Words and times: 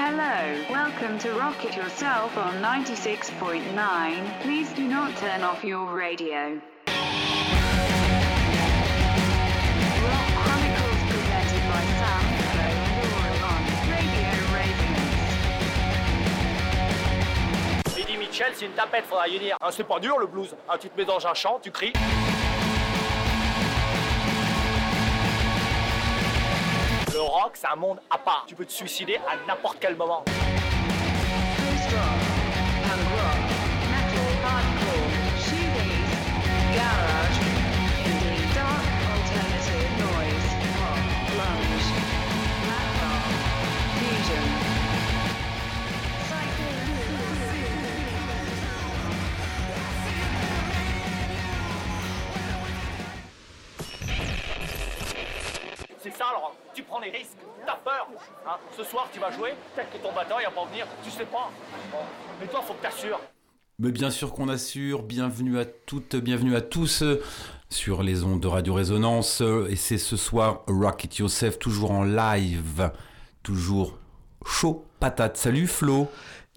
Hello, 0.00 0.54
welcome 0.70 1.18
to 1.18 1.32
Rocket 1.32 1.74
Yourself 1.74 2.38
on 2.38 2.62
96.9. 2.62 4.40
Please 4.42 4.72
do 4.74 4.86
not 4.86 5.16
turn 5.16 5.42
off 5.42 5.64
your 5.64 5.92
radio. 5.92 6.60
Rock 6.86 7.08
Chronicles 10.38 11.00
presented 11.10 11.62
by 11.66 11.82
Sam, 11.98 12.22
Radio 13.90 14.30
Ravens. 14.54 15.18
Eddie 17.98 18.18
Mitchell, 18.18 18.52
c'est 18.54 18.66
une 18.66 18.72
tapette, 18.74 19.06
faudra 19.06 19.26
y 19.26 19.40
dire. 19.40 19.56
Ah, 19.60 19.72
c'est 19.72 19.82
pas 19.82 19.98
dur 19.98 20.16
le 20.20 20.28
blues. 20.28 20.54
Ah, 20.68 20.78
tu 20.78 20.88
te 20.88 20.96
mets 20.96 21.06
dans 21.06 21.26
un 21.26 21.34
chant, 21.34 21.58
tu 21.60 21.72
cries. 21.72 21.92
C'est 27.56 27.66
un 27.66 27.76
monde 27.76 28.00
à 28.10 28.18
part. 28.18 28.44
Tu 28.46 28.54
peux 28.54 28.64
te 28.64 28.72
suicider 28.72 29.16
à 29.16 29.36
n'importe 29.46 29.78
quel 29.80 29.96
moment. 29.96 30.24
C'est 56.00 56.16
ça. 56.16 56.26
Tu 56.26 56.67
les 57.00 57.10
risques, 57.10 57.38
t'as 57.66 57.76
peur. 57.76 58.08
Hein. 58.46 58.56
Ce 58.76 58.84
soir, 58.84 59.08
tu 59.12 59.20
vas 59.20 59.30
jouer, 59.30 59.54
peut-être 59.74 59.90
que 59.92 59.98
ton 59.98 60.12
batteur, 60.12 60.38
il 60.40 60.44
va 60.44 60.50
pas 60.50 60.64
venir, 60.66 60.86
tu 61.02 61.10
sais 61.10 61.26
pas. 61.26 61.50
Mais 62.40 62.46
toi, 62.46 62.62
faut 62.62 62.74
que 62.74 62.82
t'assures. 62.82 63.20
Mais 63.78 63.92
bien 63.92 64.10
sûr 64.10 64.32
qu'on 64.32 64.48
assure, 64.48 65.02
bienvenue 65.02 65.58
à 65.58 65.64
toutes, 65.64 66.16
bienvenue 66.16 66.56
à 66.56 66.60
tous 66.60 67.04
sur 67.70 68.02
les 68.02 68.24
ondes 68.24 68.40
de 68.40 68.48
Radio 68.48 68.74
Résonance. 68.74 69.40
Et 69.68 69.76
c'est 69.76 69.98
ce 69.98 70.16
soir 70.16 70.64
Rocket 70.66 71.18
Yourself, 71.18 71.58
toujours 71.58 71.92
en 71.92 72.02
live, 72.02 72.90
toujours 73.42 73.98
chaud 74.44 74.84
patate. 74.98 75.36
Salut 75.36 75.68
Flo 75.68 76.08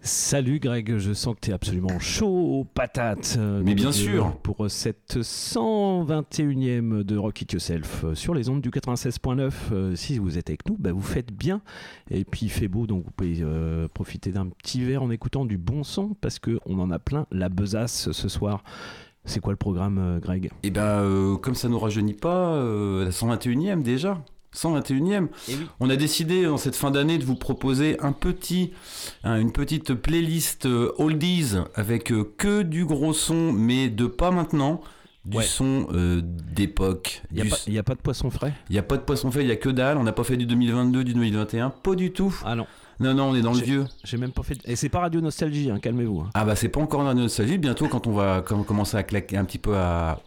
Salut 0.04 0.60
Greg, 0.60 0.98
je 0.98 1.14
sens 1.14 1.36
que 1.36 1.42
tu 1.42 1.52
es 1.52 1.54
absolument 1.54 2.00
chaud 2.00 2.28
aux 2.60 2.64
patates. 2.64 3.36
euh, 3.38 3.62
Mais 3.64 3.76
bien 3.76 3.86
donc, 3.86 3.94
sûr. 3.94 4.26
euh, 4.26 4.30
Pour 4.42 4.66
cette 4.70 5.18
121e 5.22 7.04
de 7.04 7.18
Rock 7.18 7.42
It 7.44 7.52
Yourself 7.54 8.04
euh, 8.06 8.16
sur 8.16 8.34
les 8.34 8.50
ondes 8.50 8.62
du 8.62 8.72
96.9. 8.72 9.52
euh, 9.72 9.96
Si 9.96 10.18
vous 10.18 10.40
êtes 10.40 10.50
avec 10.50 10.68
nous, 10.68 10.76
bah, 10.80 10.92
vous 10.92 11.02
faites 11.04 11.32
bien. 11.32 11.62
Et 12.10 12.26
puis 12.26 12.48
il 12.48 12.50
fait 12.50 12.68
beau, 12.68 12.88
donc 12.88 13.04
vous 13.06 13.12
pouvez 13.12 13.38
euh, 13.42 13.88
profiter 13.94 14.32
d'un 14.32 14.48
petit 14.48 14.84
verre 14.84 15.04
en 15.04 15.12
écoutant 15.12 15.46
du 15.46 15.60
bon 15.60 15.84
son 15.84 16.16
parce 16.20 16.40
qu'on 16.40 16.80
en 16.80 16.90
a 16.90 16.98
plein 16.98 17.28
la 17.32 17.50
besace 17.50 18.12
ce 18.12 18.28
soir. 18.28 18.64
C'est 19.26 19.40
quoi 19.40 19.54
le 19.54 19.58
programme, 19.58 20.00
euh, 20.00 20.20
Greg? 20.20 20.50
Eh 20.64 20.72
ben, 20.72 20.82
euh, 20.82 21.36
comme 21.38 21.54
ça 21.54 21.70
nous 21.70 21.78
rajeunit 21.78 22.16
pas, 22.16 22.56
euh, 22.56 23.04
la 23.06 23.12
121e 23.12 23.84
déjà 23.84 24.20
121e. 24.56 25.28
On 25.80 25.90
a 25.90 25.96
décidé 25.96 26.48
en 26.48 26.58
cette 26.58 26.76
fin 26.76 26.92
d'année 26.92 27.18
de 27.18 27.24
vous 27.26 27.36
proposer 27.36 28.00
un 28.02 28.12
petit, 28.12 28.72
hein, 29.24 29.40
une 29.40 29.52
petite 29.52 29.94
playlist 29.94 30.66
euh, 30.66 30.92
oldies 30.98 31.56
avec 31.76 32.12
euh, 32.12 32.34
que 32.38 32.62
du 32.62 32.86
gros 32.86 33.14
son, 33.14 33.52
mais 33.54 33.90
de 33.90 34.06
pas 34.08 34.32
maintenant, 34.32 34.82
du 35.24 35.38
Ouais. 35.38 35.44
son 35.44 35.88
euh, 35.94 36.20
d'époque. 36.24 37.22
Il 37.32 37.44
n'y 37.70 37.78
a, 37.78 37.84
pas 37.84 37.94
de 37.96 38.00
poisson 38.02 38.30
frais? 38.32 38.54
Il 38.70 38.74
n'y 38.74 38.80
a 38.80 38.84
pas 38.84 38.98
de 38.98 39.04
poisson 39.04 39.30
fait, 39.32 39.42
il 39.42 39.48
y 39.48 39.52
a 39.52 39.56
que 39.56 39.70
dalle. 39.70 39.98
On 39.98 40.04
n'a 40.04 40.14
pas 40.14 40.24
fait 40.24 40.36
du 40.36 40.46
2022, 40.48 41.04
du 41.04 41.14
2021, 41.14 41.70
pas 41.70 41.94
du 41.96 42.12
tout. 42.12 42.36
Ah 42.44 42.56
non, 42.56 42.66
Non, 43.00 43.14
non, 43.14 43.26
on 43.30 43.36
est 43.36 43.42
dans 43.42 43.54
le 43.54 43.60
vieux. 43.60 43.86
j'ai 44.04 44.18
même 44.18 44.32
pas 44.32 44.42
fait. 44.44 44.58
Et 44.66 44.76
c'est 44.76 44.90
pas 44.90 45.00
Radio 45.00 45.22
Nostalgie, 45.22 45.70
hein, 45.70 45.78
calmez-vous. 45.80 46.22
hein. 46.22 46.30
Ah 46.34 46.44
bah 46.44 46.56
c'est 46.56 46.70
pas 46.70 46.82
encore 46.82 47.04
la 47.04 47.14
nostalgie. 47.14 47.60
Bientôt, 47.60 47.88
quand 47.88 48.08
on 48.08 48.14
va 48.14 48.42
com- 48.42 48.66
commencer 48.66 48.98
à 48.98 49.04
claquer 49.04 49.38
un 49.38 49.46
petit 49.46 49.60
peu 49.60 49.78
à, 49.78 50.20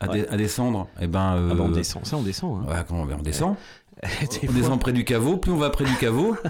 à, 0.00 0.08
dé- 0.08 0.20
Ouais. 0.22 0.28
à 0.28 0.36
descendre, 0.36 0.88
et 1.00 1.06
ben. 1.06 1.34
euh, 1.36 1.48
Ah 1.52 1.54
bah 1.54 1.64
on 1.66 1.70
descend, 1.70 2.04
ça 2.06 2.16
on 2.16 2.22
descend. 2.22 2.62
hein. 2.66 2.70
Ouais, 2.70 2.84
quand 2.88 2.96
on, 2.96 3.08
on 3.12 3.22
descend. 3.22 3.56
Des 4.42 4.48
on 4.48 4.52
descend 4.52 4.80
près 4.80 4.92
du 4.92 5.04
caveau, 5.04 5.38
plus 5.38 5.50
on 5.50 5.56
va 5.56 5.70
près 5.70 5.84
du 5.84 5.94
caveau. 5.96 6.36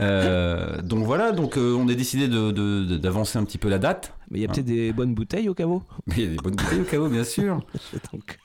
Euh, 0.00 0.82
donc 0.82 1.04
voilà, 1.04 1.32
donc 1.32 1.56
euh, 1.56 1.74
on 1.74 1.88
a 1.88 1.94
décidé 1.94 2.28
d'avancer 2.28 3.38
un 3.38 3.44
petit 3.44 3.56
peu 3.56 3.68
la 3.70 3.78
date. 3.78 4.12
Mais 4.30 4.40
il 4.40 4.42
y 4.42 4.44
a 4.46 4.50
Hein. 4.50 4.52
peut-être 4.52 4.66
des 4.66 4.92
bonnes 4.92 5.14
bouteilles 5.14 5.48
au 5.48 5.54
caveau. 5.54 5.82
Mais 6.06 6.14
il 6.18 6.22
y 6.22 6.26
a 6.26 6.30
des 6.30 6.36
bonnes 6.36 6.54
bouteilles 6.56 6.80
au 6.80 6.84
caveau, 6.84 7.08
bien 7.08 7.24
sûr. 7.24 7.62
Donc, 8.12 8.38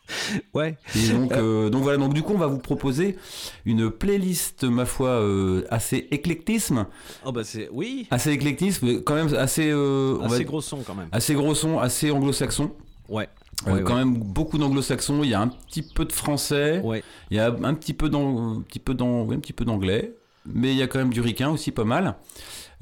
ouais. 0.53 0.77
Et 0.95 1.09
donc, 1.09 1.33
euh, 1.33 1.69
donc 1.69 1.83
voilà, 1.83 1.97
donc 1.97 2.13
du 2.13 2.21
coup 2.21 2.33
on 2.33 2.37
va 2.37 2.47
vous 2.47 2.59
proposer 2.59 3.17
une 3.65 3.89
playlist, 3.89 4.63
ma 4.63 4.85
foi, 4.85 5.21
assez 5.69 6.07
éclectisme, 6.11 6.85
Oh 7.25 7.31
bah 7.33 7.43
c'est 7.43 7.67
oui. 7.73 8.07
assez 8.11 8.31
éclectisme, 8.31 8.85
mais 8.87 9.01
quand 9.03 9.15
même 9.15 9.33
assez, 9.35 9.71
va- 9.73 10.25
Assez 10.25 10.45
gros 10.45 10.61
son 10.61 10.83
quand 10.83 10.95
même. 10.95 11.09
assez 11.11 11.33
gros 11.33 11.53
son, 11.55 11.79
assez 11.79 12.11
anglo-saxon. 12.11 12.71
Ouais. 13.09 13.27
Euh, 13.67 13.73
Ouais, 13.75 13.83
quand 13.83 13.93
ouais. 13.95 13.99
même 14.05 14.17
beaucoup 14.17 14.57
d'anglo-saxon. 14.57 15.23
Il 15.23 15.29
y 15.29 15.33
a 15.33 15.41
un 15.41 15.49
petit 15.49 15.83
peu 15.83 16.05
de 16.05 16.13
français. 16.13 16.81
Ouais. 16.83 17.03
Il 17.29 17.37
y 17.37 17.39
a 17.39 17.47
un 17.63 17.73
petit 17.75 17.93
peu 17.93 18.09
d'anglais, 18.09 20.15
mais 20.45 20.71
il 20.71 20.77
y 20.77 20.81
a 20.81 20.87
quand 20.87 20.99
même 20.99 21.13
du 21.13 21.21
ricain 21.21 21.49
aussi 21.49 21.71
pas 21.71 21.83
mal. 21.83 22.15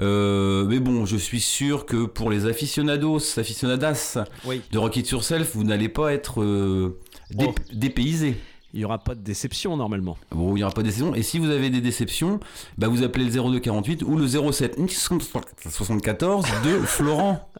Euh, 0.01 0.66
mais 0.69 0.79
bon, 0.79 1.06
je 1.06 1.17
suis 1.17 1.41
sûr 1.41 1.85
que 1.85 2.06
pour 2.06 2.29
les 2.29 2.45
aficionados, 2.45 3.38
aficionadas 3.38 4.17
Oui. 4.45 4.62
de 4.72 4.78
Rocket 4.78 5.09
Yourself, 5.09 5.51
vous 5.56 5.66
n'allez 5.66 5.90
pas 5.90 6.13
être 6.13 6.41
euh, 6.41 6.97
dé- 7.31 7.47
Oh. 7.50 7.56
dépaysés. 7.73 8.38
Il 8.73 8.79
y 8.79 8.85
aura 8.85 9.00
pas 9.00 9.16
de 9.16 9.19
déception 9.22 9.75
normalement. 9.75 10.16
Bon, 10.31 10.51
il 10.51 10.59
n'y 10.59 10.63
aura 10.63 10.72
pas 10.72 10.84
de 10.84 10.88
déception. 10.88 11.16
Et 11.16 11.23
si 11.23 11.40
vous 11.40 11.50
avez 11.50 11.69
des 11.72 11.81
déceptions, 11.81 12.40
bah 12.78 12.88
vous 12.88 13.01
appelez 13.03 13.25
le 13.25 13.31
0248 13.31 14.03
ou 14.03 14.16
le 14.16 14.28
07 14.28 14.78
74 14.88 16.46
de 16.63 16.79
Florent. 16.85 17.50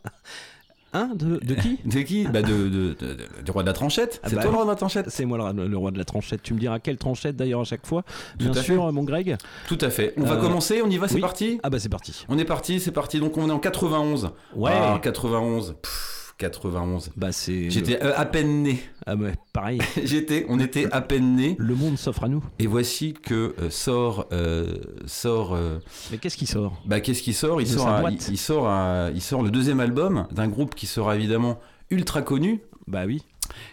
Hein 0.94 1.12
de, 1.16 1.38
de 1.38 1.54
qui 1.56 1.78
De 1.86 2.00
qui 2.02 2.26
bah 2.28 2.42
de, 2.42 2.68
de- 2.70 2.96
du 3.46 3.52
roi 3.52 3.62
de 3.64 3.68
la 3.68 3.74
tranchette. 3.74 4.20
Ah 4.24 4.30
C'est 4.30 4.36
bah 4.36 4.42
toi 4.42 4.52
le 4.52 4.56
roi 4.58 4.66
de 4.66 4.70
la 4.72 4.76
tranchette 4.76 5.06
C'est 5.10 5.26
moi 5.26 5.54
le, 5.54 5.68
le 5.68 5.78
roi 5.78 5.92
de 5.92 5.98
la 5.98 6.06
tranchette. 6.06 6.42
Tu 6.42 6.54
me 6.54 6.60
diras 6.60 6.80
quelle 6.80 6.98
tranchette 6.98 7.36
d'ailleurs 7.36 7.62
à 7.62 7.66
chaque 7.66 7.86
fois. 7.86 8.04
Bien 8.38 8.52
à 8.52 8.54
sûr, 8.56 8.86
fait. 8.88 8.92
mon 8.92 9.04
Greg. 9.04 9.38
Tout 9.68 9.78
à 9.82 9.90
fait. 9.90 10.14
On 10.18 10.24
va 10.24 10.36
Euh, 10.36 10.42
commencer, 10.42 10.82
on 10.84 10.90
y 10.90 10.98
va, 10.98 11.08
c'est 11.08 11.16
oui. 11.16 11.22
parti 11.22 11.60
Ah 11.64 11.70
bah 11.70 11.80
c'est 11.80 11.90
parti. 11.90 12.26
On 12.30 12.38
est 12.38 12.46
parti, 12.46 12.80
c'est 12.80 12.92
parti. 12.92 13.20
Donc 13.20 13.38
on 13.38 13.48
est 13.50 13.52
en 13.52 13.60
91. 13.60 14.32
Ouais. 14.56 14.72
Ah, 14.74 15.00
91. 15.02 15.76
Pff, 15.82 16.19
91. 16.40 17.12
Bah 17.18 17.32
c'est. 17.32 17.70
J'étais 17.70 18.02
euh, 18.02 18.14
à 18.16 18.26
peine 18.26 18.64
né. 18.64 18.80
Ah 19.06 19.16
ouais, 19.16 19.34
pareil. 19.54 19.80
J'étais, 20.04 20.46
on 20.50 20.60
était 20.60 20.88
à 20.92 21.02
peine 21.02 21.36
né. 21.36 21.56
le 21.60 21.76
monde 21.76 21.98
s'offre 21.98 22.24
à 22.24 22.30
nous. 22.30 22.44
Et 22.60 22.66
voici 22.66 23.14
que 23.14 23.54
euh, 23.60 23.70
sort, 23.70 24.26
euh, 24.32 24.78
sort. 25.06 25.54
euh, 25.54 25.80
Mais 26.12 26.18
qu'est-ce 26.18 26.38
qui 26.38 26.48
sort? 26.48 26.82
bah 26.86 27.02
qu'est-ce 27.02 27.22
qui 27.22 27.34
sort? 27.34 27.62
Il 27.62 27.68
De 27.68 27.72
sort, 27.78 27.88
un- 27.90 28.10
il, 28.10 28.18
il 28.30 28.38
sort, 28.38 28.68
un- 28.70 29.12
il 29.12 29.22
sort 29.22 29.44
le 29.44 29.52
deuxième 29.52 29.82
album 29.82 30.28
d'un 30.32 30.48
groupe 30.48 30.76
qui 30.76 30.88
sera 30.88 31.16
évidemment 31.16 31.60
ultra 31.92 32.22
connu, 32.22 32.62
Bah 32.88 33.04
oui, 33.06 33.22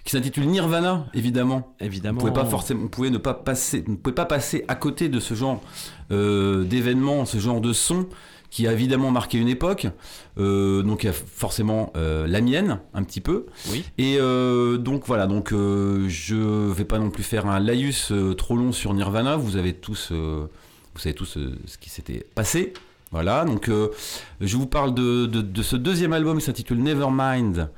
qui 0.04 0.10
s'intitule 0.10 0.46
Nirvana, 0.46 1.06
évidemment. 1.14 1.72
évidemment. 1.80 2.18
On 2.18 2.20
pouvait 2.20 2.32
pas 2.32 2.46
forcément, 2.46 2.84
on 2.84 2.88
pouvait 2.88 3.10
ne 3.10 3.18
pas 3.18 3.34
passer, 3.34 3.84
on 3.88 3.94
pouvait 3.96 4.14
pas 4.14 4.24
passer 4.26 4.64
à 4.68 4.74
côté 4.74 5.08
de 5.08 5.20
ce 5.20 5.34
genre 5.34 5.62
euh, 6.10 6.64
d'événements, 6.64 7.24
ce 7.26 7.38
genre 7.38 7.60
de 7.60 7.72
son 7.72 8.06
qui 8.50 8.66
a 8.66 8.72
évidemment 8.72 9.10
marqué 9.10 9.38
une 9.38 9.48
époque. 9.48 9.88
Euh, 10.38 10.82
donc 10.82 11.02
il 11.02 11.06
y 11.06 11.10
a 11.10 11.12
forcément 11.12 11.92
euh, 11.96 12.26
la 12.26 12.40
mienne 12.40 12.80
un 12.94 13.02
petit 13.02 13.20
peu. 13.20 13.46
Oui. 13.70 13.84
Et 13.98 14.16
euh, 14.18 14.76
donc 14.78 15.06
voilà, 15.06 15.26
donc 15.26 15.50
je 15.52 16.70
vais 16.70 16.84
pas 16.84 16.98
non 16.98 17.10
plus 17.10 17.22
faire 17.22 17.46
un 17.46 17.60
laïus 17.60 18.12
trop 18.36 18.56
long 18.56 18.72
sur 18.72 18.94
Nirvana. 18.94 19.36
Vous 19.36 19.56
avez 19.56 19.72
tous, 19.72 20.12
vous 20.12 20.98
savez 20.98 21.14
tous 21.14 21.38
ce 21.66 21.78
qui 21.78 21.90
s'était 21.90 22.24
passé. 22.34 22.72
Voilà, 23.12 23.44
donc 23.44 23.70
je 24.40 24.56
vous 24.56 24.66
parle 24.66 24.92
de, 24.92 25.26
de, 25.26 25.40
de 25.40 25.62
ce 25.62 25.76
deuxième 25.76 26.12
album 26.12 26.38
qui 26.38 26.44
s'intitule 26.44 26.82
Nevermind, 26.82 27.70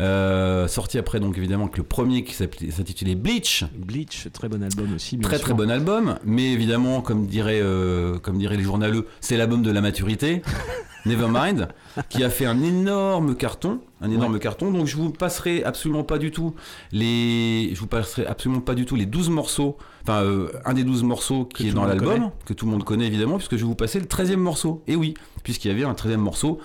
euh, 0.00 0.66
sorti 0.66 0.98
après 0.98 1.20
donc 1.20 1.38
évidemment 1.38 1.68
que 1.68 1.76
le 1.76 1.84
premier 1.84 2.24
qui 2.24 2.34
s'intitulait 2.34 3.14
Bleach, 3.14 3.64
Bleach, 3.74 4.28
très 4.32 4.48
bon 4.48 4.62
album 4.62 4.94
aussi. 4.94 5.16
bien 5.16 5.28
très 5.28 5.36
sûr. 5.36 5.46
très 5.46 5.54
bon 5.54 5.70
album, 5.70 6.18
mais 6.24 6.52
évidemment 6.52 7.00
comme 7.00 7.26
dirait 7.26 7.60
euh, 7.62 8.18
comme 8.18 8.38
diraient 8.38 8.56
les 8.56 8.64
journaleux, 8.64 9.06
c'est 9.20 9.36
l'album 9.36 9.62
de 9.62 9.70
la 9.70 9.80
maturité, 9.80 10.42
Nevermind, 11.06 11.68
qui 12.08 12.24
a 12.24 12.30
fait 12.30 12.46
un 12.46 12.62
énorme 12.62 13.36
carton, 13.36 13.80
un 14.00 14.10
énorme 14.10 14.38
carton. 14.38 14.72
Donc 14.72 14.86
je 14.86 14.96
vous 14.96 15.10
passerai 15.10 15.62
absolument 15.62 16.02
pas 16.02 16.18
du 16.18 16.30
tout 16.30 16.54
les, 16.92 17.70
je 17.74 17.78
vous 17.78 17.86
passerai 17.86 18.26
absolument 18.26 18.62
pas 18.62 18.74
du 18.74 18.86
tout 18.86 18.96
les 18.96 19.06
12 19.06 19.30
morceaux, 19.30 19.76
enfin 20.02 20.22
euh, 20.22 20.48
un 20.64 20.74
des 20.74 20.82
12 20.84 21.04
morceaux 21.04 21.44
qui 21.44 21.64
Que 21.64 21.68
est 21.68 21.72
dans 21.72 21.84
l'album, 21.84 22.30
que 22.46 22.52
tout 22.52 22.66
le 22.66 22.72
monde 22.72 22.84
connaît 22.84 23.06
évidemment, 23.06 23.36
puisque 23.36 23.56
je 23.56 23.62
vais 23.62 23.68
vous 23.68 23.74
passer 23.74 24.00
le 24.00 24.06
13e 24.06 24.36
morceau. 24.36 24.82
Et 24.86 24.96
oui, 24.96 25.14
puisqu'il 25.42 25.68
y 25.68 25.70
avait 25.70 25.84
un 25.84 25.92
13e 25.92 26.16
morceau, 26.16 26.58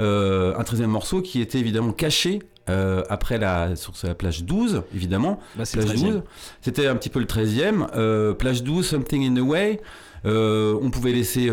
euh, 0.00 0.54
un 0.56 0.62
13e 0.62 0.86
morceau 0.86 1.22
qui 1.22 1.40
était 1.40 1.58
évidemment 1.58 1.92
caché. 1.92 2.40
Euh, 2.68 3.02
après 3.08 3.38
la 3.38 3.76
sur 3.76 3.92
la 4.02 4.14
plage 4.14 4.44
12 4.44 4.82
évidemment. 4.94 5.38
Bah, 5.56 5.64
plage 5.70 5.86
13e. 5.86 6.10
12 6.10 6.22
c'était 6.60 6.86
un 6.86 6.96
petit 6.96 7.10
peu 7.10 7.20
le 7.20 7.26
13e 7.26 7.86
euh, 7.94 8.34
plage 8.34 8.62
12 8.62 8.86
something 8.86 9.24
in 9.24 9.34
the 9.34 9.44
way. 9.44 9.80
Euh, 10.24 10.76
on 10.82 10.90
pouvait 10.90 11.12
laisser 11.12 11.50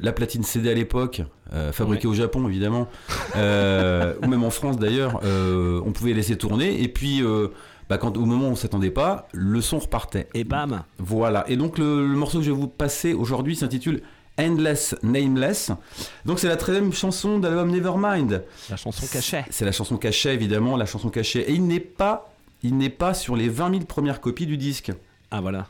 la 0.00 0.12
platine 0.12 0.44
CD 0.44 0.70
à 0.70 0.74
l'époque 0.74 1.22
fabriquée 1.72 2.06
au 2.06 2.14
Japon 2.14 2.46
évidemment. 2.48 2.88
Ou 3.34 4.28
même 4.28 4.44
en 4.44 4.50
France 4.50 4.78
d'ailleurs. 4.78 5.20
On 5.24 5.92
pouvait 5.92 6.12
laisser 6.12 6.36
tourner. 6.36 6.82
Et 6.82 6.88
puis 6.88 7.22
bah, 7.88 7.98
quand 7.98 8.16
au 8.16 8.24
moment 8.24 8.48
où 8.48 8.52
on 8.52 8.56
s'attendait 8.56 8.90
pas 8.90 9.28
le 9.32 9.60
son 9.60 9.78
repartait. 9.78 10.28
Et 10.34 10.44
bam. 10.44 10.82
Voilà. 10.98 11.44
Et 11.48 11.56
donc 11.56 11.78
le, 11.78 12.06
le 12.06 12.16
morceau 12.16 12.38
que 12.38 12.44
je 12.44 12.50
vais 12.50 12.56
vous 12.56 12.68
passer 12.68 13.14
aujourd'hui 13.14 13.54
s'intitule 13.54 14.02
Endless 14.38 14.94
Nameless. 15.02 15.70
Donc 16.24 16.38
c'est 16.38 16.48
la 16.48 16.56
13e 16.56 16.92
chanson 16.92 17.38
de 17.38 17.48
l'album 17.48 17.70
Nevermind. 17.70 18.44
La 18.70 18.76
chanson 18.76 19.06
cachée. 19.06 19.44
C'est 19.50 19.64
la 19.64 19.72
chanson 19.72 19.96
cachée 19.96 20.32
évidemment, 20.32 20.76
la 20.76 20.86
chanson 20.86 21.08
cachée. 21.08 21.50
Et 21.50 21.54
il 21.54 21.66
n'est 21.66 21.80
pas, 21.80 22.32
il 22.62 22.76
n'est 22.76 22.90
pas 22.90 23.14
sur 23.14 23.36
les 23.36 23.48
20 23.48 23.70
000 23.70 23.84
premières 23.84 24.20
copies 24.20 24.46
du 24.46 24.56
disque. 24.56 24.92
Ah 25.30 25.40
voilà. 25.40 25.68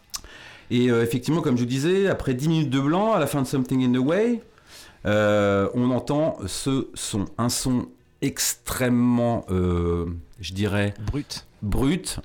Et 0.70 0.90
euh, 0.90 1.02
effectivement, 1.02 1.40
comme 1.42 1.56
je 1.56 1.62
vous 1.62 1.68
disais, 1.68 2.08
après 2.08 2.34
10 2.34 2.48
minutes 2.48 2.70
de 2.70 2.80
blanc, 2.80 3.12
à 3.12 3.20
la 3.20 3.26
fin 3.26 3.42
de 3.42 3.46
Something 3.46 3.84
in 3.84 3.92
the 3.92 4.04
Way, 4.04 4.42
euh, 5.06 5.68
on 5.74 5.90
entend 5.90 6.38
ce 6.46 6.88
son. 6.94 7.26
Un 7.38 7.48
son 7.48 7.86
extrêmement, 8.22 9.44
euh, 9.50 10.06
je 10.40 10.52
dirais, 10.54 10.94
Brut. 11.06 11.46
brut, 11.62 12.18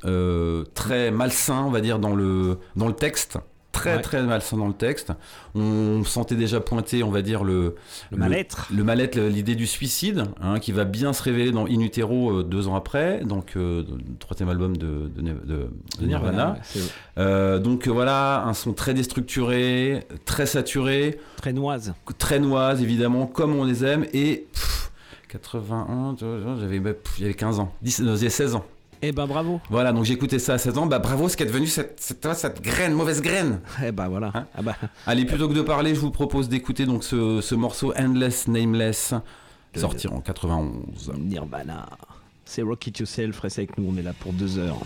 très 0.74 1.12
malsain, 1.12 1.64
on 1.66 1.70
va 1.70 1.82
dire, 1.82 2.00
dans 2.00 2.16
le, 2.16 2.58
dans 2.76 2.88
le 2.88 2.96
texte. 2.96 3.38
Très, 3.72 3.96
Ouais. 3.96 4.02
très 4.02 4.22
malsain 4.22 4.58
dans 4.58 4.68
le 4.68 4.74
texte. 4.74 5.14
On 5.56 6.04
sentait 6.04 6.36
déjà 6.36 6.60
pointer, 6.60 7.04
on 7.04 7.10
va 7.10 7.22
dire, 7.22 7.46
le, 7.46 7.76
Le 8.12 8.18
mal-être. 8.18 8.68
le 8.76 8.84
mal-être, 8.84 9.18
l'idée 9.18 9.56
du 9.56 9.66
suicide, 9.66 10.26
hein, 10.42 10.60
qui 10.60 10.74
va 10.74 10.84
bien 10.84 11.14
se 11.14 11.24
révéler 11.24 11.52
dans 11.52 11.66
In 11.66 11.80
Utero 11.80 12.40
euh, 12.40 12.44
deux 12.44 12.68
ans 12.68 12.76
après, 12.76 13.22
donc 13.24 13.54
euh, 13.56 13.84
le 13.90 14.18
troisième 14.20 14.50
album 14.50 14.76
de, 14.76 15.10
de, 15.16 15.22
de- 15.22 15.70
de 16.02 16.06
Nirvana. 16.06 16.58
ouais, 16.76 16.82
Euh, 17.18 17.60
donc 17.60 17.88
voilà, 17.88 18.44
un 18.46 18.54
son 18.54 18.74
très 18.74 18.94
déstructuré, 18.94 20.06
très 20.26 20.46
saturé, 20.46 21.18
Très 21.38 21.54
noise. 21.54 21.94
très 22.18 22.40
noise 22.40 22.82
évidemment, 22.82 23.26
comme 23.26 23.56
on 23.56 23.64
les 23.64 23.86
aime, 23.86 24.06
et 24.14 24.48
pff, 24.52 24.92
81, 25.30 26.16
tu 26.16 26.26
vois, 26.26 26.58
j'avais 26.60 26.80
bah, 26.80 26.94
pff, 26.94 27.16
j'avais 27.20 27.34
15 27.34 27.60
ans, 27.60 27.74
10, 27.82 28.02
non, 28.02 28.16
j'avais 28.16 28.30
16 28.30 28.56
ans. 28.56 28.66
Eh 29.02 29.12
ben 29.12 29.26
bravo. 29.26 29.60
Voilà, 29.70 29.94
donc 29.94 30.04
j'écoutais 30.06 30.38
ça 30.40 30.54
à 30.54 30.58
16 30.58 30.78
ans, 30.78 30.86
bah 30.86 31.00
bravo, 31.00 31.28
ce 31.28 31.36
qui 31.36 31.44
est 31.44 31.48
devenu 31.48 31.66
cette, 31.68 32.00
cette, 32.00 32.28
cette 32.36 32.62
graine, 32.62 32.94
mauvaise 32.94 33.22
graine. 33.22 33.60
Eh 33.84 33.92
ben 33.92 34.08
voilà. 34.08 34.32
Hein 34.36 34.46
ah 34.56 34.62
bah, 34.62 34.76
Allez, 35.08 35.26
plutôt 35.26 35.48
que 35.48 35.54
de 35.54 35.62
parler, 35.62 35.96
je 35.96 36.00
vous 36.00 36.12
propose 36.12 36.50
d'écouter 36.50 36.86
donc 36.86 37.04
ce, 37.04 37.42
ce 37.42 37.56
morceau 37.56 37.94
Endless 37.98 38.48
Nameless, 38.48 39.14
De- 39.74 39.80
sorti 39.80 40.08
en 40.08 40.20
91. 40.22 41.12
Nirvana. 41.20 41.90
C'est 42.46 42.62
Rock 42.62 42.86
It 42.88 43.00
Yourself, 43.00 43.40
reste 43.40 43.58
avec 43.60 43.78
nous, 43.78 43.92
on 43.92 43.98
est 43.98 44.04
là 44.04 44.14
pour 44.20 44.34
deux 44.34 44.58
heures. 44.60 44.78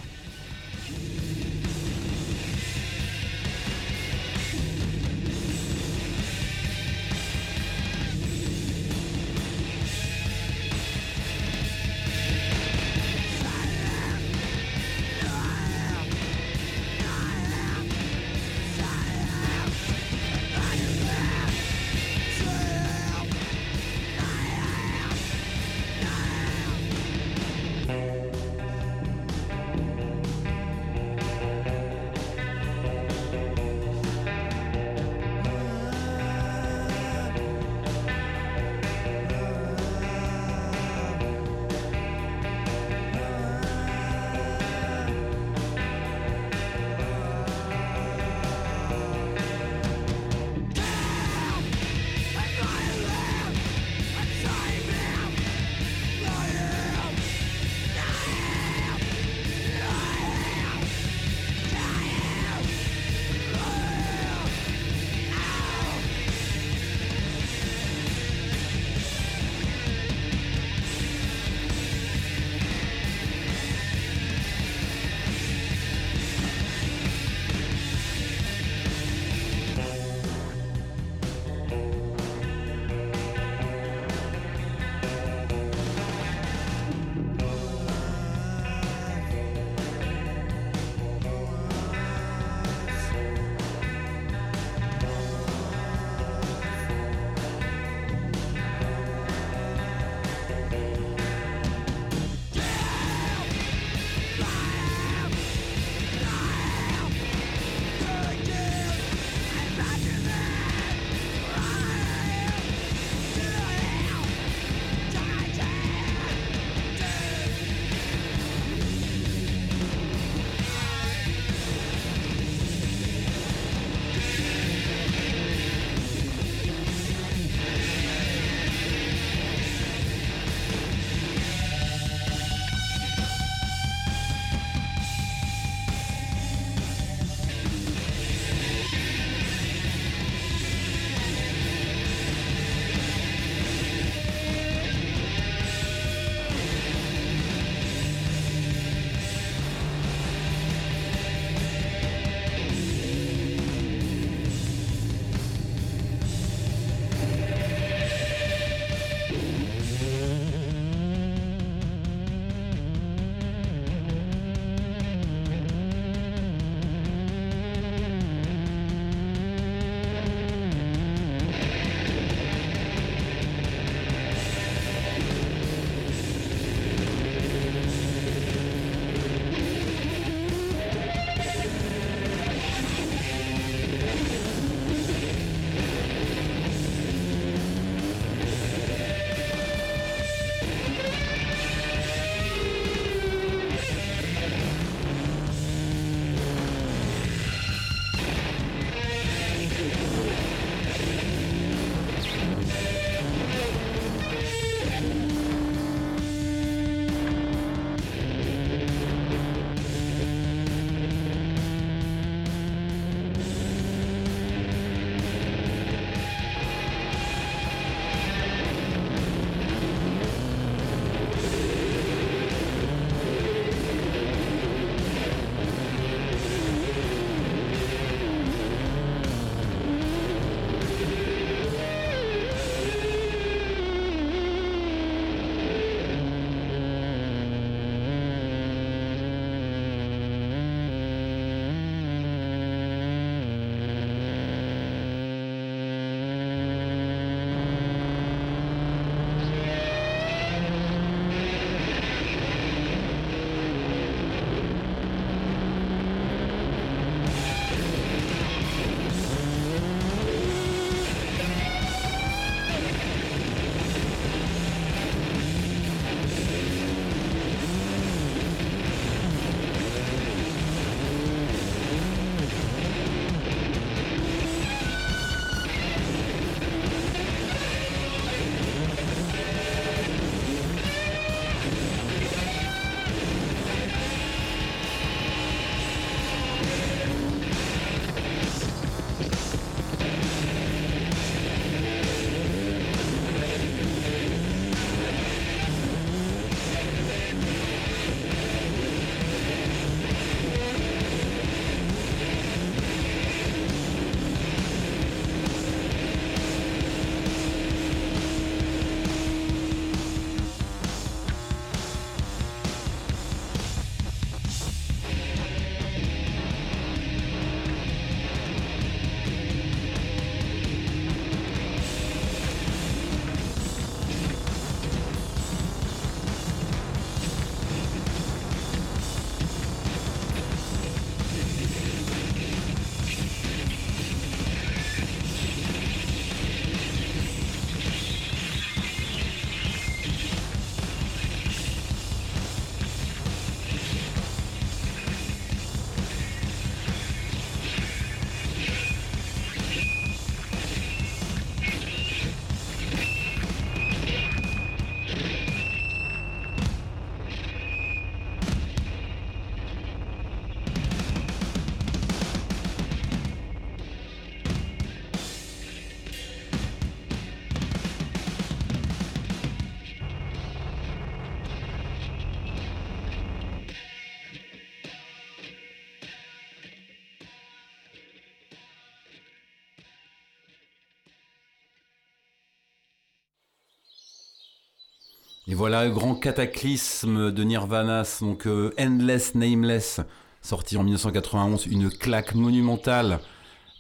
Voilà, 385.56 385.86
le 385.86 385.92
grand 385.92 386.16
cataclysme 386.16 387.32
de 387.32 387.44
Nirvana, 387.44 388.04
donc 388.22 388.46
euh, 388.46 388.72
Endless 388.78 389.36
Nameless, 389.36 390.02
sorti 390.42 390.78
en 390.78 390.84
1991, 390.84 391.66
une 391.68 391.90
claque 391.90 392.36
monumentale 392.36 393.20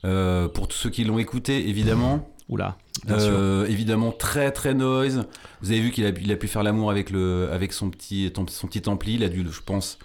euh, 0.06 0.48
pour 0.48 0.68
tous 0.68 0.78
ceux 0.78 0.90
qui 0.90 1.04
l'ont 1.04 1.20
écouté, 1.20 1.68
évidemment. 1.68 2.30
Oula, 2.48 2.78
bien 3.06 3.20
sûr. 3.20 3.34
Euh, 3.34 3.66
évidemment, 3.68 4.12
très 4.12 4.52
très 4.52 4.74
noise. 4.74 5.26
Vous 5.62 5.72
avez 5.72 5.82
vu 5.82 5.92
qu'il 5.92 6.06
a, 6.06 6.10
il 6.10 6.32
a 6.32 6.36
pu 6.36 6.48
faire 6.48 6.64
l'amour 6.64 6.92
avec, 6.92 7.10
le, 7.10 7.50
avec 7.52 7.74
son, 7.74 7.90
petit, 7.90 8.32
son 8.50 8.68
petit 8.68 8.88
ampli. 8.88 9.16
Il 9.16 9.24
a 9.24 9.30
dû, 9.30 9.46
je 9.50 9.62
pense, 9.62 9.98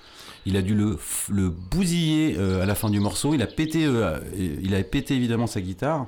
il 0.47 0.57
a 0.57 0.62
dû 0.62 0.75
le, 0.75 0.99
le 1.29 1.50
bousiller 1.50 2.37
euh, 2.39 2.62
à 2.62 2.67
la 2.67 2.75
fin 2.75 2.91
du 2.91 2.99
morceau. 2.99 3.33
Il 3.35 3.43
a 3.43 3.47
pété, 3.47 3.85
euh, 3.85 4.19
il 4.37 4.75
avait 4.75 4.85
pété 4.85 5.15
évidemment 5.15 5.47
sa 5.47 5.61
guitare 5.61 6.07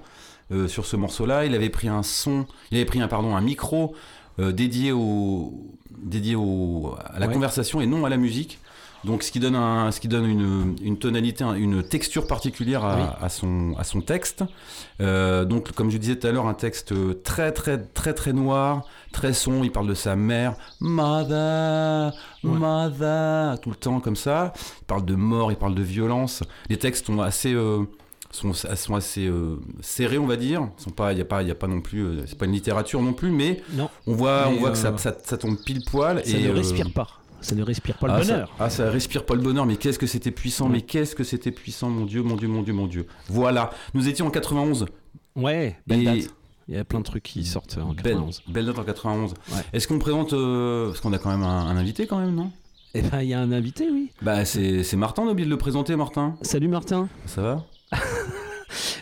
sur 0.66 0.85
ce 0.85 0.97
morceau-là. 0.97 1.47
Il 1.47 1.54
avait 1.54 1.71
pris 1.71 1.88
un 1.88 2.02
son, 2.02 2.47
il 2.71 2.76
avait 2.76 2.85
pris 2.85 3.00
un 3.00 3.09
pardon, 3.09 3.35
un 3.37 3.40
micro 3.40 3.95
euh, 4.41 4.53
dédié 4.53 4.93
au, 4.93 5.53
dédié 5.99 6.35
au, 6.35 6.95
à 7.05 7.19
la 7.19 7.27
Ouais. 7.27 7.33
conversation 7.35 7.81
et 7.81 7.87
non 7.87 8.05
à 8.05 8.09
la 8.09 8.17
musique. 8.17 8.59
Donc, 9.05 9.25
ce 9.25 9.33
qui 9.33 9.41
donne, 9.41 9.57
un, 9.57 9.91
ce 9.91 9.99
qui 9.99 10.07
donne 10.07 10.27
une, 10.27 10.77
une 10.81 10.97
tonalité, 10.97 11.43
une 11.57 11.83
texture 11.83 12.29
particulière 12.29 12.85
à, 12.85 12.97
Oui. 12.97 13.03
à 13.21 13.29
son, 13.29 13.75
à 13.77 13.83
son 13.83 14.01
texte. 14.01 14.45
Euh, 15.01 15.45
donc, 15.45 15.73
comme 15.73 15.91
je 15.91 15.97
disais 15.99 16.15
tout 16.15 16.29
à 16.29 16.31
l'heure, 16.31 16.47
un 16.47 16.55
texte 16.55 16.95
très, 17.25 17.51
très, 17.51 17.79
très, 17.79 18.15
très 18.15 18.33
noir, 18.33 18.85
très 19.11 19.33
sombre. 19.33 19.65
Il 19.65 19.73
parle 19.73 19.89
de 19.89 19.95
sa 19.95 20.15
mère, 20.15 20.55
mother, 20.81 22.12
Ouais. 22.45 22.51
mother, 22.59 23.61
tout 23.61 23.71
le 23.71 23.77
temps 23.77 23.99
comme 24.01 24.15
ça. 24.17 24.53
Il 24.83 24.85
parle 24.85 25.05
de 25.05 25.15
mort, 25.17 25.51
il 25.53 25.57
parle 25.57 25.75
de 25.75 25.83
violence. 25.83 26.43
Les 26.69 26.77
textes 26.79 27.07
sont 27.07 27.21
assez, 27.21 27.53
euh, 27.53 27.83
sont, 28.33 28.53
sont 28.53 28.95
assez 28.95 29.27
euh, 29.27 29.61
serrés, 29.81 30.19
on 30.19 30.27
va 30.27 30.37
dire. 30.37 30.69
Il 30.87 31.15
n'y 31.15 31.21
a, 31.21 31.25
pas- 31.25 31.43
il 31.43 31.49
y 31.49 31.51
a 31.51 31.55
pas 31.55 31.69
non 31.69 31.81
plus, 31.81 32.01
euh, 32.05 32.25
c'est 32.27 32.37
pas 32.39 32.47
une 32.47 32.53
littérature 32.53 33.01
non 33.03 33.12
plus, 33.12 33.31
mais 33.31 33.62
Non, 33.75 33.89
on 34.07 34.15
voit, 34.15 34.47
Mais, 34.49 34.57
on 34.57 34.61
voit 34.61 34.71
que 34.71 34.79
ça, 34.79 34.89
euh, 34.89 34.97
ça, 34.99 35.17
ça 35.23 35.37
tombe 35.39 35.57
pile 35.62 35.85
poil. 35.85 36.23
ça 36.25 36.37
et, 36.37 36.43
ne 36.45 36.49
euh, 36.49 36.55
respire 36.55 36.91
pas. 36.93 37.09
Ça 37.41 37.55
ne 37.55 37.62
respire 37.62 37.99
pas 37.99 38.07
le 38.07 38.12
ah, 38.15 38.21
bonheur. 38.21 38.49
Ça, 38.59 38.65
ah, 38.65 38.71
ça 38.71 38.91
respire 38.91 39.27
pas 39.27 39.35
le 39.35 39.41
bonheur, 39.41 39.67
mais 39.67 39.77
qu'est-ce 39.77 39.99
que 39.99 40.07
c'était 40.07 40.31
puissant, 40.31 40.67
Ouais. 40.67 40.73
mais 40.73 40.81
qu'est-ce 40.83 41.15
que 41.15 41.25
c'était 41.25 41.51
puissant, 41.51 41.91
mon 41.91 42.05
Dieu, 42.07 42.23
mon 42.23 42.37
Dieu, 42.37 42.49
mon 42.49 42.62
Dieu, 42.62 42.73
mon 42.73 42.87
Dieu. 42.87 43.07
Voilà, 43.29 43.71
nous 43.95 44.09
étions 44.09 44.27
en 44.27 44.31
91. 44.31 44.87
Ouais, 45.37 45.77
belle 45.87 46.05
date. 46.05 46.35
Il 46.69 46.77
y 46.77 46.79
a 46.79 46.85
plein 46.85 47.01
de 47.01 47.05
trucs 47.05 47.25
qui 47.25 47.45
sortent 47.45 47.77
en 47.79 47.89
Belle, 47.93 48.15
91. 48.15 48.43
belle 48.49 48.67
date 48.67 48.79
en 48.79 48.85
91. 48.85 49.31
Ouais. 49.51 49.57
Est-ce 49.73 49.89
qu'on 49.89 49.99
présente. 49.99 50.33
euh, 50.33 50.87
parce 50.89 51.01
qu'on 51.01 51.12
a 51.12 51.19
quand 51.19 51.31
même 51.31 51.43
un, 51.43 51.67
un 51.67 51.77
invité, 51.77 52.07
quand 52.07 52.19
même, 52.21 52.35
non? 52.35 52.53
Eh 52.95 53.03
ben, 53.03 53.23
il 53.23 53.29
y 53.29 53.35
a 53.35 53.41
un 53.41 53.51
invité, 53.53 53.89
oui. 53.91 54.11
Bah, 54.23 54.45
c'est 54.45 54.95
Martin, 54.95 55.23
on 55.23 55.29
a 55.29 55.33
oublié 55.33 55.47
de 55.47 55.51
le 55.51 55.59
présenter, 55.59 55.97
Martin. 55.97 56.37
Salut 56.43 56.69
Martin. 56.69 57.09
Ça 57.27 57.43
va? 57.43 57.65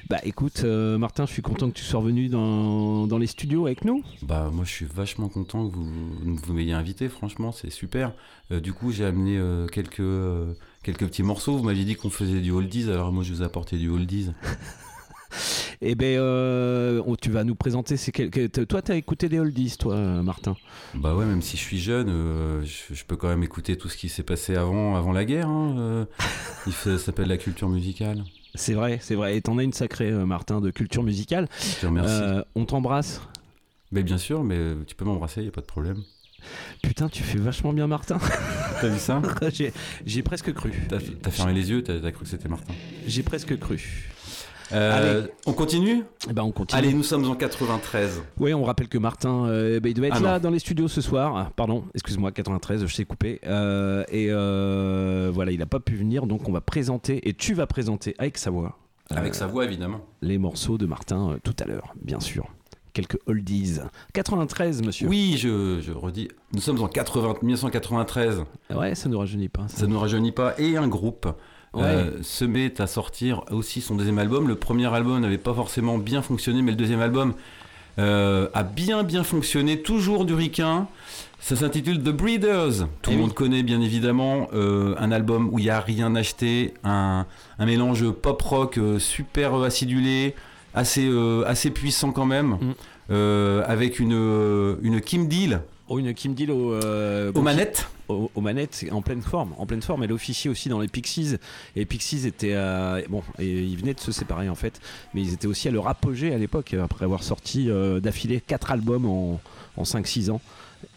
Bah 0.08 0.18
écoute, 0.24 0.62
euh, 0.64 0.98
Martin, 0.98 1.24
je 1.26 1.30
suis 1.32 1.42
content 1.42 1.68
que 1.70 1.76
tu 1.76 1.84
sois 1.84 2.00
revenu 2.00 2.28
dans, 2.28 3.06
dans 3.06 3.18
les 3.18 3.28
studios 3.28 3.66
avec 3.66 3.84
nous. 3.84 4.02
Bah, 4.22 4.50
moi, 4.52 4.64
je 4.64 4.70
suis 4.70 4.84
vachement 4.84 5.28
content 5.28 5.68
que 5.68 5.76
vous, 5.76 5.86
vous 6.42 6.52
m'ayez 6.52 6.72
invité, 6.72 7.08
franchement, 7.08 7.52
c'est 7.52 7.70
super. 7.70 8.12
Euh, 8.50 8.58
du 8.58 8.72
coup, 8.72 8.90
j'ai 8.90 9.04
amené 9.04 9.36
euh, 9.38 9.68
quelques, 9.68 10.02
quelques 10.82 11.06
petits 11.06 11.22
morceaux. 11.22 11.56
Vous 11.56 11.62
m'aviez 11.62 11.84
dit 11.84 11.94
qu'on 11.94 12.10
faisait 12.10 12.40
du 12.40 12.50
oldies, 12.50 12.90
alors 12.90 13.12
moi, 13.12 13.22
je 13.22 13.32
vous 13.32 13.42
ai 13.42 13.44
apporté 13.44 13.76
du 13.78 13.88
oldies. 13.88 14.32
Eh 15.82 15.94
ben, 15.94 16.18
euh, 16.18 17.02
tu 17.22 17.30
vas 17.30 17.42
nous 17.44 17.54
présenter. 17.54 17.96
C'est 17.96 18.12
quel- 18.12 18.28
que- 18.30 18.64
toi, 18.64 18.82
t'as 18.82 18.96
écouté 18.96 19.28
des 19.30 19.38
oldies, 19.38 19.76
toi, 19.78 19.96
Martin? 19.96 20.54
Bah 20.94 21.14
ouais, 21.14 21.24
même 21.24 21.40
si 21.40 21.56
je 21.56 21.62
suis 21.62 21.78
jeune, 21.78 22.08
euh, 22.10 22.62
je, 22.64 22.92
je 22.94 23.04
peux 23.06 23.16
quand 23.16 23.28
même 23.28 23.42
écouter 23.44 23.78
tout 23.78 23.88
ce 23.88 23.96
qui 23.96 24.08
s'est 24.10 24.22
passé 24.24 24.56
avant, 24.56 24.96
avant 24.96 25.12
la 25.12 25.24
guerre. 25.24 25.48
hein, 25.48 25.76
euh. 25.78 26.04
Il 26.66 26.98
s'appelle 26.98 27.28
la 27.28 27.38
culture 27.38 27.68
musicale. 27.70 28.24
C'est 28.54 28.74
vrai, 28.74 28.98
c'est 29.00 29.14
vrai. 29.14 29.36
Et 29.36 29.42
t'en 29.42 29.58
as 29.58 29.62
une 29.62 29.72
sacrée, 29.72 30.10
euh, 30.10 30.26
Martin, 30.26 30.60
de 30.60 30.70
culture 30.70 31.02
musicale. 31.02 31.48
Je 31.60 31.80
te 31.80 31.86
remercie. 31.86 32.10
Euh, 32.12 32.42
on 32.54 32.64
t'embrasse. 32.64 33.20
Mais 33.92 34.02
bien 34.02 34.18
sûr, 34.18 34.44
mais 34.44 34.58
tu 34.86 34.94
peux 34.94 35.04
m'embrasser, 35.04 35.42
il 35.42 35.48
a 35.48 35.52
pas 35.52 35.60
de 35.60 35.66
problème. 35.66 36.02
Putain, 36.82 37.08
tu 37.08 37.22
fais 37.22 37.38
vachement 37.38 37.72
bien, 37.72 37.86
Martin. 37.86 38.18
T'as 38.80 38.88
vu 38.88 38.98
ça? 38.98 39.20
J'ai 40.06 40.22
presque 40.22 40.52
cru. 40.54 40.72
T'as 40.88 41.30
fermé 41.30 41.52
les 41.52 41.70
yeux, 41.70 41.82
t'as 41.82 41.98
cru 42.12 42.24
que 42.24 42.30
c'était 42.30 42.48
Martin? 42.48 42.72
J'ai 43.06 43.22
presque 43.22 43.58
cru. 43.58 44.10
Euh, 44.72 45.26
on 45.46 45.52
continue 45.52 46.04
Eh 46.28 46.32
ben, 46.32 46.42
on 46.42 46.52
continue. 46.52 46.78
Allez, 46.78 46.92
nous 46.92 47.02
sommes 47.02 47.28
en 47.28 47.34
93. 47.34 48.22
Oui, 48.38 48.54
on 48.54 48.62
rappelle 48.64 48.88
que 48.88 48.98
Martin, 48.98 49.46
euh, 49.46 49.80
bah, 49.80 49.88
il 49.88 49.94
devait 49.94 50.08
être 50.08 50.16
Ah 50.18 50.22
là 50.22 50.32
non. 50.34 50.44
dans 50.44 50.50
les 50.50 50.58
studios 50.58 50.88
ce 50.88 51.00
soir. 51.00 51.36
Ah, 51.36 51.50
Pardon, 51.56 51.84
excuse-moi, 51.94 52.30
93, 52.32 52.86
je 52.86 52.96
t'ai 52.96 53.04
coupé. 53.04 53.40
Euh, 53.46 54.04
et 54.10 54.28
voilà, 55.32 55.50
il 55.52 55.58
n'a 55.58 55.66
pas 55.66 55.80
pu 55.80 55.96
venir, 55.96 56.26
donc 56.26 56.48
on 56.48 56.52
va 56.52 56.60
présenter, 56.60 57.28
et 57.28 57.34
tu 57.34 57.54
vas 57.54 57.66
présenter 57.66 58.14
avec 58.18 58.38
sa 58.38 58.50
voix, 58.50 58.78
Avec 59.10 59.34
sa 59.34 59.46
voix, 59.46 59.64
évidemment. 59.64 60.00
les 60.22 60.38
morceaux 60.38 60.78
de 60.78 60.86
Martin 60.86 61.36
tout 61.42 61.54
à 61.60 61.64
l'heure, 61.66 61.94
bien 62.02 62.20
sûr. 62.20 62.46
Quelques 62.92 63.18
oldies. 63.26 63.78
93, 64.14 64.82
monsieur. 64.82 65.06
Oui, 65.08 65.36
je, 65.38 65.80
je 65.80 65.92
redis, 65.92 66.28
nous 66.52 66.60
sommes 66.60 66.82
en 66.82 66.88
80, 66.88 67.34
1993. 67.42 68.42
Ouais, 68.74 68.96
ça 68.96 69.08
ne 69.08 69.14
rajeunit 69.14 69.48
pas. 69.48 69.68
Ça 69.68 69.86
ne 69.86 69.92
nous 69.92 69.98
rajeunit 70.00 70.32
pas. 70.32 70.54
Et 70.58 70.76
un 70.76 70.88
groupe 70.88 71.28
Ouais. 71.72 71.82
euh, 71.84 72.22
se 72.22 72.44
met 72.44 72.80
à 72.80 72.86
sortir 72.86 73.42
aussi 73.50 73.80
son 73.80 73.94
deuxième 73.94 74.18
album. 74.18 74.48
Le 74.48 74.56
premier 74.56 74.92
album 74.92 75.20
n'avait 75.20 75.38
pas 75.38 75.54
forcément 75.54 75.98
bien 75.98 76.20
fonctionné, 76.22 76.62
mais 76.62 76.72
le 76.72 76.76
deuxième 76.76 77.00
album 77.00 77.34
euh, 77.98 78.48
a 78.54 78.62
bien 78.64 79.02
bien 79.04 79.22
fonctionné. 79.24 79.80
Toujours 79.82 80.24
du 80.24 80.34
ricain. 80.34 80.88
Ça 81.38 81.56
s'intitule 81.56 81.98
The 82.02 82.10
Breeders. 82.10 82.86
Tout 83.02 83.10
Eh 83.10 83.10
le 83.10 83.16
oui. 83.16 83.22
monde 83.22 83.34
connaît 83.34 83.62
bien 83.62 83.80
évidemment 83.80 84.48
euh, 84.52 84.94
un 84.98 85.10
album 85.12 85.48
où 85.52 85.58
il 85.58 85.64
n'y 85.64 85.70
a 85.70 85.80
rien 85.80 86.14
acheté, 86.16 86.74
un, 86.84 87.24
un 87.58 87.66
mélange 87.66 88.10
pop-rock 88.10 88.78
super 88.98 89.54
acidulé, 89.54 90.34
assez, 90.74 91.08
assez 91.46 91.70
puissant 91.70 92.12
quand 92.12 92.26
même, 92.26 92.58
Mm. 93.10 93.62
avec 93.66 93.98
une, 94.00 94.76
une 94.82 95.00
Kim 95.00 95.26
Deal 95.28 95.62
Oh, 95.88 95.98
une 95.98 96.14
Kim 96.14 96.34
Deal 96.34 96.50
au, 96.52 96.78
aux 97.34 97.42
manettes. 97.42 97.88
Aux, 98.10 98.30
aux 98.34 98.40
manettes 98.40 98.84
en 98.90 99.02
pleine 99.02 99.22
forme 99.22 99.54
en 99.58 99.66
pleine 99.66 99.82
forme. 99.82 100.02
Elle 100.04 100.12
officiait 100.12 100.50
aussi 100.50 100.68
dans 100.68 100.80
les 100.80 100.88
Pixies. 100.88 101.36
Et 101.76 101.84
Pixies 101.86 102.26
était 102.26 102.54
euh, 102.54 103.00
bon 103.08 103.22
et 103.38 103.46
ils 103.62 103.76
venaient 103.76 103.94
de 103.94 104.00
se 104.00 104.12
séparer 104.12 104.48
en 104.48 104.54
fait. 104.54 104.80
Mais 105.14 105.22
ils 105.22 105.32
étaient 105.32 105.46
aussi 105.46 105.68
à 105.68 105.70
leur 105.70 105.88
apogée 105.88 106.34
à 106.34 106.38
l'époque 106.38 106.74
après 106.74 107.04
avoir 107.04 107.22
sorti 107.22 107.70
euh, 107.70 108.00
d'affilée 108.00 108.40
quatre 108.40 108.70
albums 108.70 109.06
en, 109.06 109.40
en 109.76 109.82
5-6 109.82 110.30
ans. 110.30 110.40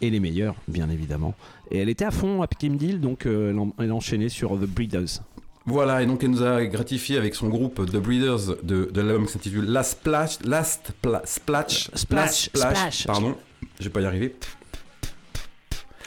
Et 0.00 0.08
les 0.10 0.20
meilleurs 0.20 0.54
bien 0.68 0.88
évidemment. 0.90 1.34
Et 1.70 1.78
elle 1.78 1.88
était 1.88 2.04
à 2.06 2.10
fond 2.10 2.42
à 2.42 2.46
Kim 2.46 2.76
Deal 2.76 3.00
donc 3.00 3.26
euh, 3.26 3.50
elle, 3.50 3.58
en- 3.58 3.72
elle 3.78 3.92
enchaînait 3.92 4.28
sur 4.30 4.52
The 4.58 4.64
Breeders. 4.66 5.20
Voilà, 5.66 6.02
et 6.02 6.06
donc 6.06 6.22
elle 6.22 6.30
nous 6.30 6.42
a 6.42 6.64
gratifié 6.66 7.16
avec 7.16 7.34
son 7.34 7.48
groupe 7.48 7.86
The 7.90 7.96
Breeders 7.96 8.56
de, 8.62 8.84
de 8.92 9.00
l'album 9.00 9.24
qui 9.26 9.32
s'intitule 9.32 9.64
Last 9.64 9.92
Splash, 10.00 10.38
Last 10.44 10.92
Pla- 11.00 11.22
Splash, 11.24 11.90
Splash, 11.94 12.50
Last 12.54 12.54
Splash. 12.54 13.06
pardon, 13.06 13.34
je 13.78 13.84
vais 13.84 13.90
pas 13.90 14.02
y 14.02 14.04
arriver. 14.04 14.34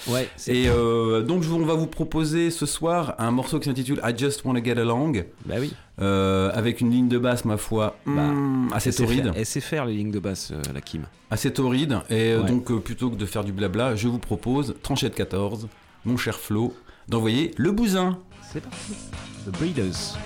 Ouais 0.09 0.29
Et 0.47 0.67
euh, 0.69 1.21
donc 1.21 1.43
on 1.51 1.65
va 1.65 1.73
vous 1.73 1.87
proposer 1.87 2.51
ce 2.51 2.65
soir 2.65 3.15
un 3.17 3.31
morceau 3.31 3.59
qui 3.59 3.69
s'intitule 3.69 4.01
I 4.03 4.13
Just 4.17 4.43
Wanna 4.45 4.63
Get 4.63 4.79
Along, 4.79 5.25
bah 5.45 5.55
oui. 5.59 5.73
Euh, 5.99 6.51
avec 6.53 6.81
une 6.81 6.91
ligne 6.91 7.07
de 7.07 7.17
basse 7.17 7.43
ma 7.45 7.57
foi 7.57 7.97
hmm, 8.05 8.67
assez 8.71 8.89
elle 8.89 8.93
sait, 8.93 9.03
torride, 9.03 9.31
elle 9.35 9.45
sait 9.45 9.61
faire 9.61 9.85
les 9.85 9.93
lignes 9.95 10.11
de 10.11 10.19
basse 10.19 10.51
euh, 10.51 10.61
la 10.73 10.81
Kim. 10.81 11.03
Assez 11.31 11.51
torride. 11.51 11.99
Et 12.09 12.33
euh, 12.33 12.41
Ouais. 12.43 12.49
donc 12.49 12.71
plutôt 12.83 13.09
que 13.09 13.15
de 13.15 13.25
faire 13.25 13.43
du 13.43 13.51
blabla, 13.51 13.95
je 13.95 14.07
vous 14.07 14.19
propose 14.19 14.75
tranchette 14.83 15.15
14, 15.15 15.67
mon 16.05 16.15
cher 16.17 16.37
Flo, 16.37 16.73
d'envoyer 17.09 17.51
le 17.57 17.71
bousin. 17.71 18.19
c'est 18.53 18.61
parti. 18.61 18.93
The 19.47 19.51
Breeders 19.57 20.17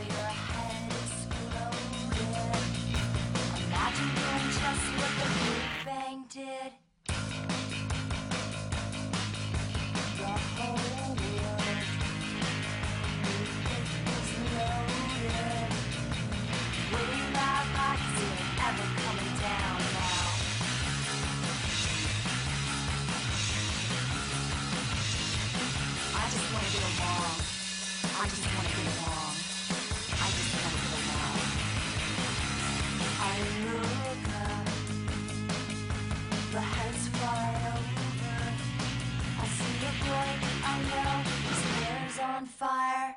fire. 42.61 43.15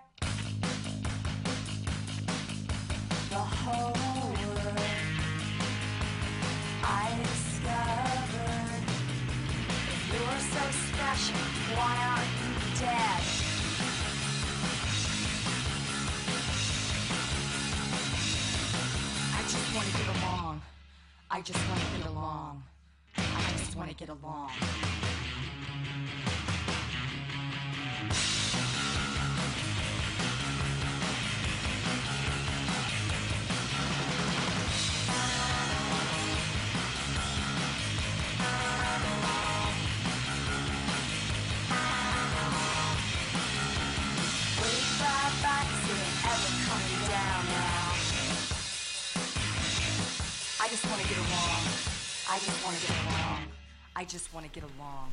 The 3.29 3.45
whole 3.61 3.93
world 3.93 4.79
I 6.83 7.07
discovered. 7.25 8.85
If 9.93 10.03
you're 10.13 10.41
so 10.55 10.65
special, 10.89 11.43
why 11.77 11.95
aren't 12.09 12.35
you 12.41 12.53
dead? 12.81 13.21
I 19.37 19.43
just 19.53 19.69
wanna 19.75 19.93
get 19.99 20.09
along. 20.17 20.63
I 21.31 21.41
just 21.43 21.63
wanna 21.69 21.89
get 21.99 22.07
along. 22.09 22.63
I 23.19 23.53
just 23.59 23.77
wanna 23.77 23.93
get 23.93 24.09
along. 24.09 25.14
I 52.35 52.39
just 52.41 52.65
want 52.65 52.75
to 52.75 52.87
get 52.87 52.97
along. 53.07 53.41
I 53.97 54.05
just 54.05 54.35
want 54.35 54.43
to 54.43 54.49
get 54.53 54.65
along. 54.65 55.11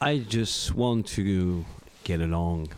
I 0.00 0.24
just 0.28 0.74
want 0.76 1.02
to 1.16 1.64
get 2.04 2.20
along. 2.20 2.68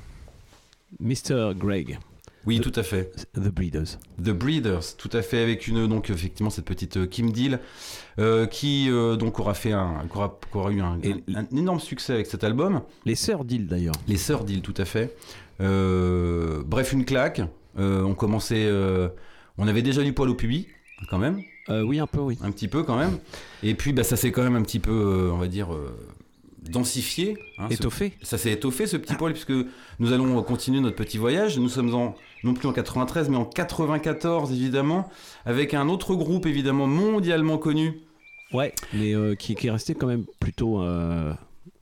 Mr. 1.02 1.54
Greg, 1.54 1.98
Oui, 2.46 2.58
The- 2.58 2.62
tout 2.62 2.80
à 2.80 2.82
fait. 2.82 3.26
The 3.34 3.48
Breeders. 3.50 3.98
The 4.18 4.30
Breeders, 4.30 4.96
tout 4.96 5.10
à 5.12 5.22
fait, 5.22 5.42
avec 5.42 5.66
une 5.68 5.86
donc 5.86 6.10
effectivement 6.10 6.50
cette 6.50 6.64
petite 6.64 6.96
euh, 6.96 7.06
Kim 7.06 7.30
Deal 7.30 7.60
euh, 8.18 8.46
qui 8.46 8.88
euh, 8.90 9.16
donc 9.16 9.38
aura 9.38 9.54
fait 9.54 9.72
un, 9.72 10.06
qui 10.10 10.16
aura, 10.16 10.38
qui 10.50 10.56
aura 10.58 10.70
eu 10.72 10.80
un, 10.80 10.98
un- 11.04 11.34
un 11.44 11.56
énorme 11.56 11.80
succès 11.80 12.14
avec 12.14 12.26
cet 12.26 12.44
album. 12.44 12.82
Les 13.04 13.14
sœurs 13.14 13.44
d'Île 13.44 13.66
d'ailleurs. 13.66 13.94
Les 14.08 14.16
sœurs 14.16 14.44
Deal, 14.44 14.60
tout 14.62 14.74
à 14.76 14.84
fait. 14.84 15.16
Euh, 15.60 16.62
bref, 16.66 16.92
une 16.92 17.04
claque. 17.04 17.42
Euh, 17.78 18.02
on 18.02 18.14
commençait, 18.14 18.66
euh, 18.66 19.08
on 19.58 19.66
avait 19.68 19.82
déjà 19.82 20.02
du 20.02 20.12
poil 20.12 20.28
au 20.30 20.34
pubis 20.34 20.68
quand 21.08 21.18
même, 21.18 21.40
Euh, 21.68 21.82
oui, 21.82 21.98
un 22.00 22.06
peu, 22.06 22.20
oui. 22.20 22.38
un 22.42 22.50
petit 22.50 22.68
peu 22.68 22.82
quand 22.82 22.96
même. 22.96 23.18
Et 23.62 23.74
puis 23.74 23.92
bah, 23.92 24.02
ça 24.04 24.16
s'est 24.16 24.32
quand 24.32 24.42
même 24.42 24.56
un 24.56 24.62
petit 24.62 24.78
peu, 24.80 24.90
euh, 24.90 25.30
on 25.32 25.38
va 25.38 25.46
dire, 25.48 25.72
euh, 25.72 25.94
densifié. 26.62 27.36
hein, 27.58 27.66
ce- 27.70 27.74
Étoffé. 27.74 28.12
ça 28.22 28.38
s'est 28.38 28.52
étoffé 28.52 28.86
ce 28.86 28.96
petit 28.96 29.14
poil 29.14 29.32
puisque 29.32 29.52
nous 29.98 30.12
allons 30.12 30.40
continuer 30.42 30.80
notre 30.80 30.96
petit 30.96 31.18
voyage. 31.18 31.58
Nous 31.58 31.68
sommes 31.68 31.94
en 31.94 32.14
non 32.44 32.54
plus 32.54 32.68
en 32.68 32.72
93 32.72 33.28
mais 33.28 33.36
en 33.36 33.44
94 33.44 34.52
évidemment 34.52 35.08
avec 35.44 35.74
un 35.74 35.88
autre 35.88 36.14
groupe 36.14 36.46
évidemment 36.46 36.86
mondialement 36.86 37.58
connu. 37.58 38.00
Ouais, 38.52 38.74
mais 38.92 39.14
qui, 39.38 39.54
qui 39.54 39.66
est 39.66 39.70
resté 39.70 39.94
quand 39.94 40.06
même 40.06 40.24
plutôt 40.40 40.82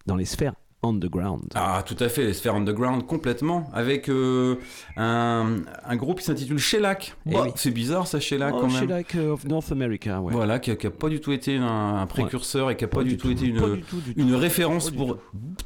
dans 0.07 0.17
les 0.17 0.25
sphères 0.25 0.55
underground. 0.83 1.43
Ah 1.55 1.83
tout 1.87 1.97
à 2.01 2.09
fait 2.09 2.25
les 2.25 2.33
sphères 2.33 2.55
underground 2.55 3.07
complètement 3.07 3.69
avec 3.73 4.09
euh, 4.09 4.57
un, 4.97 5.57
un 5.85 5.97
groupe 5.97 6.21
qui 6.21 6.25
s'intitule 6.25 6.59
Shellac. 6.59 7.15
Eh 7.31 7.37
oui. 7.39 7.51
C'est 7.55 7.71
bizarre 7.71 8.07
ça 8.07 8.19
Shellac 8.21 8.55
Oh, 8.57 8.61
quand 8.63 8.69
même. 8.69 8.81
Shellac 8.81 9.15
of 9.17 9.45
North 9.45 9.71
America, 9.73 10.21
ouais. 10.21 10.33
Voilà 10.33 10.59
qui 10.59 10.71
a, 10.71 10.77
qui 10.77 10.87
a 10.87 10.91
pas 10.91 11.09
du 11.09 11.21
tout 11.21 11.33
été 11.33 11.57
un, 11.57 11.97
un 11.97 12.07
précurseur 12.07 12.71
et 12.71 12.77
qui 12.77 12.85
a 12.85 12.89
pas, 12.89 13.05
du 13.05 13.17
tout, 13.17 13.31
été 13.31 13.47
une, 13.47 13.57
du 13.75 13.83
tout, 13.83 14.01
du 14.01 14.15
tout. 14.15 14.21
une 14.21 14.35
référence 14.35 14.91
pour 14.91 15.19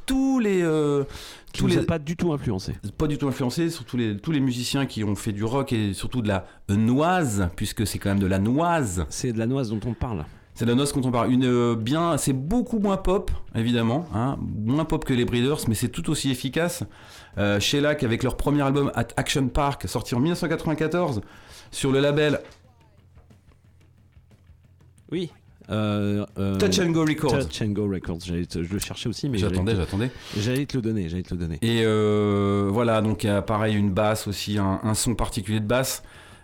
tous 0.06 0.40
les 0.40 0.62
euh, 0.62 1.04
Qui 1.52 1.60
tous 1.60 1.66
les 1.68 1.82
pas 1.82 1.98
du 2.00 2.16
tout 2.16 2.32
influencé. 2.32 2.74
pas 2.98 3.06
du 3.06 3.16
tout 3.16 3.28
influencé, 3.28 3.70
surtout 3.70 3.96
les, 3.96 4.16
tous 4.16 4.32
les 4.32 4.40
musiciens 4.40 4.86
qui 4.86 5.04
ont 5.04 5.14
fait 5.14 5.32
du 5.32 5.44
rock 5.44 5.72
et 5.72 5.92
surtout 5.94 6.22
de 6.22 6.28
la 6.28 6.44
noise, 6.68 7.48
puisque 7.56 7.86
c'est 7.86 7.98
quand 7.98 8.08
même 8.10 8.18
de 8.18 8.26
la 8.26 8.38
noise. 8.40 9.06
C'est 9.10 9.32
de 9.32 9.38
la 9.38 9.46
noise 9.46 9.70
dont 9.70 9.80
on 9.86 9.94
parle. 9.94 10.24
C'est 10.54 10.66
la 10.66 10.74
noise 10.76 10.92
quand 10.92 11.04
on 11.04 11.10
parle. 11.10 11.32
Une 11.32 11.44
euh, 11.46 11.74
bien, 11.74 12.16
c'est 12.16 12.32
beaucoup 12.32 12.78
moins 12.78 12.96
pop, 12.96 13.30
évidemment, 13.56 14.06
hein, 14.14 14.38
moins 14.40 14.84
pop 14.84 15.04
que 15.04 15.12
les 15.12 15.24
Breeders, 15.24 15.58
mais 15.68 15.74
c'est 15.74 15.88
tout 15.88 16.08
aussi 16.10 16.30
efficace. 16.30 16.84
Euh, 17.38 17.58
Shellac 17.58 18.04
avec 18.04 18.22
leur 18.22 18.36
premier 18.36 18.62
album 18.62 18.92
At 18.94 19.08
Action 19.16 19.48
Park, 19.48 19.88
sorti 19.88 20.14
en 20.14 20.20
1994 20.20 21.22
sur 21.72 21.90
le 21.90 21.98
label 21.98 22.40
Oui. 25.10 25.30
Euh, 25.70 26.24
euh, 26.38 26.56
Touch 26.58 26.78
and 26.78 26.90
Go 26.90 27.04
Records. 27.04 27.48
Touch 27.48 27.62
and 27.62 27.68
Go 27.70 27.88
Records. 27.88 28.18
Te- 28.18 28.62
je 28.62 28.72
le 28.72 28.78
cherchais 28.78 29.08
aussi, 29.08 29.28
mais 29.28 29.38
J'attendais, 29.38 29.74
j'attendais. 29.74 30.08
te- 30.10 30.40
j'allais 30.40 30.66
te 30.66 30.76
le 30.76 30.82
donner. 30.82 31.08
J'allais 31.08 31.22
te 31.22 31.32
le 31.34 31.40
donner. 31.40 31.58
Et 31.62 31.82
euh, 31.84 32.68
voilà, 32.70 33.00
donc 33.00 33.24
il 33.24 33.28
y 33.28 33.30
a 33.30 33.40
pareil 33.42 33.74
une 33.74 33.90
basse 33.90 34.28
aussi, 34.28 34.58
un, 34.58 34.80
un 34.82 34.94
son 34.94 35.14
particulier 35.14 35.60
de 35.60 35.66
basse. 35.66 36.02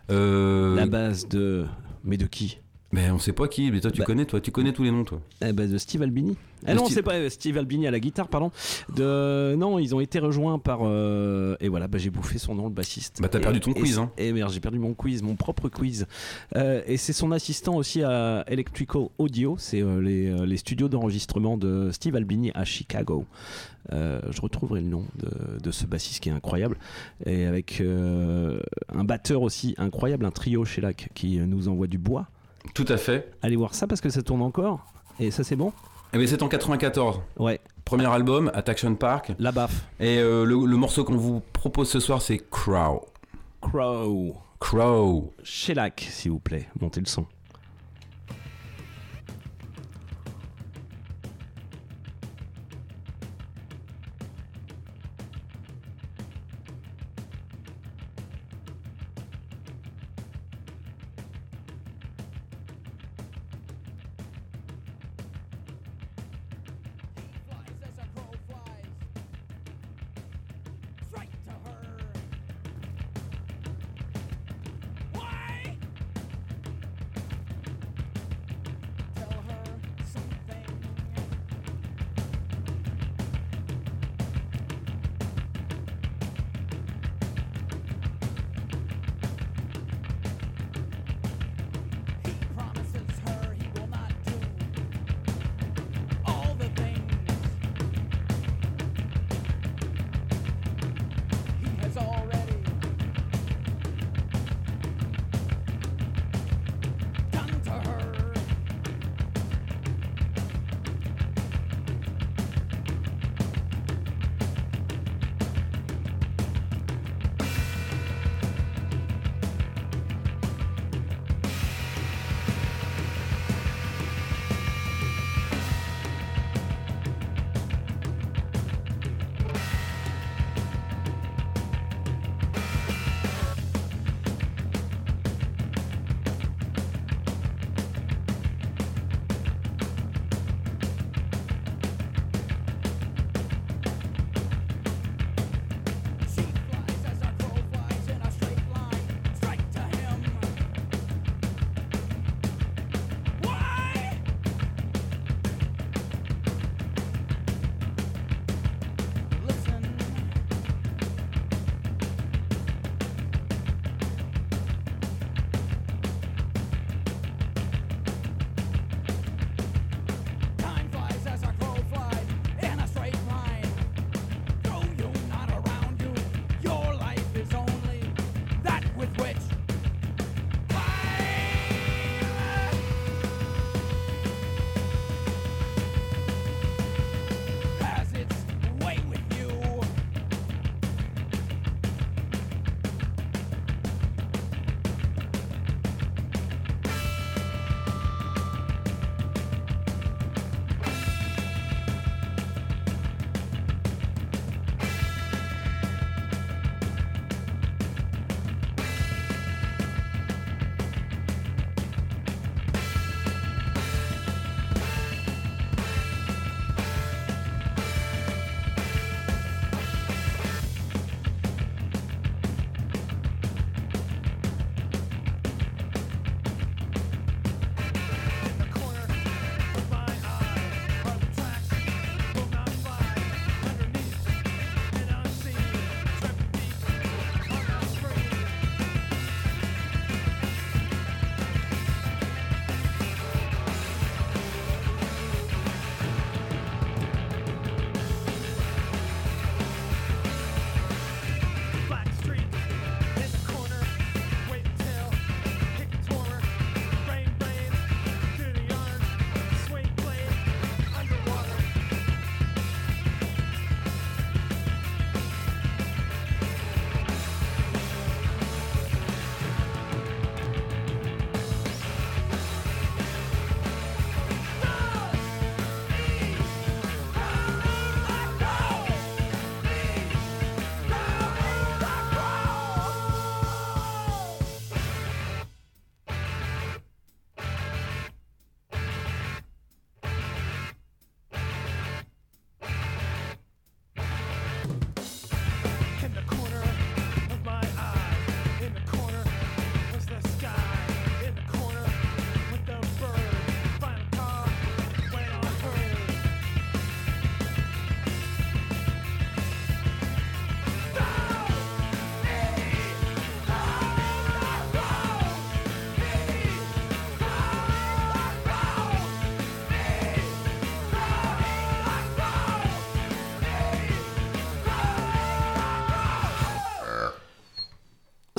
La 0.09 0.87
base 0.87 1.29
de. 1.29 1.67
Mais 2.03 2.17
de 2.17 2.27
qui? 2.27 2.59
Mais 2.93 3.09
on 3.13 3.21
sait 3.21 3.33
pas 3.33 3.47
qui, 3.47 3.71
mais 3.71 3.81
toi 3.81 3.93
tu 3.93 4.01
Bah- 4.01 4.05
connais, 4.05 4.25
toi 4.25 4.41
tu 4.41 4.51
connais 4.51 4.73
tous 4.73 4.83
les 4.83 4.91
noms, 4.91 5.05
toi. 5.05 5.21
Eh 5.47 5.53
ben, 5.53 5.71
de 5.71 5.79
Steve 5.79 6.03
Albini. 6.03 6.37
Ah 6.67 6.75
non, 6.75 6.85
Steve- 6.87 6.95
c'est 6.97 7.03
pas 7.05 7.15
euh, 7.15 7.31
Steve 7.31 7.57
Albini 7.57 7.87
à 7.87 7.93
la 7.93 8.01
guitare, 8.01 8.27
pardon. 8.27 8.51
De... 8.95 9.55
Non, 9.57 9.79
ils 9.79 9.95
ont 9.95 10.01
été 10.01 10.19
rejoints 10.19 10.59
par. 10.59 10.81
euh, 10.83 11.57
Et 11.61 11.69
voilà, 11.69 11.87
bah, 11.87 11.99
j'ai 11.99 12.11
bouffé 12.11 12.39
son 12.39 12.57
nom, 12.57 12.65
le 12.65 12.71
bassiste. 12.75 13.21
Bah, 13.23 13.29
t'as 13.29 13.39
perdu 13.39 13.61
ton 13.61 13.71
et 13.71 13.75
quiz, 13.81 13.99
hein. 13.99 14.11
Et 14.19 14.33
merde, 14.33 14.53
j'ai 14.53 14.59
perdu 14.59 14.81
mon 14.81 14.93
quiz, 14.95 15.23
mon 15.23 15.37
propre 15.37 15.69
quiz. 15.69 16.07
Euh, 16.57 16.83
et 16.85 16.97
c'est 16.97 17.13
son 17.13 17.31
assistant 17.31 17.77
aussi 17.77 18.03
à 18.03 18.45
Electrical 18.49 19.03
Audio, 19.19 19.55
c'est 19.57 19.83
euh, 19.83 20.01
les, 20.03 20.45
les 20.45 20.57
studios 20.57 20.89
d'enregistrement 20.89 21.57
de 21.57 21.91
Steve 21.93 22.17
Albini 22.17 22.51
à 22.55 22.65
Chicago. 22.65 23.25
Je 23.93 24.41
retrouverai 24.41 24.81
le 24.83 24.89
nom 24.89 25.05
de, 25.19 25.59
de 25.61 25.71
ce 25.71 25.85
bassiste 25.87 26.23
qui 26.23 26.29
est 26.29 26.33
incroyable. 26.33 26.77
Et 27.25 27.45
avec 27.47 27.81
un 27.83 29.05
batteur 29.05 29.43
aussi 29.43 29.75
incroyable, 29.79 30.25
un 30.27 30.31
trio 30.31 30.65
chez 30.65 30.81
Lac 30.81 31.09
qui 31.15 31.39
nous 31.39 31.69
envoie 31.69 31.87
du 31.87 31.99
bois. 31.99 32.27
Tout 32.75 32.87
à 32.89 32.97
fait. 32.97 33.31
Allez 33.43 33.57
voir 33.57 33.75
ça 33.75 33.87
parce 33.87 34.01
que 34.01 34.09
ça 34.11 34.23
tourne 34.23 34.43
encore. 34.43 34.81
Et 35.19 35.31
ça, 35.31 35.45
c'est 35.45 35.57
bon 35.57 35.73
Et 36.13 36.19
bien 36.19 36.27
c'est 36.27 36.43
en 36.43 36.49
94. 36.49 37.21
Ouais, 37.39 37.61
Premier 37.85 38.07
album, 38.07 38.51
At 38.55 38.65
Action 38.71 38.95
Park. 38.95 39.33
la 39.39 39.53
baffe. 39.53 39.85
Et 39.99 40.19
euh, 40.19 40.45
le, 40.45 40.65
le 40.67 40.77
morceau 40.77 41.05
qu'on 41.05 41.17
vous 41.17 41.41
propose 41.53 41.89
ce 41.91 42.01
soir, 42.01 42.23
c'est 42.23 42.39
Crow. 42.51 43.07
Crow. 43.61 44.37
Crow. 44.59 45.33
Shellac, 45.43 46.07
s'il 46.11 46.31
vous 46.31 46.39
plaît. 46.39 46.69
Montez 46.81 47.01
le 47.01 47.07
son. 47.07 47.27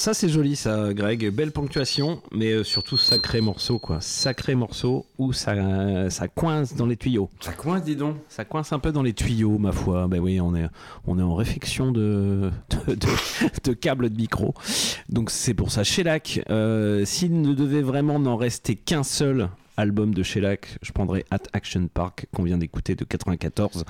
Ça 0.02 0.16
c'est 0.16 0.30
joli 0.30 0.56
ça 0.56 0.96
Greg, 0.96 1.30
belle 1.30 1.52
ponctuation, 1.52 2.24
mais 2.32 2.54
euh, 2.54 2.64
surtout 2.64 2.98
sacré 2.98 3.40
morceau 3.40 3.78
quoi. 3.78 4.02
Sacré 4.02 4.56
morceau 4.56 5.06
où 5.20 5.32
ça, 5.32 6.10
ça 6.10 6.28
coince 6.28 6.74
dans 6.76 6.88
les 6.88 6.98
tuyaux. 6.98 7.30
Ça 7.40 7.52
coince, 7.52 7.84
dis 7.84 7.96
donc. 7.96 8.16
Ça 8.28 8.44
coince 8.44 8.74
un 8.74 8.80
peu 8.80 8.92
dans 8.92 9.04
les 9.04 9.14
tuyaux 9.14 9.60
ma 9.60 9.72
foi. 9.72 10.08
Ben 10.08 10.20
oui, 10.20 10.42
on 10.42 10.56
est, 10.56 10.66
on 11.06 11.20
est 11.20 11.22
en 11.22 11.36
réfection 11.36 11.92
de, 11.92 12.50
de, 12.88 12.96
de- 12.96 13.08
de 13.64 13.74
câbles 13.74 14.10
de 14.10 14.18
micro. 14.18 14.56
Donc 15.10 15.30
c'est 15.30 15.54
pour 15.54 15.72
ça. 15.72 15.84
Shellac, 15.84 16.42
euh, 16.50 17.06
s'il 17.06 17.40
ne 17.40 17.54
devait 17.54 17.84
vraiment 17.84 18.18
n'en 18.18 18.38
rester 18.38 18.74
qu'un 18.74 19.04
seul 19.04 19.50
album 19.78 20.14
de 20.14 20.24
Shellac, 20.24 20.78
je 20.82 20.92
prendrais 20.92 21.26
At 21.32 21.40
Action 21.54 21.88
Park 21.94 22.26
qu'on 22.34 22.44
vient 22.44 22.58
d'écouter 22.58 22.96
de 22.96 23.04
94. 23.06 23.84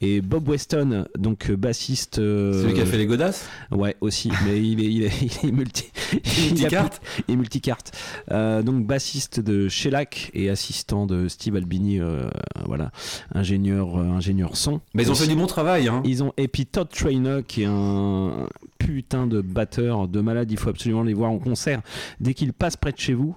Et 0.00 0.20
Bob 0.20 0.48
Weston, 0.48 1.06
donc 1.18 1.50
euh, 1.50 1.56
bassiste... 1.56 2.18
euh, 2.20 2.62
Celui 2.62 2.74
qui 2.74 2.80
a 2.80 2.86
fait 2.86 2.98
les 2.98 3.06
godasses? 3.06 3.48
Ouais, 3.72 3.96
aussi, 4.00 4.30
mais 4.46 4.62
il 4.62 4.80
est, 4.80 4.92
il 4.92 5.02
est, 5.02 5.22
il 5.42 5.48
est 5.48 5.52
multi, 5.52 5.90
Multicarte 6.12 7.00
plus- 7.00 7.24
Il 7.28 7.34
est 7.34 7.36
multicarte. 7.36 7.92
Euh, 8.30 8.62
donc 8.62 8.86
bassiste 8.86 9.40
de 9.40 9.68
Shellac 9.68 10.30
et 10.34 10.50
assistant 10.50 11.06
de 11.06 11.26
Steve 11.28 11.56
Albini, 11.56 12.00
euh, 12.00 12.28
voilà, 12.64 12.92
ingénieur, 13.34 13.96
ingénieur 13.98 14.56
son. 14.56 14.80
Mais 14.94 15.02
ils 15.02 15.08
ont 15.08 15.12
Aussi. 15.12 15.22
fait 15.24 15.28
du 15.28 15.36
bon 15.36 15.46
travail. 15.46 15.88
Hein. 15.88 16.02
Ils 16.04 16.22
ont 16.22 16.32
et 16.36 16.46
puis 16.48 16.64
Todd 16.66 16.88
Trainer 16.88 17.40
qui 17.46 17.62
est 17.62 17.66
un 17.68 18.46
putain 18.78 19.26
de 19.26 19.40
batteur 19.40 20.06
de 20.06 20.20
malade. 20.20 20.50
Il 20.52 20.58
faut 20.58 20.70
absolument 20.70 21.02
les 21.02 21.14
voir 21.14 21.30
en 21.32 21.38
concert 21.38 21.82
dès 22.20 22.34
qu'ils 22.34 22.52
passent 22.52 22.76
près 22.76 22.92
de 22.92 22.98
chez 22.98 23.14
vous. 23.14 23.36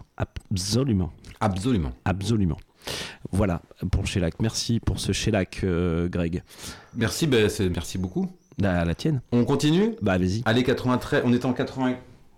Absolument, 0.52 1.12
Absolument. 1.42 1.92
absolument. 2.06 2.58
Voilà 3.32 3.62
pour 3.92 4.06
Shellac. 4.08 4.36
Merci 4.42 4.80
pour 4.80 5.00
ce 5.00 5.12
Shellac, 5.12 5.62
euh, 5.64 6.08
Greg. 6.10 6.44
Merci, 6.96 7.28
ben, 7.28 7.50
merci 7.74 7.98
beaucoup. 7.98 8.28
À 8.64 8.86
la 8.86 8.96
tienne. 8.96 9.22
On 9.32 9.44
continue? 9.46 9.96
Bah 10.02 10.18
vas-y. 10.18 10.42
Allez, 10.46 10.64
93, 10.64 11.24
on 11.26 11.34
est 11.34 11.46
en 11.46 11.54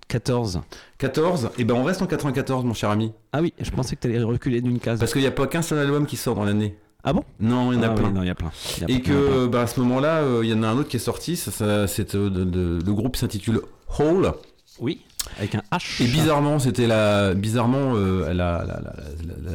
94, 0.07 0.61
14. 0.97 1.49
et 1.57 1.63
ben 1.63 1.73
on 1.75 1.83
reste 1.83 2.01
en 2.01 2.07
94, 2.07 2.63
mon 2.65 2.73
cher 2.73 2.89
ami. 2.89 3.13
Ah 3.31 3.41
oui, 3.41 3.53
je 3.59 3.71
pensais 3.71 3.95
que 3.95 4.01
tu 4.01 4.07
allais 4.07 4.21
reculer 4.21 4.61
d'une 4.61 4.79
case. 4.79 4.99
Parce 4.99 5.11
qu'il 5.11 5.21
n'y 5.21 5.27
a 5.27 5.31
pas 5.31 5.47
qu'un 5.47 5.61
seul 5.61 5.79
album 5.79 6.05
qui 6.05 6.17
sort 6.17 6.35
dans 6.35 6.45
l'année. 6.45 6.77
Ah 7.03 7.11
bon? 7.13 7.23
Non, 7.39 7.73
il 7.73 7.75
y 7.75 7.79
en 7.79 7.83
a 7.83 7.87
Ah 7.87 7.89
oui, 7.95 7.99
plein. 8.01 8.11
non, 8.11 8.21
il 8.21 8.27
y 8.27 8.29
a 8.29 8.35
plein. 8.35 8.51
Il 8.77 8.81
y 8.81 8.83
a 8.93 8.95
Et 8.95 8.99
plein, 9.01 9.13
que 9.13 9.47
bah, 9.47 9.61
à 9.63 9.67
ce 9.67 9.79
moment-là, 9.81 10.19
euh, 10.21 10.41
il 10.43 10.49
y 10.49 10.53
en 10.53 10.63
a 10.63 10.67
un 10.67 10.77
autre 10.77 10.87
qui 10.87 10.95
est 10.95 10.99
sorti. 10.99 11.35
Ça, 11.35 11.51
ça- 11.51 11.87
c'est, 11.87 12.15
euh, 12.15 12.29
de- 12.29 12.45
de- 12.45 12.79
le 12.85 12.93
groupe 12.93 13.17
s'intitule 13.17 13.59
Hole. 13.99 14.31
Oui, 14.79 15.01
avec 15.37 15.55
un 15.55 15.61
H. 15.71 16.01
Et 16.03 16.07
bizarrement, 16.07 16.59
c'était 16.59 16.87
la 16.87 17.33
bizarrement 17.33 17.93
euh, 17.95 18.33
la, 18.33 18.65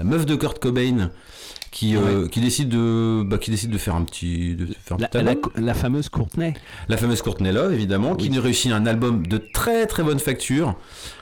meuf 0.04 0.26
de 0.26 0.34
Kurt 0.36 0.58
Cobain 0.58 1.10
qui, 1.70 1.96
euh, 1.96 2.26
qui 2.28 2.40
décide 2.40 2.70
de 2.70 3.22
bah, 3.24 3.38
qui 3.38 3.50
décide 3.50 3.70
de 3.70 3.78
faire 3.78 3.94
un 3.94 4.02
petit 4.04 4.54
de 4.54 4.66
faire 4.66 4.96
un 4.96 5.00
La, 5.00 5.08
petit 5.08 5.18
album. 5.18 5.52
la 5.56 5.74
fameuse 5.74 6.08
Courtenay. 6.08 6.54
La 6.88 6.96
fameuse 6.96 7.22
Courtney 7.22 7.52
Love, 7.52 7.72
évidemment, 7.72 8.16
qui 8.16 8.28
Oui. 8.28 8.36
nous 8.36 8.42
réussit 8.42 8.72
un 8.72 8.86
album 8.86 9.26
de 9.26 9.38
très 9.38 9.86
très 9.86 10.02
bonne 10.02 10.18
facture. 10.18 10.76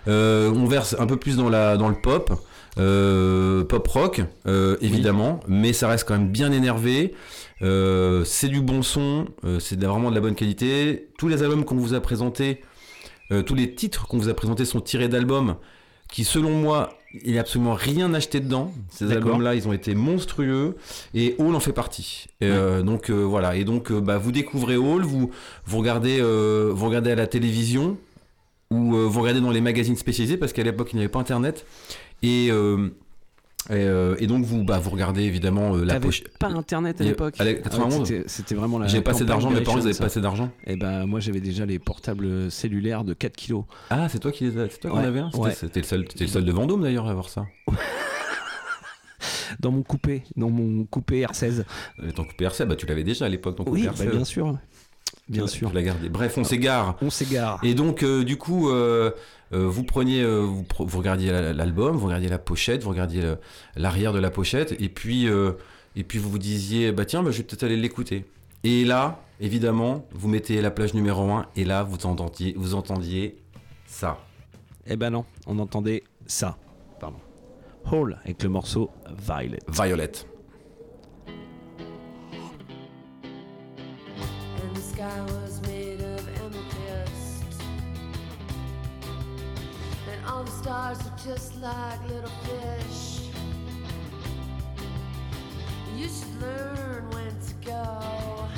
Euh, 0.08 0.52
on 0.54 0.66
verse 0.66 0.94
un 0.98 1.06
peu 1.06 1.16
plus 1.16 1.36
dans, 1.36 1.48
la, 1.48 1.76
dans 1.76 1.88
le 1.88 1.96
pop, 2.00 2.32
euh, 2.78 3.64
pop 3.64 3.86
rock, 3.88 4.22
évidemment, 4.80 5.40
mais 5.48 5.72
ça 5.72 5.88
reste 5.88 6.06
quand 6.06 6.14
même 6.16 6.28
bien 6.28 6.52
énervé. 6.52 7.14
C'est 7.60 8.48
du 8.48 8.60
bon 8.60 8.82
son, 8.82 9.26
c'est 9.58 9.82
vraiment 9.82 10.10
de 10.10 10.14
la 10.14 10.20
bonne 10.20 10.34
qualité. 10.36 11.08
Tous 11.18 11.28
les 11.28 11.42
albums 11.42 11.64
qu'on 11.64 11.76
vous 11.76 11.94
a 11.94 12.00
présentés, 12.00 12.62
euh, 13.32 13.42
tous 13.42 13.54
les 13.54 13.74
titres 13.74 14.06
qu'on 14.06 14.18
vous 14.18 14.28
a 14.28 14.34
présentés 14.34 14.64
sont 14.64 14.80
tirés 14.80 15.08
d'albums 15.08 15.56
qui, 16.08 16.24
selon 16.24 16.50
moi, 16.50 16.90
il 17.24 17.32
n'y 17.32 17.38
a 17.38 17.40
absolument 17.40 17.74
rien 17.74 18.14
acheté 18.14 18.40
dedans. 18.40 18.72
Ces 18.90 19.10
albums-là, 19.10 19.54
ils 19.54 19.66
ont 19.66 19.72
été 19.72 19.94
monstrueux 19.94 20.76
et 21.14 21.34
Hall 21.38 21.54
en 21.54 21.60
fait 21.60 21.72
partie. 21.72 22.26
Et, 22.40 22.46
euh, 22.46 22.82
donc 22.82 23.10
euh, 23.10 23.22
voilà, 23.22 23.56
et 23.56 23.64
donc 23.64 23.92
bah, 23.92 24.18
vous 24.18 24.32
découvrez 24.32 24.76
Hall, 24.76 25.02
vous 25.02 25.30
vous 25.64 25.78
regardez, 25.78 26.18
euh, 26.20 26.70
vous 26.72 26.86
regardez 26.86 27.10
à 27.10 27.16
la 27.16 27.26
télévision 27.26 27.96
ou 28.70 28.96
euh, 28.96 29.06
vous 29.06 29.20
regardez 29.20 29.40
dans 29.40 29.50
les 29.50 29.60
magazines 29.60 29.96
spécialisés 29.96 30.36
parce 30.36 30.52
qu'à 30.52 30.62
l'époque 30.62 30.92
il 30.92 30.96
n'y 30.96 31.02
avait 31.02 31.10
pas 31.10 31.20
internet 31.20 31.66
et 32.22 32.48
euh, 32.50 32.88
et, 33.70 33.74
euh, 33.74 34.14
et 34.18 34.26
donc 34.26 34.44
vous 34.44 34.62
bah, 34.64 34.78
vous 34.78 34.90
regardez 34.90 35.22
évidemment 35.22 35.74
euh, 35.76 35.84
la 35.84 35.98
pochette. 36.00 36.36
pas 36.38 36.48
internet 36.48 37.00
à 37.00 37.04
l'époque 37.04 37.34
à 37.38 37.44
la- 37.44 37.54
91. 37.54 37.94
Ah, 38.00 38.04
c'était- 38.04 38.28
C'était 38.28 38.54
vraiment 38.54 38.78
la. 38.78 38.86
J'ai 38.86 39.00
pas 39.00 39.10
assez 39.12 39.24
d'argent, 39.24 39.50
mes 39.50 39.60
parents 39.62 39.78
ils 39.78 39.88
avaient 39.88 39.98
pas 39.98 40.04
assez 40.06 40.20
d'argent. 40.20 40.50
Et 40.66 40.76
ben 40.76 41.06
moi 41.06 41.20
j'avais 41.20 41.40
déjà 41.40 41.66
les 41.66 41.78
portables 41.78 42.50
cellulaires 42.50 43.04
de 43.04 43.14
4 43.14 43.34
kilos. 43.36 43.64
Ah, 43.90 44.08
c'est 44.08 44.18
toi 44.18 44.30
qui 44.32 44.44
les 44.44 44.50
c'est 44.70 44.78
toi 44.80 44.90
qui 44.90 44.96
en 44.96 45.00
Ouais, 45.00 45.06
avais 45.06 45.20
un 45.20 45.30
C'était- 45.30 45.42
ouais. 45.42 45.48
Le 45.50 45.54
seul, 45.82 46.04
c'était 46.08 46.24
le 46.24 46.30
seul 46.30 46.44
de 46.44 46.52
Vendôme 46.52 46.82
d'ailleurs 46.82 47.06
à 47.06 47.10
avoir 47.10 47.28
ça. 47.28 47.46
Dans 49.60 49.70
mon 49.70 49.82
coupé, 49.82 50.22
dans 50.36 50.50
mon 50.50 50.84
coupé 50.84 51.24
R16. 51.24 51.64
Euh, 52.02 52.10
Ton 52.12 52.24
coupé 52.24 52.44
RC, 52.44 52.66
bah 52.66 52.76
tu 52.76 52.86
l'avais 52.86 53.04
déjà 53.04 53.24
à 53.26 53.28
l'époque 53.28 53.56
ton 53.56 53.64
coupé 53.64 53.80
Oui, 53.82 53.88
bah, 53.98 54.04
bien 54.06 54.24
sûr. 54.24 54.56
Bien 55.28 55.44
Tu 55.46 55.58
sûr. 55.58 55.72
l'as 55.72 55.82
gardé. 55.82 56.08
Bref, 56.08 56.36
on 56.38 56.44
s'égare. 56.44 56.96
On 57.00 57.10
s'égare. 57.10 57.58
Et 57.64 57.74
donc, 57.74 58.02
euh, 58.04 58.22
du 58.22 58.36
coup, 58.36 58.70
euh, 58.70 59.10
euh, 59.52 59.66
vous 59.68 59.84
preniez, 59.84 60.22
euh, 60.22 60.40
vous, 60.40 60.62
pre- 60.62 60.86
vous 60.86 60.98
regardiez 60.98 61.30
la- 61.32 61.52
l'album, 61.52 61.96
vous 61.96 62.06
regardiez 62.06 62.28
la 62.28 62.38
pochette, 62.38 62.82
vous 62.82 62.90
regardiez 62.90 63.22
l'arrière 63.76 64.12
de 64.12 64.18
la 64.18 64.30
pochette, 64.30 64.74
et 64.80 64.88
puis, 64.88 65.28
euh, 65.28 65.52
et 65.94 66.04
puis 66.04 66.18
vous 66.18 66.28
vous 66.30 66.38
disiez, 66.38 66.92
bah 66.92 67.04
tiens, 67.04 67.22
bah, 67.22 67.30
je 67.30 67.38
vais 67.38 67.42
peut-être 67.44 67.62
aller 67.64 67.76
l'écouter. 67.76 68.24
Et 68.64 68.84
là, 68.84 69.20
évidemment, 69.40 70.06
vous 70.12 70.28
mettez 70.28 70.60
la 70.60 70.70
plage 70.70 70.94
numéro 70.94 71.22
1, 71.30 71.46
et 71.56 71.64
là, 71.64 71.82
vous 71.84 72.06
entendiez, 72.06 72.54
vous 72.56 72.74
entendiez 72.74 73.36
ça. 73.86 74.18
Eh 74.86 74.96
ben 74.96 75.10
non, 75.10 75.24
on 75.46 75.58
entendait 75.58 76.02
ça. 76.26 76.56
Pardon. 77.00 77.18
Hall 77.90 78.18
avec 78.24 78.42
le 78.42 78.48
morceau 78.48 78.90
Violet. 79.16 79.58
Violette. 79.68 80.26
and 84.62 84.74
the 84.74 84.80
sky 84.80 85.20
The 90.46 90.52
stars 90.52 90.98
are 91.00 91.18
just 91.24 91.60
like 91.60 92.08
little 92.08 92.30
fish. 92.46 93.30
You 95.96 96.06
should 96.06 96.40
learn 96.40 97.10
when 97.10 97.34
to 97.48 97.54
go. 97.64 98.48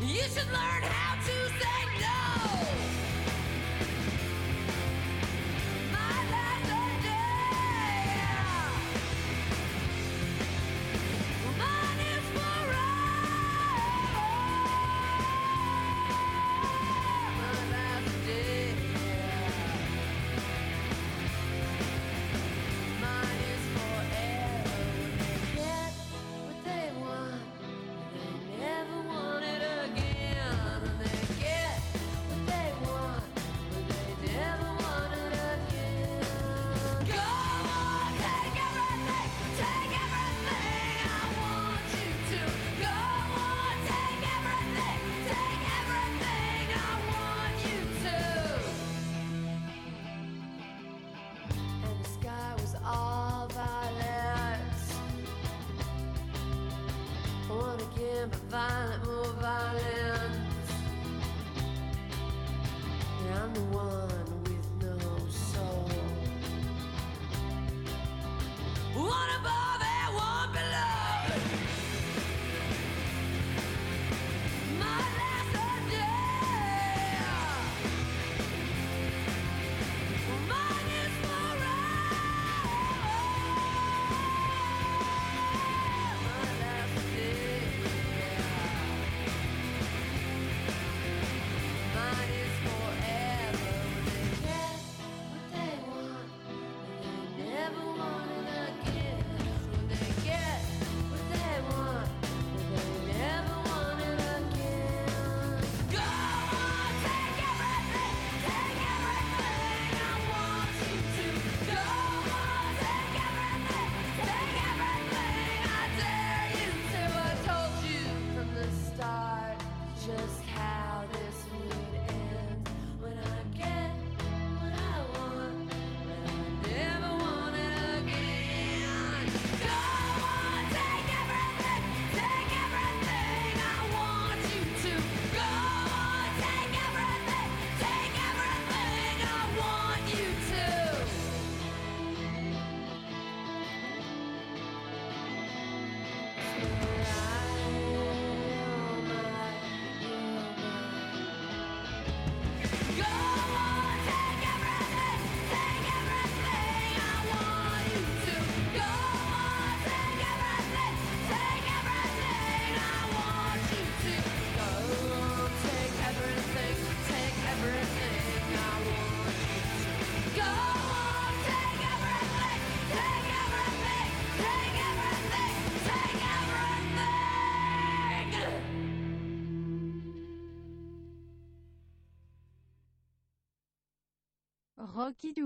You 0.00 0.22
should 0.22 0.46
learn 0.46 0.82
how 0.84 1.16
to 1.20 1.36
say 1.60 2.00
no. 2.00 2.17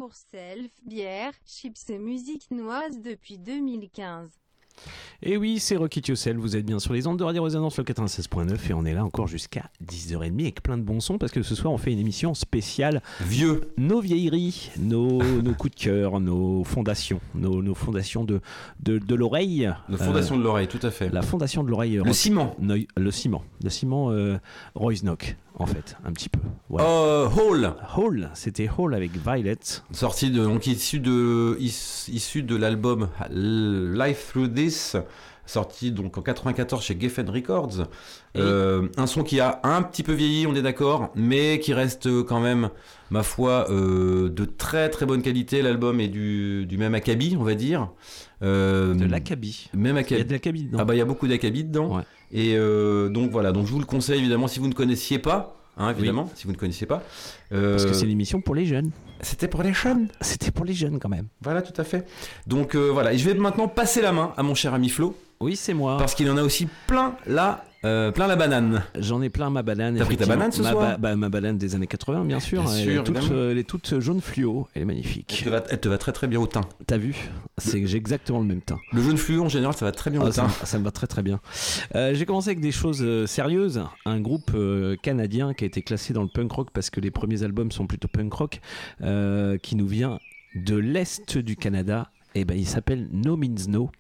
Rock 0.03 0.15
It 0.17 0.33
Yourself, 0.33 0.71
bière, 0.85 1.33
chips 1.47 1.89
et 1.91 1.99
musique 1.99 2.51
noise 2.51 3.01
depuis 3.05 3.39
2015. 3.39 4.31
Et 5.23 5.37
oui, 5.37 5.59
c'est 5.61 5.77
Rocket 5.77 6.09
Yourself, 6.09 6.39
vous 6.39 6.57
êtes 6.57 6.65
bien 6.65 6.79
sur 6.81 6.93
les 6.95 7.07
ondes 7.07 7.19
de 7.19 7.25
Radio 7.25 7.43
Résonance 7.45 7.77
le 7.79 7.85
96.9 7.85 8.71
et 8.71 8.75
on 8.75 8.85
est 8.85 8.95
là 8.95 9.05
encore 9.05 9.29
jusqu'à 9.29 9.71
10h30 9.87 10.41
avec 10.41 10.63
plein 10.63 10.79
de 10.79 10.83
bons 10.83 11.01
sons 11.01 11.19
parce 11.19 11.31
que 11.31 11.43
ce 11.43 11.55
soir 11.55 11.73
on 11.73 11.77
fait 11.79 11.93
une 11.93 11.99
émission 11.99 12.33
spéciale 12.35 13.03
Vieux. 13.21 13.73
nos 13.77 14.01
vieilleries, 14.01 14.71
nos, 14.81 15.23
nos 15.43 15.55
coups 15.55 15.77
de 15.77 15.81
cœur, 15.81 16.19
nos 16.21 16.65
fondations, 16.65 17.21
nos, 17.35 17.63
nos 17.63 17.75
fondations 17.75 18.25
de, 18.25 18.41
de, 18.81 18.99
de 18.99 19.15
l'oreille. 19.15 19.71
La 19.89 19.99
fondation 19.99 20.37
de 20.39 20.43
l'oreille, 20.43 20.69
tout 20.69 20.81
à 20.83 20.91
fait. 20.91 21.11
La 21.11 21.23
fondation 21.23 21.63
de 21.63 21.69
l'oreille. 21.69 22.01
Le 22.05 22.13
ciment. 22.13 22.57
Le 22.61 23.11
ciment. 23.11 23.45
Le 23.63 23.71
ciment 23.71 24.11
euh, 24.11 24.39
Royce 24.75 25.03
Knock, 25.03 25.37
en 25.59 25.67
fait, 25.67 25.97
un 26.05 26.13
petit 26.13 26.29
peu. 26.29 26.41
Voilà. 26.69 26.89
Euh, 26.89 27.29
Hall, 27.29 27.75
Hall, 27.97 28.31
c'était 28.35 28.69
Hall 28.77 28.95
avec 28.95 29.11
Violet. 29.13 29.57
sorti 29.93 30.31
de, 30.31 30.43
donc 30.45 30.67
issu 30.67 30.99
de, 31.01 31.57
is- 31.61 32.09
issu 32.13 32.43
de 32.43 32.57
l'album 32.57 33.09
Life 33.31 34.31
Through 34.33 34.55
This, 34.55 34.97
sorti 35.45 35.91
donc 35.93 36.17
en 36.19 36.23
94 36.23 36.83
chez 36.83 36.99
Geffen 36.99 37.29
Records. 37.29 37.87
Euh, 38.37 38.89
un 38.97 39.07
son 39.07 39.23
qui 39.25 39.41
a 39.41 39.61
un 39.65 39.83
petit 39.83 40.03
peu 40.03 40.13
vieilli, 40.15 40.47
on 40.47 40.55
est 40.55 40.63
d'accord, 40.63 41.11
mais 41.15 41.59
qui 41.59 41.75
reste 41.75 42.23
quand 42.25 42.41
même, 42.41 42.71
ma 43.11 43.23
foi, 43.23 43.67
euh, 43.71 44.31
de 44.31 44.45
très 44.47 44.89
très 44.89 45.05
bonne 45.05 45.21
qualité. 45.23 45.61
L'album 45.61 46.01
est 46.01 46.09
du, 46.09 46.65
du 46.67 46.79
même 46.79 46.95
acabit, 46.95 47.37
on 47.39 47.45
va 47.45 47.55
dire. 47.55 47.91
Euh, 48.43 48.95
De 48.95 49.05
l'Acabie. 49.05 49.69
Même 49.75 49.97
Il 49.97 49.97
y 49.97 49.99
a 49.99 50.01
acabit. 50.01 50.25
de 50.25 50.33
l'Acabie 50.33 50.65
dedans. 50.65 50.79
Ah 50.81 50.85
bah 50.85 50.95
il 50.95 50.99
y 50.99 51.03
a 51.03 51.05
beaucoup 51.05 51.29
d'acabit 51.29 51.65
dedans. 51.65 51.97
Ouais. 51.99 52.03
Et 52.33 52.55
euh, 52.57 53.09
donc 53.09 53.31
voilà, 53.31 53.53
donc 53.53 53.67
je 53.67 53.73
vous 53.73 53.79
le 53.79 53.85
conseille 53.85 54.19
évidemment 54.21 54.49
si 54.49 54.59
vous 54.59 54.69
ne 54.69 54.73
connaissiez 54.73 55.19
pas, 55.19 55.55
hein, 55.77 55.91
évidemment, 55.91 56.31
si 56.35 56.47
vous 56.47 56.53
ne 56.53 56.57
connaissiez 56.57 56.87
pas. 56.87 57.03
Euh, 57.53 57.73
Parce 57.73 57.85
que 57.87 57.93
c'est 57.93 58.07
l'émission 58.07 58.41
pour 58.41 58.55
les 58.55 58.65
jeunes. 58.67 58.91
C'était 59.21 59.49
pour 59.49 59.63
les 59.63 59.73
jeunes. 59.75 60.09
C'était 60.21 60.51
pour 60.51 60.65
les 60.65 60.73
jeunes 60.75 60.99
quand 60.99 61.09
même. 61.11 61.27
Voilà, 61.43 61.63
tout 61.63 61.79
à 61.81 61.85
fait. 61.85 62.07
Donc 62.47 62.75
euh, 62.75 62.89
voilà, 62.91 63.13
et 63.13 63.19
je 63.19 63.29
vais 63.29 63.35
maintenant 63.35 63.69
passer 63.69 64.01
la 64.03 64.13
main 64.13 64.33
à 64.37 64.43
mon 64.43 64.55
cher 64.55 64.73
ami 64.75 64.89
Flo, 64.89 65.15
Oui, 65.41 65.57
c'est 65.57 65.75
moi. 65.75 65.97
parce 65.99 66.15
qu'il 66.15 66.29
en 66.31 66.37
a 66.39 66.43
aussi 66.43 66.67
plein 66.87 67.15
là, 67.27 67.65
euh, 67.85 68.11
plein 68.13 68.27
la 68.27 68.37
banane. 68.37 68.83
J'en 68.99 69.21
ai 69.23 69.29
plein 69.31 69.51
ma 69.51 69.63
banane. 69.63 69.97
T'as 69.97 70.05
pris 70.05 70.17
ta 70.17 70.27
banane 70.27 70.53
ce 70.53 70.63
ma 70.63 70.71
soir 70.71 70.91
ba- 70.93 70.97
bah, 70.99 71.17
Ma 71.17 71.29
banane 71.29 71.59
des 71.59 71.75
années 71.75 71.87
80, 71.87 72.25
bien 72.25 72.41
sûr. 72.41 72.63
Bien 72.63 72.73
elle, 72.75 72.83
sûr, 72.83 73.01
est 73.01 73.05
toute, 73.05 73.31
euh, 73.33 73.51
elle 73.51 73.59
est 73.59 73.65
toute 73.69 73.99
jaune 74.01 74.21
fluo. 74.21 74.69
Elle 74.75 74.81
est 74.81 74.83
Elle 74.83 74.87
magnifique. 74.87 75.43
te, 75.45 75.49
va, 75.51 75.63
elle 75.71 75.81
te 75.81 75.89
va 75.89 75.99
très 75.99 76.13
très 76.13 76.27
bien 76.29 76.41
au 76.41 76.47
teint. 76.47 76.63
T'as 76.87 76.97
vu? 76.99 77.15
C'est 77.59 77.85
j'ai 77.87 77.97
exactement 77.97 78.39
le 78.41 78.47
même 78.47 78.61
teint. 78.63 78.79
Le 78.93 79.03
jaune 79.03 79.17
fluo 79.17 79.43
en 79.45 79.49
général, 79.49 79.75
ça 79.75 79.85
va 79.85 79.93
très 79.93 80.11
bien 80.11 80.21
au 80.21 80.27
Ah, 80.27 80.33
ça, 80.33 80.43
teint. 80.43 80.49
ça 80.67 80.79
me 80.79 80.85
va 80.85 80.91
très 80.91 81.07
très 81.07 81.23
bien. 81.23 81.41
Euh, 81.95 82.15
J'ai 82.15 82.25
commencé 82.27 82.51
avec 82.51 82.61
des 82.61 82.73
choses 82.73 83.05
sérieuses. 83.27 83.83
Un 84.07 84.21
groupe 84.21 84.53
canadien 85.03 85.55
qui 85.55 85.65
a 85.65 85.67
été 85.67 85.83
classé 85.83 86.13
dans 86.13 86.23
le 86.23 86.29
punk 86.29 86.53
rock 86.53 86.69
parce 86.73 86.91
que 86.91 87.01
les 87.01 87.11
premiers 87.11 87.43
albums 87.43 87.71
sont 87.73 87.87
plutôt 87.87 88.09
punk 88.09 88.33
rock, 88.33 88.61
qui 89.63 89.77
nous 89.77 89.87
vient 89.87 90.19
de 90.55 90.77
l'est 90.77 91.39
du 91.39 91.57
Canada. 91.57 92.11
Et 92.35 92.45
ben, 92.45 92.57
il 92.57 92.67
s'appelle 92.67 93.09
No 93.13 93.37
Means 93.37 93.69
No. 93.69 93.91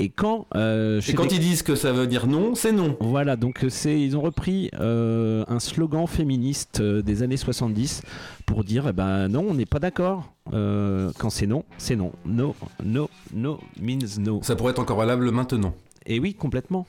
Et 0.00 0.08
quand 0.08 0.46
euh, 0.56 1.00
Et 1.08 1.12
quand 1.14 1.26
des- 1.26 1.36
ils 1.36 1.40
disent 1.40 1.62
que 1.62 1.76
ça 1.76 1.92
veut 1.92 2.06
dire 2.08 2.26
non, 2.26 2.54
c'est 2.56 2.72
non. 2.72 2.96
Voilà, 3.00 3.36
donc 3.36 3.62
euh, 3.62 3.68
c'est 3.68 4.00
ils 4.00 4.16
ont 4.16 4.20
repris 4.22 4.68
euh, 4.80 5.44
un 5.46 5.60
slogan 5.60 6.06
féministe 6.08 6.80
euh, 6.80 7.00
des 7.00 7.22
années 7.22 7.36
70 7.36 8.02
pour 8.44 8.64
dire 8.64 8.86
eh 8.88 8.92
ben 8.92 9.28
non, 9.28 9.46
on 9.50 9.54
n'est 9.54 9.66
pas 9.66 9.78
d'accord. 9.78 10.32
Quand 10.50 11.30
c'est 11.30 11.46
non, 11.46 11.64
c'est 11.78 11.96
non. 11.96 12.12
No, 12.26 12.54
no, 12.84 13.08
no 13.32 13.60
means 13.80 14.18
no. 14.18 14.40
Ça 14.42 14.56
pourrait 14.56 14.72
être 14.72 14.78
encore 14.80 14.98
valable 14.98 15.30
maintenant. 15.30 15.74
Et 16.06 16.20
oui, 16.20 16.34
complètement. 16.34 16.86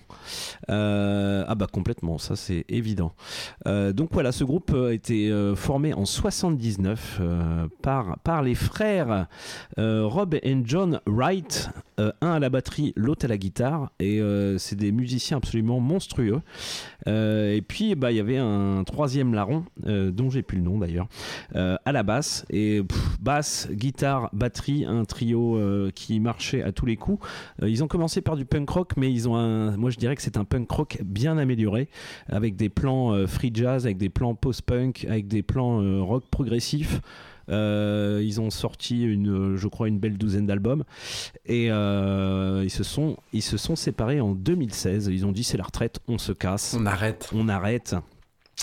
Euh, 0.69 1.45
ah 1.47 1.55
bah 1.55 1.67
complètement, 1.71 2.17
ça 2.17 2.35
c'est 2.35 2.65
évident. 2.69 3.13
Euh, 3.67 3.93
donc 3.93 4.09
voilà, 4.11 4.31
ce 4.31 4.43
groupe 4.43 4.73
a 4.73 4.93
été 4.93 5.29
euh, 5.29 5.55
formé 5.55 5.93
en 5.93 6.05
79 6.05 7.19
euh, 7.21 7.67
par, 7.81 8.19
par 8.19 8.41
les 8.41 8.55
frères 8.55 9.27
Rob 9.77 10.35
et 10.41 10.57
John 10.63 10.99
Wright, 11.05 11.69
un 11.97 12.31
à 12.31 12.39
la 12.39 12.49
batterie, 12.49 12.93
l'autre 12.95 13.25
à 13.25 13.27
la 13.27 13.37
guitare, 13.37 13.91
et 13.99 14.21
c'est 14.57 14.75
des 14.75 14.91
musiciens 14.91 15.37
absolument 15.37 15.79
monstrueux. 15.79 16.41
Et 17.07 17.63
puis 17.67 17.95
bah, 17.95 18.11
il 18.11 18.17
y 18.17 18.19
avait 18.19 18.37
un 18.37 18.83
troisième 18.85 19.33
larron, 19.33 19.65
dont 19.85 20.29
j'ai 20.29 20.43
plus 20.43 20.57
le 20.57 20.63
nom 20.63 20.77
d'ailleurs, 20.77 21.07
à 21.53 21.91
la 21.91 22.03
basse, 22.03 22.45
et 22.49 22.81
basse, 23.19 23.67
guitare, 23.71 24.29
batterie, 24.33 24.85
un 24.85 25.03
trio 25.03 25.59
qui 25.93 26.19
marchait 26.19 26.63
à 26.63 26.71
tous 26.71 26.85
les 26.85 26.95
coups. 26.95 27.25
Ils 27.61 27.83
ont 27.83 27.87
commencé 27.87 28.21
par 28.21 28.37
du 28.37 28.45
punk 28.45 28.69
rock, 28.69 28.91
mais 28.97 29.04
ils 29.09 29.27
ont 29.27 29.35
un, 29.35 29.77
moi 29.77 29.89
je 29.89 29.97
dirais 29.97 30.15
que 30.15 30.21
c'est 30.21 30.37
un 30.37 30.45
punk 30.45 30.69
rock 30.69 30.99
bien 31.03 31.37
amélioré, 31.37 31.89
avec 32.27 32.55
des 32.55 32.69
plans 32.69 33.13
euh, 33.13 33.27
free 33.27 33.51
jazz, 33.53 33.85
avec 33.85 33.97
des 33.97 34.09
plans 34.09 34.35
post-punk, 34.35 35.05
avec 35.09 35.27
des 35.27 35.43
plans 35.43 35.81
euh, 35.81 36.01
rock 36.01 36.23
progressif. 36.29 37.01
Euh, 37.49 38.21
ils 38.23 38.41
ont 38.41 38.49
sorti 38.49 39.03
une, 39.03 39.55
je 39.55 39.67
crois, 39.67 39.87
une 39.87 39.99
belle 39.99 40.17
douzaine 40.17 40.47
d'albums 40.47 40.83
et 41.45 41.69
euh, 41.69 42.61
ils 42.63 42.71
se 42.71 42.83
sont, 42.83 43.17
ils 43.33 43.43
se 43.43 43.57
sont 43.57 43.75
séparés 43.75 44.19
en 44.19 44.31
2016. 44.31 45.09
Ils 45.11 45.25
ont 45.25 45.31
dit 45.31 45.43
c'est 45.43 45.57
la 45.57 45.63
retraite, 45.63 45.99
on 46.07 46.17
se 46.17 46.31
casse 46.31 46.75
On 46.77 46.85
arrête. 46.85 47.29
on 47.33 47.47
arrête. 47.47 47.95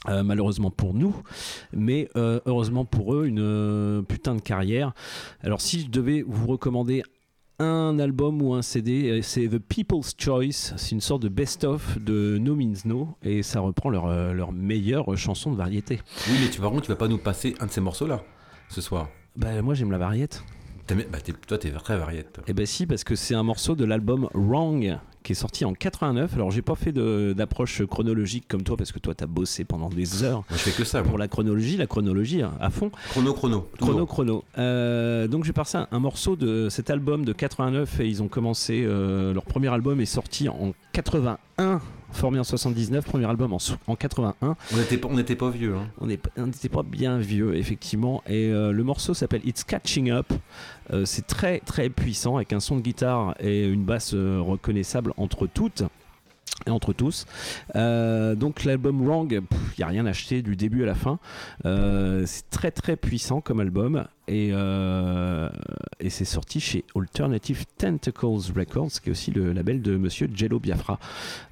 Euh, 0.09 0.24
malheureusement 0.24 0.72
pour 0.72 0.95
nous, 0.95 1.14
mais 1.72 2.09
euh, 2.16 2.40
heureusement 2.45 2.84
pour 2.84 3.14
eux, 3.14 3.26
une 3.26 3.38
euh, 3.38 4.03
putain 4.03 4.34
de 4.34 4.40
carrière. 4.40 4.95
Alors 5.45 5.61
si 5.61 5.82
je 5.82 5.90
devais 5.90 6.24
vous 6.26 6.49
recommander 6.49 7.05
un 7.63 7.99
album 7.99 8.43
ou 8.43 8.55
un 8.55 8.63
CD, 8.63 9.21
c'est 9.23 9.49
The 9.49 9.59
People's 9.59 10.15
Choice, 10.19 10.75
c'est 10.77 10.93
une 10.93 11.01
sorte 11.01 11.23
de 11.23 11.29
best-of 11.29 11.99
de 11.99 12.39
No 12.39 12.55
Means 12.55 12.75
No, 12.85 13.09
et 13.23 13.43
ça 13.43 13.61
reprend 13.61 13.91
leur, 13.91 14.07
euh, 14.07 14.33
leur 14.33 14.53
meilleure 14.53 15.17
chanson 15.17 15.53
de 15.53 15.57
variété. 15.57 16.01
Oui, 16.29 16.37
mais 16.43 16.51
tu, 16.51 16.61
par 16.61 16.71
contre, 16.71 16.83
tu 16.83 16.89
vas 16.89 16.97
pas 16.97 17.09
nous 17.09 17.19
passer 17.19 17.55
un 17.61 17.67
de 17.67 17.71
ces 17.71 17.81
morceaux-là 17.81 18.23
ce 18.69 18.81
soir. 18.81 19.09
Bah 19.37 19.63
moi 19.63 19.75
j'aime 19.75 19.91
la 19.91 19.99
variette. 19.99 20.45
Bah, 20.89 21.18
t'es- 21.24 21.33
toi, 21.33 21.59
t'es 21.59 21.70
très 21.70 21.97
variette. 21.97 22.41
Eh 22.47 22.53
ben 22.53 22.66
si, 22.66 22.87
parce 22.87 23.05
que 23.05 23.14
c'est 23.14 23.35
un 23.35 23.43
morceau 23.43 23.74
de 23.74 23.85
l'album 23.85 24.28
Wrong 24.35 24.99
qui 25.22 25.33
est 25.33 25.37
sorti 25.37 25.64
en 25.64 25.72
89. 25.72 26.35
Alors 26.35 26.51
j'ai 26.51 26.62
pas 26.62 26.74
fait 26.74 26.93
d'approche 26.93 27.87
chronologique 27.87 28.47
comme 28.49 28.62
toi, 28.64 28.76
parce 28.76 28.91
que 28.93 28.99
toi 28.99 29.14
t'as 29.14 29.26
bossé 29.26 29.62
pendant 29.64 29.89
des 29.89 30.24
heures 30.24 30.43
Moi, 30.51 30.59
je 30.59 30.70
fais 30.70 30.70
que 30.72 30.85
ça. 30.85 31.01
pour 31.03 31.12
moi. 31.12 31.20
la 31.20 31.28
chronologie, 31.28 31.76
la 31.76 31.87
chronologie 31.87 32.43
hein, 32.43 32.53
à 32.61 32.70
fond. 32.70 32.91
Chrono, 33.11 33.33
chrono. 33.33 33.68
Chrono 33.78 34.05
chrono. 34.07 34.45
Euh, 34.59 35.28
donc 35.28 35.45
j'ai 35.45 35.53
passé 35.53 35.78
un, 35.78 35.87
un 35.93 35.99
morceau 36.01 36.35
de 36.35 36.68
cet 36.68 36.91
album 36.91 37.24
de 37.24 37.33
89 37.33 38.01
et 38.01 38.09
ils 38.09 38.20
ont 38.22 38.28
commencé 38.28 38.83
euh, 38.85 39.33
leur 39.33 39.45
premier 39.45 39.68
album 39.68 40.01
est 40.01 40.07
sorti 40.07 40.49
en 40.49 40.74
81, 40.93 41.80
formé 42.13 42.39
en 42.39 42.45
79, 42.45 43.05
premier 43.05 43.27
album 43.27 43.53
en, 43.53 43.59
en 43.87 43.97
81. 43.97 44.57
On 44.73 44.77
n'était 44.77 44.99
pas, 44.99 45.09
on 45.11 45.17
n'était 45.17 45.37
pas 45.37 45.51
vieux. 45.51 45.75
Hein. 45.75 45.89
On 46.01 46.07
n'était 46.47 46.69
pas 46.69 46.83
bien 46.83 47.19
vieux 47.19 47.57
effectivement 47.57 48.23
et 48.27 48.49
euh, 48.49 48.73
le 48.73 48.85
morceau 48.85 49.15
s'appelle 49.15 49.43
It's 49.45 49.65
Catching 49.65 50.11
Up. 50.11 50.33
Euh, 50.93 51.05
c'est 51.05 51.27
très 51.27 51.61
très 51.61 51.89
puissant 51.89 52.37
avec 52.37 52.53
un 52.53 52.61
son 52.61 52.77
de 52.77 52.83
guitare 52.83 53.35
et 53.41 53.65
une 53.67 53.85
basse 53.85 54.15
euh, 54.15 54.41
reconnaissable 54.41 55.13
entre 55.17 55.47
toutes. 55.47 55.85
Et 56.66 56.70
entre 56.70 56.92
tous. 56.92 57.26
Euh, 57.74 58.36
donc 58.36 58.62
l'album 58.62 59.05
Wrong, 59.05 59.32
il 59.32 59.40
n'y 59.78 59.84
a 59.84 59.88
rien 59.88 60.07
acheté 60.07 60.42
du 60.42 60.55
début 60.55 60.84
à 60.84 60.86
la 60.86 60.94
fin. 60.94 61.18
Euh, 61.64 62.22
c'est 62.24 62.48
très 62.50 62.70
très 62.70 62.94
puissant 62.94 63.40
comme 63.40 63.59
album 63.59 64.07
et, 64.28 64.50
euh, 64.53 65.48
et 65.98 66.09
c'est 66.09 66.24
sorti 66.24 66.61
chez 66.61 66.84
Alternative 66.94 67.64
Tentacles 67.78 68.53
Records, 68.57 68.92
qui 69.03 69.09
est 69.09 69.11
aussi 69.11 69.32
le 69.32 69.53
label 69.53 69.82
de 69.82 69.96
Monsieur 69.96 70.28
Jello 70.32 70.61
Biafra. 70.61 71.00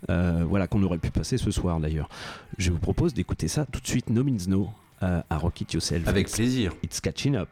Voilà 0.08 0.68
qu'on 0.68 0.82
aurait 0.84 0.98
pu 0.98 1.10
passer 1.10 1.38
ce 1.38 1.50
soir 1.50 1.80
d'ailleurs. 1.80 2.08
Je 2.58 2.70
vous 2.70 2.78
propose 2.78 3.12
d'écouter 3.12 3.48
ça 3.48 3.66
tout 3.66 3.80
de 3.80 3.86
suite, 3.88 4.10
No 4.10 4.22
Means 4.22 4.46
No, 4.48 4.70
à 5.00 5.24
Rock 5.38 5.60
It 5.62 5.72
Yourself. 5.72 6.06
Avec 6.06 6.28
It's- 6.28 6.36
plaisir. 6.36 6.72
It's 6.84 7.00
Catching 7.00 7.34
Up. 7.34 7.48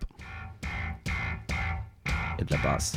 Et 2.39 2.45
de 2.45 2.53
la 2.53 2.59
basse. 2.59 2.95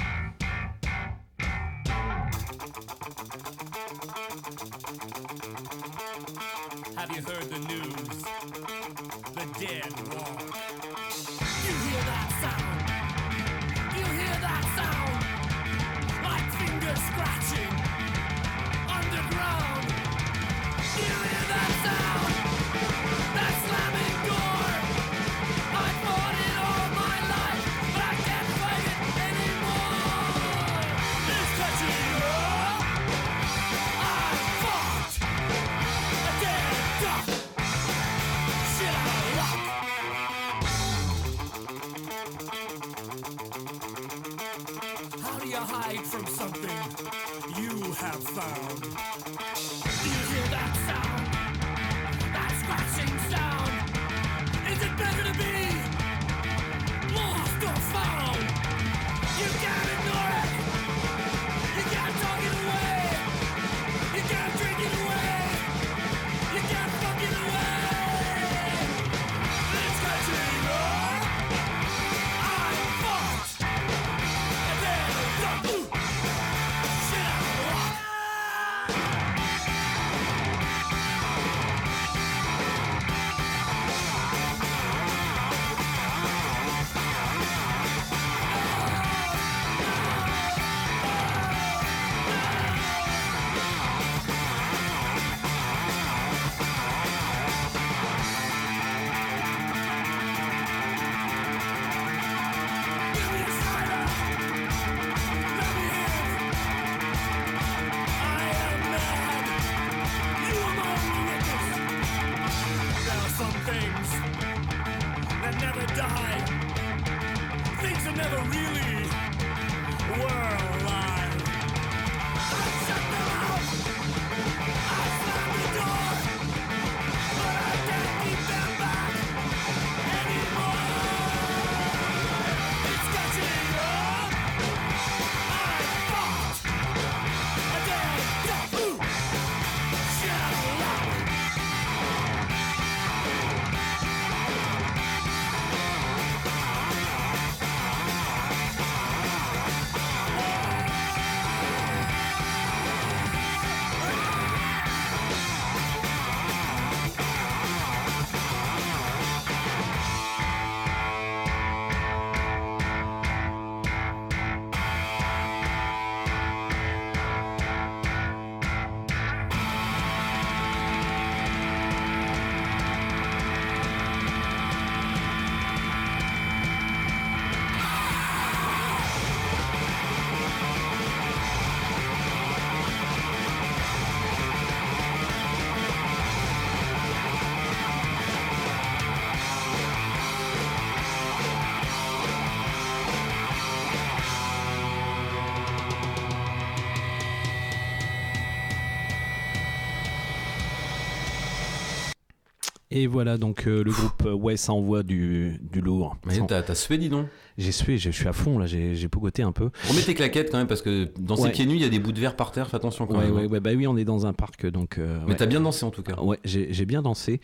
Et 202.94 203.08
voilà, 203.08 203.38
donc 203.38 203.68
euh, 203.68 203.84
le 203.84 203.92
groupe 203.92 204.24
euh, 204.26 204.34
Ouais, 204.34 204.58
ça 204.58 204.74
envoie 204.74 205.02
du, 205.04 205.60
du 205.72 205.80
lourd. 205.82 206.18
Mais 206.26 206.36
Ça- 206.36 206.46
t'as 206.48 206.62
t'as 206.62 206.76
sué, 206.76 206.98
dis 206.98 207.08
donc. 207.10 207.28
J'ai 207.58 207.72
sué, 207.72 207.98
je 207.98 208.10
suis 208.10 208.28
à 208.28 208.34
fond 208.34 208.58
là, 208.60 208.66
j'ai 208.66 208.96
j'ai 208.96 209.08
pogoté 209.08 209.44
un 209.44 209.52
peu. 209.52 209.70
Remets 209.88 210.02
tes 210.02 210.14
claquettes 210.14 210.50
quand 210.52 210.58
même, 210.58 210.68
parce 210.68 210.82
que 210.82 211.10
dans 211.20 211.36
Ouais. 211.36 211.44
ces 211.48 211.50
pieds 211.52 211.66
nus, 211.66 211.76
il 211.76 211.82
y 211.82 211.86
a 211.86 211.90
des 211.90 212.00
bouts 212.00 212.12
de 212.14 212.20
verre 212.20 212.36
par 212.36 212.52
terre, 212.52 212.68
fais 212.70 212.78
attention 212.78 213.06
quand 213.08 213.18
Ouais, 213.18 213.26
même. 213.26 213.36
ouais, 213.36 213.44
hein. 213.44 213.48
ouais, 213.48 213.60
bah 213.60 213.72
oui, 213.76 213.86
on 213.88 213.98
est 213.98 214.04
dans 214.06 214.26
un 214.26 214.34
parc 214.34 214.66
donc. 214.68 214.98
euh, 214.98 215.20
Mais 215.26 215.32
ouais. 215.32 215.36
t'as 215.38 215.46
bien 215.46 215.62
dansé 215.62 215.86
en 215.86 215.92
tout 215.92 216.02
cas. 216.02 216.16
Ouais, 216.22 216.40
j'ai 216.44 216.74
j'ai 216.74 216.86
bien 216.86 217.02
dansé. 217.02 217.40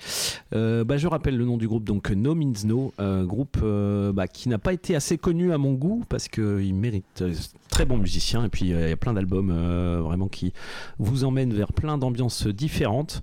Euh, 0.54 0.84
bah, 0.84 0.98
je 0.98 1.08
rappelle 1.08 1.38
le 1.38 1.46
nom 1.46 1.58
du 1.58 1.68
groupe, 1.68 1.84
donc 1.84 2.10
No 2.10 2.36
Means 2.36 2.54
No, 2.66 2.94
groupe 3.26 3.58
euh, 3.64 4.12
bah, 4.12 4.28
qui 4.28 4.50
n'a 4.50 4.58
pas 4.58 4.74
été 4.74 4.96
assez 4.96 5.18
connu 5.18 5.54
à 5.54 5.58
mon 5.58 5.74
goût 5.74 6.04
parce 6.10 6.28
qu'il 6.30 6.74
mérite 6.74 7.22
euh, 7.22 7.34
très 7.70 7.86
bon 7.86 7.98
musicien 7.98 8.44
et 8.46 8.50
puis 8.50 8.74
euh, 8.74 8.88
il 8.88 8.90
y 8.90 8.94
a 8.94 8.98
plein 8.98 9.14
d'albums 9.14 9.52
euh, 9.54 10.02
vraiment 10.04 10.28
qui 10.30 10.52
vous 11.00 11.24
emmènent 11.26 11.54
vers 11.54 11.72
plein 11.74 11.98
d'ambiances 11.98 12.48
différentes. 12.48 13.22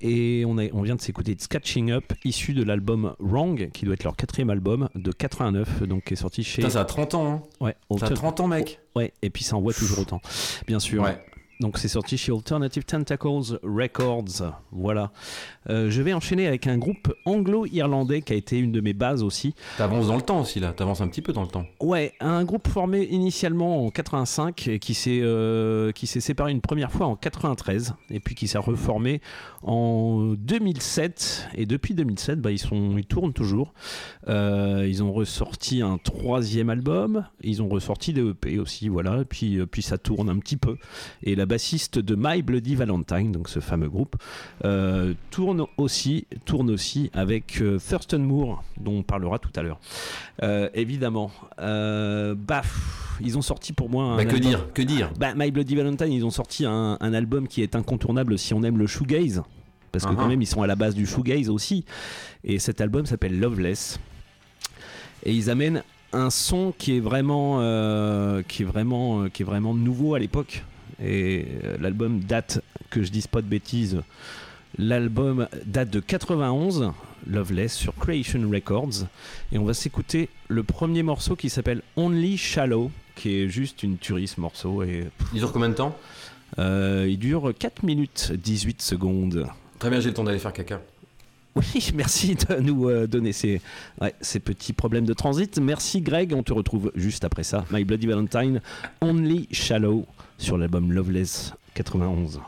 Et 0.00 0.44
on, 0.46 0.58
a- 0.58 0.68
on 0.72 0.82
vient 0.82 0.94
de 0.94 1.00
s'écouter 1.00 1.32
It's 1.32 1.48
Catching 1.48 1.90
Up, 1.90 2.12
issu 2.24 2.54
de 2.54 2.62
l'album 2.62 3.14
Wrong, 3.18 3.70
qui 3.72 3.84
doit 3.84 3.94
être 3.94 4.04
leur 4.04 4.14
quatrième 4.16 4.50
album 4.50 4.88
de 4.94 5.10
89, 5.10 5.82
donc 5.82 6.04
qui 6.04 6.14
est 6.14 6.16
sorti 6.16 6.44
chez. 6.44 6.62
Putain, 6.62 6.70
ça 6.70 6.80
a 6.82 6.84
30 6.84 7.14
ans, 7.14 7.26
hein. 7.32 7.42
Ouais, 7.60 7.74
Ça 7.98 8.04
a 8.04 8.08
Alter- 8.08 8.14
30 8.14 8.40
ans, 8.40 8.46
mec. 8.46 8.80
Ouais, 8.94 9.12
et 9.22 9.30
puis 9.30 9.42
ça 9.42 9.56
envoie 9.56 9.72
toujours 9.74 9.98
autant, 9.98 10.20
bien 10.66 10.78
sûr. 10.78 11.02
Ouais. 11.02 11.18
Donc 11.60 11.78
c'est 11.78 11.88
sorti 11.88 12.16
chez 12.16 12.30
Alternative 12.30 12.84
Tentacles 12.84 13.58
Records. 13.64 14.54
Voilà. 14.70 15.10
Euh, 15.68 15.90
je 15.90 16.02
vais 16.02 16.12
enchaîner 16.12 16.46
avec 16.46 16.68
un 16.68 16.78
groupe 16.78 17.12
anglo-irlandais 17.24 18.22
qui 18.22 18.32
a 18.32 18.36
été 18.36 18.58
une 18.58 18.70
de 18.70 18.80
mes 18.80 18.92
bases 18.92 19.24
aussi. 19.24 19.54
T'avances 19.76 20.06
dans 20.06 20.14
le 20.14 20.22
temps 20.22 20.40
aussi, 20.40 20.60
là. 20.60 20.72
T'avances 20.72 21.00
un 21.00 21.08
petit 21.08 21.20
peu 21.20 21.32
dans 21.32 21.42
le 21.42 21.48
temps. 21.48 21.66
Ouais, 21.80 22.12
un 22.20 22.44
groupe 22.44 22.68
formé 22.68 23.02
initialement 23.10 23.84
en 23.84 23.90
85 23.90 24.68
et 24.68 24.78
qui 24.78 24.94
s'est 24.94 25.18
euh, 25.20 25.90
qui 25.90 26.06
s'est 26.06 26.20
séparé 26.20 26.52
une 26.52 26.60
première 26.60 26.92
fois 26.92 27.06
en 27.06 27.16
93 27.16 27.94
et 28.10 28.20
puis 28.20 28.36
qui 28.36 28.46
s'est 28.46 28.58
reformé 28.58 29.20
en 29.62 30.34
2007 30.38 31.48
et 31.56 31.66
depuis 31.66 31.94
2007 31.94 32.40
bah, 32.40 32.52
ils 32.52 32.58
sont 32.58 32.96
ils 32.96 33.06
tournent 33.06 33.32
toujours. 33.32 33.74
Euh, 34.28 34.86
ils 34.88 35.02
ont 35.02 35.12
ressorti 35.12 35.82
un 35.82 35.98
troisième 35.98 36.70
album, 36.70 37.26
ils 37.42 37.62
ont 37.62 37.68
ressorti 37.68 38.12
des 38.12 38.28
EP 38.28 38.60
aussi 38.60 38.88
voilà 38.88 39.22
et 39.22 39.24
puis 39.24 39.58
puis 39.66 39.82
ça 39.82 39.98
tourne 39.98 40.28
un 40.30 40.38
petit 40.38 40.56
peu 40.56 40.76
et 41.24 41.34
la 41.34 41.47
bassiste 41.48 41.98
de 41.98 42.14
My 42.16 42.42
Bloody 42.42 42.76
Valentine 42.76 43.32
donc 43.32 43.48
ce 43.48 43.58
fameux 43.58 43.88
groupe 43.88 44.14
euh, 44.64 45.14
tourne 45.32 45.64
aussi 45.76 46.26
tourne 46.44 46.70
aussi 46.70 47.10
avec 47.14 47.60
euh, 47.60 47.78
Thurston 47.80 48.20
Moore 48.20 48.62
dont 48.80 48.98
on 48.98 49.02
parlera 49.02 49.38
tout 49.40 49.50
à 49.56 49.62
l'heure. 49.62 49.80
Euh, 50.44 50.68
évidemment. 50.74 51.32
Euh, 51.58 52.36
bah, 52.36 52.60
pff, 52.60 53.18
ils 53.20 53.36
ont 53.36 53.42
sorti 53.42 53.72
pour 53.72 53.90
moi 53.90 54.04
un 54.04 54.16
Bah, 54.18 54.24
que 54.24 54.36
album- 54.36 54.48
dire 54.48 54.72
Que 54.72 54.82
dire 54.82 55.12
bah, 55.18 55.32
My 55.34 55.50
Bloody 55.50 55.74
Valentine, 55.74 56.12
ils 56.12 56.24
ont 56.24 56.30
sorti 56.30 56.64
un, 56.64 56.96
un 57.00 57.12
album 57.14 57.48
qui 57.48 57.62
est 57.62 57.74
incontournable 57.74 58.38
si 58.38 58.54
on 58.54 58.62
aime 58.62 58.78
le 58.78 58.86
shoegaze. 58.86 59.42
Parce 59.90 60.04
que 60.04 60.10
Uh-huh. 60.12 60.16
quand 60.16 60.28
même, 60.28 60.42
ils 60.42 60.46
sont 60.46 60.62
à 60.62 60.66
la 60.66 60.76
base 60.76 60.94
du 60.94 61.06
shoegaze 61.06 61.48
aussi. 61.48 61.84
Et 62.44 62.58
cet 62.58 62.80
album 62.80 63.06
s'appelle 63.06 63.40
Loveless. 63.40 63.98
Et 65.24 65.32
ils 65.32 65.50
amènent 65.50 65.82
un 66.12 66.30
son 66.30 66.72
qui 66.76 66.96
est 66.96 67.00
vraiment, 67.00 67.56
euh, 67.60 68.42
qui 68.46 68.62
est 68.62 68.66
vraiment, 68.66 69.28
qui 69.30 69.42
est 69.42 69.46
vraiment 69.46 69.74
nouveau 69.74 70.14
à 70.14 70.18
l'époque. 70.18 70.62
Et 71.02 71.46
euh, 71.64 71.76
l'album 71.80 72.20
date, 72.20 72.60
que 72.90 73.02
je 73.02 73.10
dise 73.10 73.26
pas 73.26 73.40
de 73.42 73.46
bêtises, 73.46 74.00
l'album 74.78 75.48
date 75.64 75.90
de 75.90 76.00
91, 76.00 76.92
Loveless, 77.26 77.74
sur 77.74 77.94
Creation 77.94 78.48
Records. 78.50 79.06
Et 79.52 79.58
on 79.58 79.64
va 79.64 79.74
s'écouter 79.74 80.28
le 80.48 80.62
premier 80.62 81.02
morceau 81.02 81.36
qui 81.36 81.50
s'appelle 81.50 81.82
Only 81.96 82.36
Shallow, 82.36 82.90
qui 83.16 83.40
est 83.40 83.48
juste 83.48 83.82
une 83.82 83.98
tuerie 83.98 84.28
ce 84.28 84.40
morceau. 84.40 84.82
Et 84.82 85.06
Il 85.32 85.38
dure 85.40 85.52
combien 85.52 85.68
de 85.68 85.74
temps? 85.74 85.96
euh, 86.58 87.06
il 87.08 87.18
dure 87.18 87.52
4 87.58 87.82
minutes 87.84 88.32
18 88.32 88.80
secondes. 88.80 89.46
Très 89.78 89.90
bien, 89.90 90.00
j'ai 90.00 90.08
le 90.08 90.14
temps 90.14 90.24
d'aller 90.24 90.38
faire 90.38 90.52
caca. 90.52 90.80
Oui, 91.54 91.90
merci 91.94 92.34
de 92.34 92.60
nous 92.60 92.88
euh, 92.88 93.06
donner 93.06 93.32
ces, 93.32 93.60
petits 94.44 94.72
problèmes 94.72 95.06
de 95.06 95.14
transit. 95.14 95.58
Merci 95.58 96.00
Greg, 96.00 96.32
on 96.34 96.42
te 96.42 96.52
retrouve 96.52 96.92
juste 96.94 97.24
après 97.24 97.42
ça. 97.42 97.64
My 97.70 97.84
Bloody 97.84 98.06
Valentine, 98.06 98.60
Only 99.00 99.48
Shallow 99.50 100.06
sur 100.38 100.58
l'album 100.58 100.92
Loveless 100.92 101.52
91. 101.74 102.40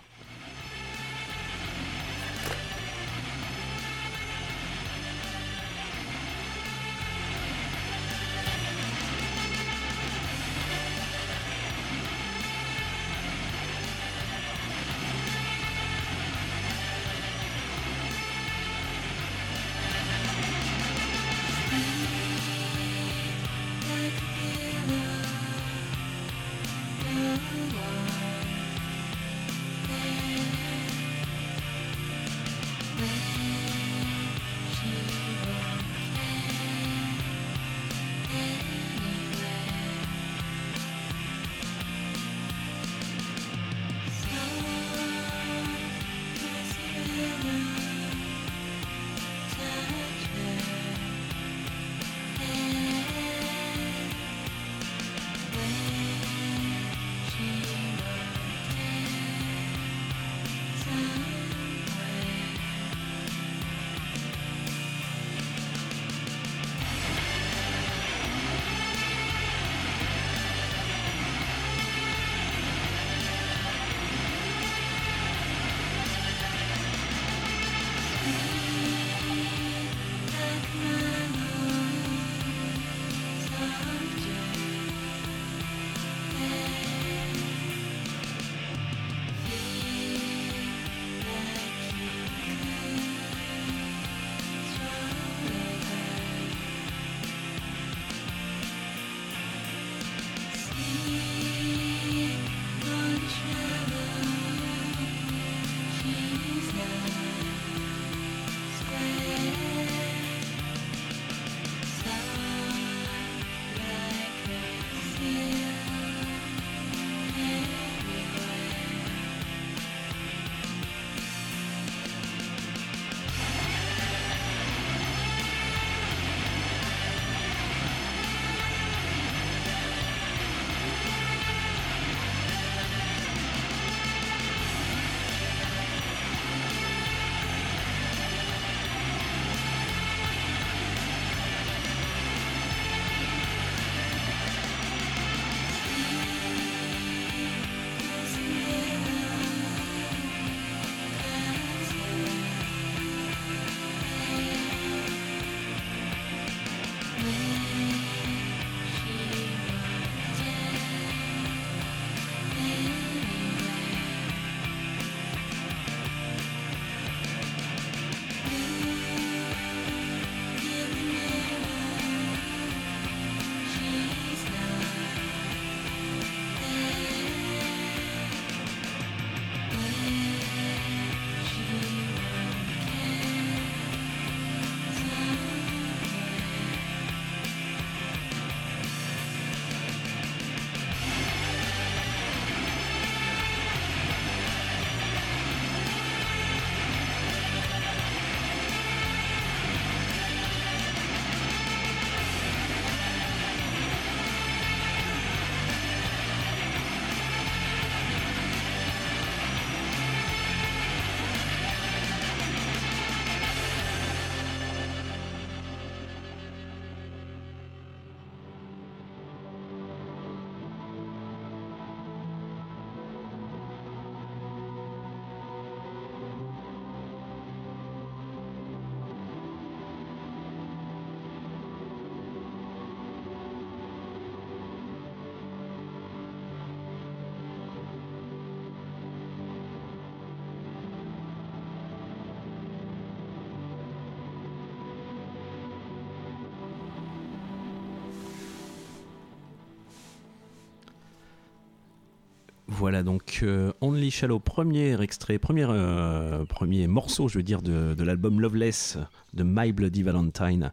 Voilà 252.80 253.02
donc 253.02 253.40
euh, 253.42 253.74
Only 253.82 254.10
Shallow, 254.10 254.38
premier 254.38 254.98
extrait, 255.02 255.38
premier, 255.38 255.66
euh, 255.68 256.46
premier 256.46 256.86
morceau, 256.86 257.28
je 257.28 257.36
veux 257.36 257.42
dire, 257.42 257.60
de, 257.60 257.92
de 257.92 258.04
l'album 258.04 258.40
Loveless 258.40 258.96
de 259.34 259.42
My 259.42 259.70
Bloody 259.70 260.02
Valentine. 260.02 260.72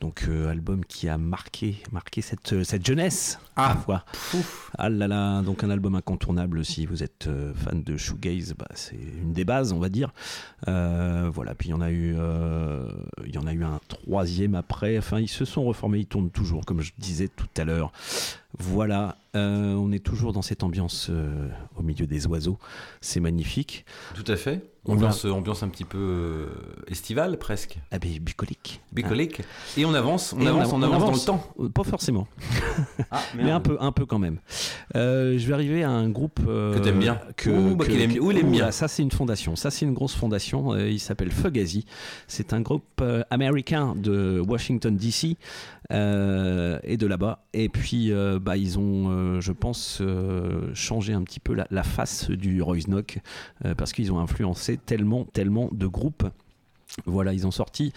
Donc 0.00 0.24
euh, 0.26 0.50
album 0.50 0.82
qui 0.84 1.10
a 1.10 1.18
marqué, 1.18 1.76
marqué 1.92 2.22
cette, 2.22 2.64
cette 2.64 2.86
jeunesse. 2.86 3.38
Ah. 3.54 3.74
ma 3.74 3.80
foi. 3.80 4.04
Ah 4.78 4.88
là 4.88 5.06
là, 5.06 5.42
donc 5.42 5.62
un 5.62 5.68
album 5.68 5.94
incontournable 5.94 6.64
si 6.64 6.86
vous 6.86 7.02
êtes 7.02 7.26
euh, 7.28 7.52
fan 7.54 7.82
de 7.82 7.98
shoegaze, 7.98 8.54
bah, 8.58 8.66
c'est 8.74 8.96
une 8.96 9.34
des 9.34 9.44
bases, 9.44 9.72
on 9.72 9.78
va 9.78 9.90
dire. 9.90 10.10
Euh, 10.68 11.30
voilà, 11.32 11.54
puis 11.54 11.68
il 11.68 11.72
y 11.72 11.74
en 11.74 11.82
a 11.82 11.90
eu, 11.92 12.16
il 13.26 13.34
y 13.34 13.38
en 13.38 13.46
a 13.46 13.52
eu 13.52 13.62
un 13.62 13.78
troisième 13.88 14.54
après. 14.54 14.96
Enfin, 14.96 15.20
ils 15.20 15.28
se 15.28 15.44
sont 15.44 15.64
reformés, 15.64 15.98
ils 15.98 16.06
tournent 16.06 16.30
toujours, 16.30 16.64
comme 16.64 16.80
je 16.80 16.92
disais 16.96 17.28
tout 17.28 17.46
à 17.58 17.64
l'heure. 17.64 17.92
Voilà, 18.58 19.16
euh, 19.34 19.74
on 19.74 19.92
est 19.92 20.04
toujours 20.04 20.32
dans 20.32 20.42
cette 20.42 20.62
ambiance 20.62 21.08
euh, 21.10 21.48
au 21.76 21.82
milieu 21.82 22.06
des 22.06 22.26
oiseaux. 22.26 22.58
C'est 23.00 23.20
magnifique. 23.20 23.84
Tout 24.14 24.30
à 24.30 24.36
fait. 24.36 24.60
On 24.84 24.94
Ambiance, 24.94 25.24
ambiance 25.26 25.62
un 25.62 25.68
petit 25.68 25.84
peu 25.84 25.96
euh, 25.96 26.46
estivale 26.88 27.38
presque, 27.38 27.78
Ah 27.92 28.00
ben, 28.00 28.18
bucolique. 28.18 28.80
bucolique. 28.92 29.40
Et 29.76 29.84
on 29.84 29.94
avance, 29.94 30.34
on 30.36 30.44
avance, 30.44 30.72
on, 30.72 30.82
avance, 30.82 31.04
dans 31.04 31.12
le 31.12 31.18
temps. 31.20 31.54
Euh, 31.60 31.68
Pas 31.68 31.84
forcément, 31.84 32.26
Ah, 33.12 33.22
mais 33.36 33.48
un 33.52 33.60
peu, 33.60 33.76
un 33.78 33.92
peu 33.92 34.06
quand 34.06 34.18
même. 34.18 34.38
Euh, 34.96 35.38
je 35.38 35.46
vais 35.46 35.54
arriver 35.54 35.84
à 35.84 35.90
un 35.90 36.08
groupe 36.10 36.40
euh, 36.48 36.74
Que 36.74 36.80
t'aimes 36.80 36.98
bien. 36.98 37.20
Que, 37.36 37.50
Ouh, 37.50 37.76
bah, 37.76 37.84
que- 37.84 37.92
qu'il 37.92 38.00
aime- 38.00 38.18
ou 38.20 38.32
il 38.32 38.38
aime 38.38 38.50
bien. 38.50 38.72
Ça 38.72 38.88
c'est 38.88 39.04
une 39.04 39.12
fondation. 39.12 39.54
Ça 39.54 39.70
c'est 39.70 39.86
une 39.86 39.94
grosse 39.94 40.16
fondation. 40.16 40.72
Euh, 40.72 40.90
il 40.90 40.98
s'appelle 40.98 41.30
Fugazi. 41.30 41.86
C'est 42.26 42.52
un 42.52 42.60
groupe 42.60 42.82
euh, 43.02 43.22
américain 43.30 43.94
de 43.96 44.40
Washington 44.44 44.96
D.C. 44.96 45.36
euh, 45.92 46.80
et 46.82 46.96
de 46.96 47.06
là-bas. 47.06 47.44
Et 47.54 47.68
puis 47.68 48.10
euh, 48.10 48.40
bah 48.42 48.56
ils 48.56 48.78
ont, 48.78 49.10
euh, 49.10 49.40
je 49.40 49.52
pense, 49.52 49.98
euh, 50.00 50.74
changé 50.74 51.12
un 51.12 51.22
petit 51.22 51.40
peu 51.40 51.54
la, 51.54 51.66
la 51.70 51.82
face 51.82 52.30
du 52.30 52.60
Royce 52.60 52.88
Knock 52.88 53.20
euh, 53.64 53.74
parce 53.74 53.92
qu'ils 53.92 54.12
ont 54.12 54.18
influencé 54.18 54.76
tellement, 54.76 55.24
tellement 55.24 55.68
de 55.72 55.86
groupes. 55.86 56.24
Voilà, 57.06 57.32
ils 57.32 57.46
ont 57.46 57.50
sorti 57.50 57.92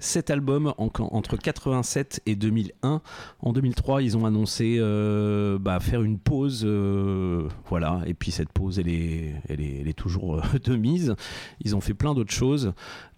cet 0.00 0.30
album 0.30 0.74
en- 0.78 0.90
entre 1.12 1.36
87 1.36 2.20
et 2.26 2.34
2001. 2.34 3.00
En 3.40 3.52
2003, 3.52 4.02
ils 4.02 4.16
ont 4.16 4.26
annoncé 4.26 4.78
euh, 4.80 5.58
bah, 5.58 5.78
faire 5.78 6.02
une 6.02 6.18
pause. 6.18 6.62
euh, 6.66 7.46
voilà, 7.68 8.00
et 8.06 8.14
puis 8.14 8.32
cette 8.32 8.50
pause, 8.50 8.78
elle 8.78 8.88
est, 8.88 9.92
toujours 9.96 10.36
euh, 10.36 10.42
de 10.64 10.74
mise. 10.76 11.14
Ils 11.62 11.76
ont 11.76 11.80
fait 11.80 11.94
plein 11.94 12.14
d'autres 12.14 12.32
choses. 12.32 12.72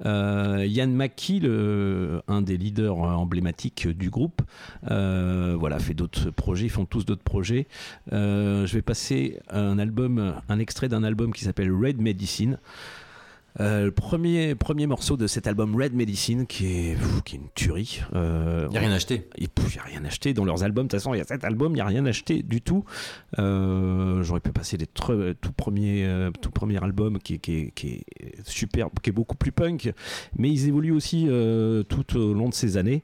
Euh, 0.05 0.64
Yann 0.66 0.93
Mackie, 0.93 1.41
un 2.28 2.43
des 2.43 2.57
leaders 2.57 2.97
emblématiques 2.99 3.89
du 3.89 4.11
groupe, 4.11 4.43
voilà, 4.83 5.78
fait 5.78 5.95
d'autres 5.95 6.30
projets. 6.30 6.66
Ils 6.66 6.70
font 6.70 6.85
tous 6.85 7.05
d'autres 7.05 7.22
projets. 7.22 7.66
Je 8.11 8.72
vais 8.72 8.83
passer 8.83 9.39
un 9.51 9.78
album, 9.78 10.35
un 10.49 10.59
extrait 10.59 10.89
d'un 10.89 11.05
album 11.05 11.33
qui 11.33 11.45
s'appelle 11.45 11.72
Red 11.72 12.01
Medicine. 12.01 12.59
Euh, 13.61 13.84
le 13.84 13.90
premier, 13.90 14.55
premier 14.55 14.86
morceau 14.86 15.16
de 15.18 15.26
cet 15.26 15.46
album 15.46 15.76
Red 15.76 15.92
Medicine 15.94 16.46
qui 16.46 16.66
est, 16.66 16.94
pff, 16.94 17.22
qui 17.22 17.36
est 17.36 17.38
une 17.38 17.48
tuerie. 17.55 18.00
Euh, 18.14 18.64
Il 18.68 18.70
n'y 18.72 18.78
a 18.78 18.80
rien 18.80 18.92
acheté. 18.92 19.28
il 19.36 19.42
n'y 19.44 19.78
a 19.78 19.82
rien 19.82 20.05
acheté 20.07 20.32
dans 20.32 20.44
leurs 20.46 20.62
albums. 20.64 20.86
De 20.86 20.90
toute 20.90 21.00
façon, 21.00 21.12
il 21.12 21.18
y 21.18 21.20
a 21.20 21.24
cet 21.24 21.44
album, 21.44 21.72
il 21.72 21.74
n'y 21.74 21.80
a 21.82 21.86
rien 21.86 22.07
acheté 22.07 22.42
du 22.42 22.62
tout. 22.62 22.84
Euh, 23.38 24.22
J'aurais 24.22 24.40
pu 24.40 24.53
passer 24.53 24.76
les 24.76 24.86
tout 24.86 25.53
premiers 25.57 26.05
euh, 26.07 26.30
tout 26.40 26.50
premier 26.50 26.82
album 26.82 27.18
qui, 27.18 27.34
est- 27.34 27.38
qui, 27.38 27.72
qui 27.74 27.88
est 28.20 28.48
super, 28.48 28.88
qui 29.03 29.11
est 29.11 29.12
beaucoup 29.12 29.36
plus 29.36 29.53
punk, 29.53 29.92
mais 30.38 30.50
ils 30.50 30.68
évoluent 30.68 30.92
aussi 30.92 31.26
euh, 31.28 31.82
tout 31.82 32.16
au 32.16 32.32
long 32.34 32.48
de 32.48 32.55
ces 32.55 32.76
années. 32.76 33.03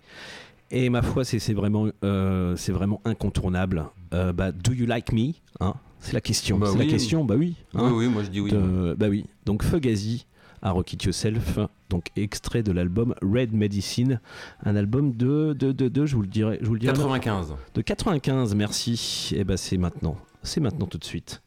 Et 0.70 0.90
ma 0.90 1.00
foi, 1.02 1.24
c'est 1.24 1.54
vraiment, 1.54 1.86
euh, 2.04 2.54
c'est 2.56 2.72
vraiment 2.72 3.00
incontournable. 3.04 3.84
Euh, 4.14 4.32
bah, 4.32 4.52
do 4.52 4.72
you 4.72 4.86
like 4.86 5.12
me 5.12 5.32
hein 5.60 5.74
C'est 5.98 6.12
la 6.12 6.20
question. 6.20 6.58
Bah 6.58 6.68
c'est 6.72 6.78
oui. 6.78 6.84
la 6.86 6.90
question. 6.90 7.24
Bah 7.24 7.34
oui. 7.38 7.54
hein. 7.74 7.90
oui, 7.92 8.06
oui, 8.06 8.08
moi 8.12 8.22
je 8.22 8.28
dis 8.28 8.40
oui. 8.40 8.50
De- 8.50 8.94
bah 8.98 9.08
oui. 9.08 9.24
Donc 9.46 9.62
Fugazi 9.62 10.26
à 10.62 10.70
Rock 10.70 10.92
It 10.92 11.02
Yourself, 11.04 11.58
donc 11.90 12.06
extrait 12.16 12.62
de 12.62 12.72
l'album 12.72 13.14
Red 13.22 13.52
Medicine, 13.52 14.20
un 14.64 14.76
album 14.76 15.12
de, 15.16 15.52
de, 15.58 15.72
de, 15.72 15.88
de- 15.88 16.06
je 16.06 16.16
vous 16.16 16.22
le 16.22 16.28
dirai, 16.28 16.58
je 16.60 16.66
vous 16.66 16.74
le 16.74 16.80
dirai 16.80 16.92
95. 16.94 17.54
de 17.74 17.80
95, 17.82 18.54
merci. 18.54 19.32
Et 19.36 19.44
ben 19.44 19.56
c'est 19.56 19.78
maintenant, 19.78 20.16
c'est 20.42 20.60
maintenant 20.60 20.86
tout 20.86 20.98
de 20.98 21.04
suite. 21.04 21.42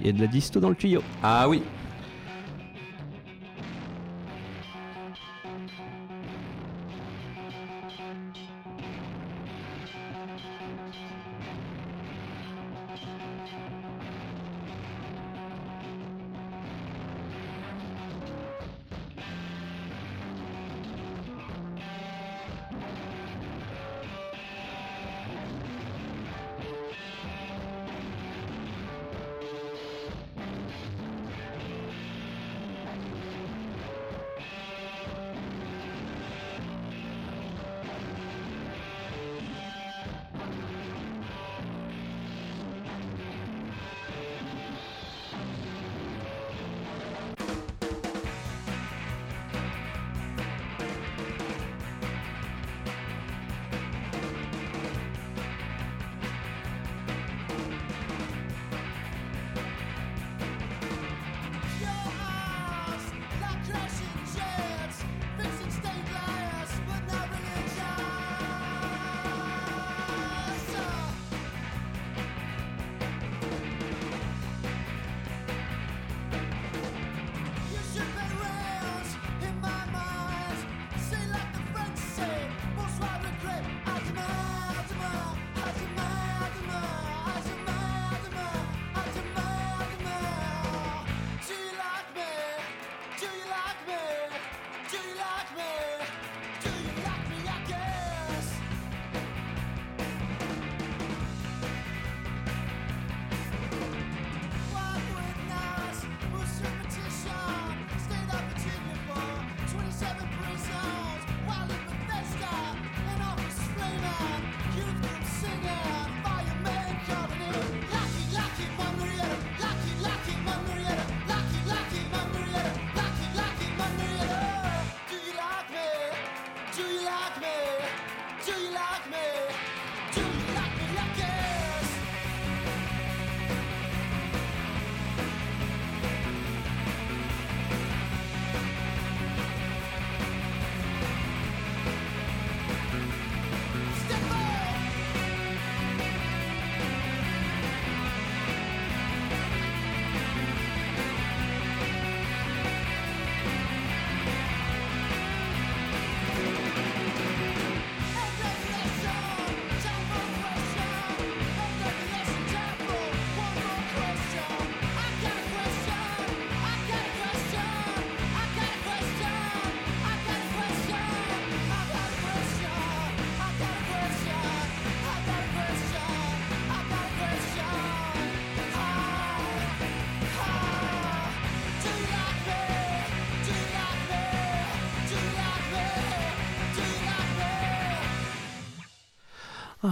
Il 0.00 0.06
y 0.06 0.10
a 0.10 0.12
de 0.12 0.20
la 0.20 0.26
disto 0.26 0.60
dans 0.60 0.70
le 0.70 0.76
tuyau. 0.76 1.02
Ah 1.22 1.48
oui. 1.48 1.62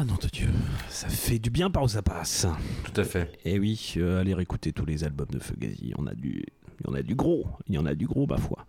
Ah 0.01 0.05
non 0.05 0.14
de 0.22 0.28
Dieu, 0.28 0.46
ça 0.88 1.09
fait 1.09 1.40
du 1.40 1.51
bien 1.51 1.70
par 1.70 1.82
où 1.82 1.88
ça 1.88 2.03
passe. 2.03 2.46
Tout 2.84 3.01
à 3.01 3.03
fait. 3.03 3.36
Et 3.44 3.59
oui, 3.59 3.94
euh, 3.96 4.20
allez 4.20 4.32
réécouter 4.32 4.72
tous 4.72 4.86
les 4.86 5.03
albums 5.03 5.26
de 5.28 5.40
Fugazi. 5.40 5.92
On 5.99 6.07
a 6.07 6.14
du, 6.14 6.44
il 6.78 6.86
y 6.86 6.88
en 6.88 6.94
a 6.94 7.03
du 7.03 7.16
gros, 7.16 7.46
il 7.66 7.74
y 7.74 7.78
en 7.78 7.84
a 7.84 7.96
du 7.96 8.07
gros, 8.07 8.24
ma 8.28 8.36
foi. 8.36 8.64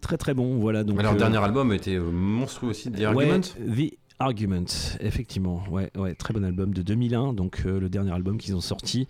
Très 0.00 0.16
très 0.16 0.34
bon, 0.34 0.58
voilà. 0.58 0.82
Donc, 0.82 0.96
Mais 0.96 1.04
leur 1.04 1.12
euh, 1.12 1.16
dernier 1.16 1.38
album 1.38 1.72
était 1.72 1.94
euh, 1.94 2.10
monstrueux 2.10 2.70
aussi, 2.70 2.90
The 2.90 2.98
ouais, 2.98 3.04
Argument. 3.04 3.40
The 3.40 3.92
Argument, 4.20 4.64
effectivement. 4.98 5.62
Ouais, 5.70 5.92
ouais, 5.96 6.16
très 6.16 6.34
bon 6.34 6.44
album 6.44 6.74
de 6.74 6.82
2001, 6.82 7.34
donc 7.34 7.62
euh, 7.64 7.78
le 7.78 7.88
dernier 7.88 8.10
album 8.10 8.36
qu'ils 8.38 8.56
ont 8.56 8.60
sorti. 8.60 9.06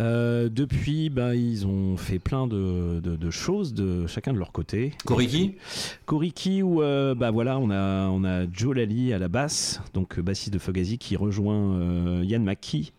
Euh, 0.00 0.48
depuis, 0.50 1.10
bah, 1.10 1.34
ils 1.34 1.66
ont 1.66 1.96
fait 1.96 2.18
plein 2.18 2.46
de, 2.46 3.00
de- 3.00 3.16
de 3.16 3.30
choses 3.30 3.74
de 3.74 4.06
chacun 4.06 4.32
de 4.32 4.38
leur 4.38 4.50
côté. 4.52 4.92
Koriki 5.04 5.54
Koriki 6.06 6.62
où 6.62 6.82
euh, 6.82 7.14
bah 7.14 7.30
voilà 7.30 7.58
on 7.58 7.70
a 7.70 8.08
on 8.08 8.24
a 8.24 8.50
Joe 8.50 8.74
Lally 8.76 9.12
à 9.12 9.18
la 9.18 9.28
basse 9.28 9.80
donc 9.94 10.18
euh, 10.18 10.22
bassiste 10.22 10.52
de 10.52 10.58
Fugazi 10.58 10.96
qui 10.98 11.16
rejoint 11.16 12.22
Yann 12.22 12.42
McKee 12.44 12.92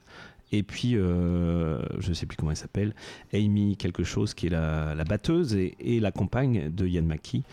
et 0.51 0.63
puis 0.63 0.95
euh, 0.95 1.79
je 1.99 2.13
sais 2.13 2.25
plus 2.25 2.35
comment 2.37 2.51
elle 2.51 2.57
s'appelle 2.57 2.93
Amy 3.33 3.77
quelque 3.77 4.03
chose 4.03 4.33
qui 4.33 4.47
est 4.47 4.49
la, 4.49 4.93
la 4.95 5.03
batteuse 5.03 5.55
et, 5.55 5.75
et 5.79 5.99
la 5.99 6.11
compagne 6.11 6.69
de 6.69 6.87
Yann 6.87 7.05
McKee 7.05 7.43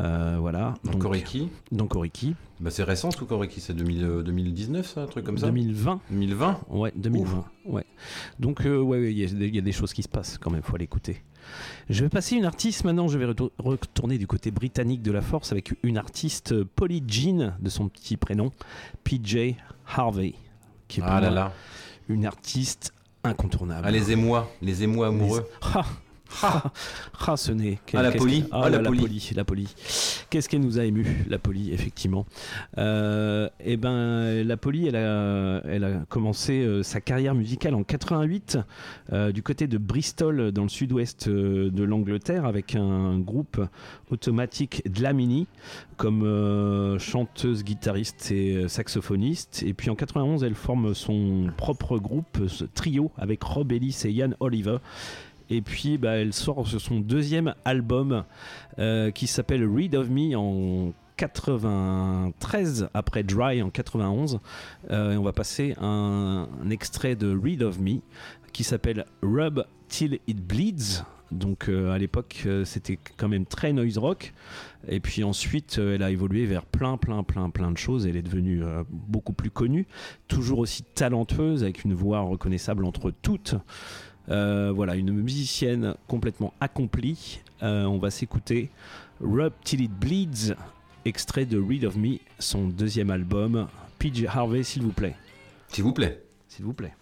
Euh, 0.00 0.36
voilà 0.40 0.74
Donc 0.84 0.98
Koriki. 1.02 1.48
donc 1.70 1.90
Koriki 1.90 2.34
Bah, 2.60 2.70
c'est 2.70 2.82
récent 2.84 3.10
tout 3.10 3.26
Koriki, 3.26 3.60
c'est 3.60 3.74
2000, 3.74 4.04
euh, 4.04 4.22
2019, 4.22 4.86
ça, 4.86 5.02
un 5.02 5.06
truc 5.06 5.24
comme 5.24 5.38
ça 5.38 5.46
2020 5.46 6.00
2020 6.10 6.60
Ouais, 6.70 6.92
2020. 6.96 7.44
Ouais. 7.66 7.84
Donc, 8.40 8.64
euh, 8.66 8.78
ouais, 8.80 8.98
ouais, 8.98 9.12
il 9.12 9.18
y, 9.18 9.24
a 9.24 9.28
des- 9.28 9.48
il 9.48 9.54
y 9.54 9.58
a 9.58 9.62
des 9.62 9.72
choses 9.72 9.92
qui 9.92 10.02
se 10.02 10.08
passent 10.08 10.38
quand 10.38 10.50
même, 10.50 10.62
faut 10.62 10.76
l'écouter. 10.76 11.22
Je 11.90 12.02
vais 12.04 12.08
passer 12.08 12.36
une 12.36 12.44
artiste 12.44 12.84
maintenant, 12.84 13.08
je 13.08 13.18
vais 13.18 13.26
retour- 13.26 13.50
retourner 13.58 14.16
du 14.16 14.26
côté 14.26 14.50
britannique 14.50 15.02
de 15.02 15.12
la 15.12 15.20
force 15.20 15.52
avec 15.52 15.74
une 15.82 15.98
artiste, 15.98 16.62
Polly 16.64 17.02
Jean, 17.06 17.54
de 17.60 17.68
son 17.68 17.88
petit 17.88 18.16
prénom, 18.16 18.50
PJ 19.04 19.56
Harvey, 19.86 20.34
qui 20.88 21.00
est 21.00 21.02
pour 21.02 21.12
Ah 21.12 21.20
là 21.20 21.30
là. 21.30 21.52
Une 22.08 22.26
artiste 22.26 22.92
incontournable. 23.24 23.86
Ah, 23.86 23.90
les 23.90 24.10
émois, 24.10 24.50
les 24.60 24.82
émois 24.82 25.08
amoureux. 25.08 25.48
Ah, 25.62 25.84
ah, 26.42 26.72
ah, 27.26 27.36
ce 27.36 27.52
nez. 27.52 27.78
Ah, 27.94 28.02
la 28.02 28.12
Polly. 28.12 28.42
que- 28.42 28.48
Ah, 28.52 28.68
la 28.68 28.78
la. 28.78 28.88
Polly. 28.88 29.30
La 29.34 29.44
Polly. 29.44 29.74
Qu'est-ce 30.30 30.48
qu'elle 30.48 30.60
nous 30.60 30.78
a 30.78 30.84
ému, 30.84 31.24
la 31.28 31.38
Polly, 31.38 31.72
effectivement. 31.72 32.26
Euh, 32.78 33.48
eh 33.64 33.76
ben, 33.76 34.42
la 34.46 34.56
Polly, 34.56 34.88
elle 34.88 34.96
a, 34.96 35.60
elle 35.66 35.84
a 35.84 35.92
commencé 36.08 36.62
euh, 36.62 36.82
sa 36.82 37.00
carrière 37.00 37.34
musicale 37.34 37.74
en 37.74 37.82
88 37.82 38.58
euh, 39.12 39.32
du 39.32 39.42
côté 39.42 39.66
de 39.66 39.78
Bristol, 39.78 40.52
dans 40.52 40.62
le 40.62 40.68
sud-ouest 40.68 41.28
de 41.28 41.82
l'Angleterre, 41.84 42.44
avec 42.46 42.74
un 42.74 43.18
groupe 43.18 43.60
automatique 44.10 44.82
Dlamini 44.88 45.46
comme 45.96 46.98
chanteuse, 46.98 47.62
guitariste 47.62 48.32
et 48.32 48.68
saxophoniste. 48.68 49.62
Et 49.64 49.72
puis 49.72 49.88
en 49.90 49.94
91, 49.94 50.42
elle 50.42 50.54
forme 50.54 50.94
son 50.94 51.50
propre 51.56 51.98
groupe, 51.98 52.48
ce 52.48 52.64
trio, 52.64 53.12
avec 53.16 53.42
Rob 53.42 53.70
Ellis 53.72 53.96
et 54.04 54.10
Ian 54.10 54.30
Oliver. 54.40 54.78
Et 55.52 55.60
puis, 55.60 55.98
bah, 55.98 56.12
elle 56.12 56.32
sort 56.32 56.66
sur 56.66 56.80
son 56.80 57.00
deuxième 57.00 57.54
album 57.66 58.24
euh, 58.78 59.10
qui 59.10 59.26
s'appelle 59.26 59.68
Read 59.68 59.94
of 59.94 60.08
Me 60.08 60.34
en 60.34 60.94
93, 61.18 62.88
après 62.94 63.22
Dry 63.22 63.60
en 63.60 63.68
91. 63.68 64.40
Euh, 64.90 65.12
et 65.12 65.16
on 65.18 65.22
va 65.22 65.34
passer 65.34 65.74
un, 65.78 66.48
extrait 66.70 67.16
de 67.16 67.38
Read 67.38 67.62
of 67.62 67.78
Me 67.80 68.00
qui 68.54 68.64
s'appelle 68.64 69.04
Rub 69.20 69.62
Till 69.88 70.20
It 70.26 70.42
Bleeds. 70.42 71.04
Donc 71.30 71.68
euh, 71.68 71.92
à 71.92 71.98
l'époque, 71.98 72.48
c'était 72.64 72.98
quand 73.18 73.28
même 73.28 73.44
très 73.44 73.74
noise 73.74 73.98
rock. 73.98 74.32
Et 74.88 75.00
puis 75.00 75.22
ensuite, 75.22 75.76
elle 75.76 76.02
a 76.02 76.10
évolué 76.10 76.46
vers 76.46 76.64
plein, 76.64 76.96
plein, 76.96 77.24
plein, 77.24 77.50
plein 77.50 77.70
de 77.70 77.76
choses. 77.76 78.06
Elle 78.06 78.16
est 78.16 78.22
devenue 78.22 78.62
beaucoup 78.88 79.34
plus 79.34 79.50
connue, 79.50 79.86
toujours 80.28 80.60
aussi 80.60 80.82
talentueuse, 80.82 81.62
avec 81.62 81.84
une 81.84 81.92
voix 81.92 82.20
reconnaissable 82.20 82.86
entre 82.86 83.10
toutes. 83.10 83.54
Euh, 84.28 84.72
voilà, 84.74 84.94
une 84.96 85.12
musicienne 85.12 85.94
complètement 86.06 86.54
accomplie. 86.60 87.40
Euh, 87.62 87.84
on 87.84 87.98
va 87.98 88.10
s'écouter 88.10 88.70
Rub 89.20 89.52
Till 89.64 89.82
It 89.82 89.92
Bleeds, 89.92 90.54
extrait 91.04 91.44
de 91.44 91.60
Read 91.60 91.84
of 91.84 91.96
Me, 91.96 92.18
son 92.38 92.68
deuxième 92.68 93.10
album. 93.10 93.68
PJ 93.98 94.26
Harvey, 94.26 94.62
s'il 94.62 94.82
vous 94.82 94.92
plaît. 94.92 95.16
S'il 95.68 95.84
vous 95.84 95.92
plaît. 95.92 96.22
S'il 96.48 96.64
vous 96.64 96.74
plaît. 96.74 96.94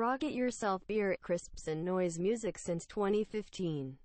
Rocket 0.00 0.32
Yourself 0.32 0.80
Beer 0.88 1.14
Crisps 1.20 1.68
and 1.68 1.84
Noise 1.84 2.18
Music 2.18 2.56
since 2.56 2.86
2015. 2.86 3.96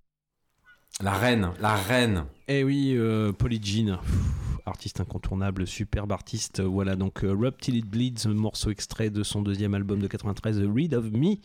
La 1.00 1.14
reine, 1.14 1.52
la 1.58 1.74
reine. 1.74 2.26
Eh 2.48 2.64
oui, 2.64 2.92
euh, 2.94 3.32
Polly 3.32 3.58
Jean, 3.62 3.96
pff, 3.96 4.58
artiste 4.66 5.00
incontournable, 5.00 5.66
superbe 5.66 6.12
artiste. 6.12 6.60
Voilà 6.60 6.96
donc 6.96 7.24
euh, 7.24 7.32
Rub 7.32 7.56
Till 7.56 7.76
It 7.76 7.86
Bleeds, 7.86 8.28
morceau 8.28 8.70
extrait 8.70 9.08
de 9.08 9.22
son 9.22 9.40
deuxième 9.40 9.72
album 9.72 9.98
de 9.98 10.06
93, 10.06 10.58
The 10.58 10.68
Read 10.70 10.92
of 10.92 11.12
Me. 11.12 11.36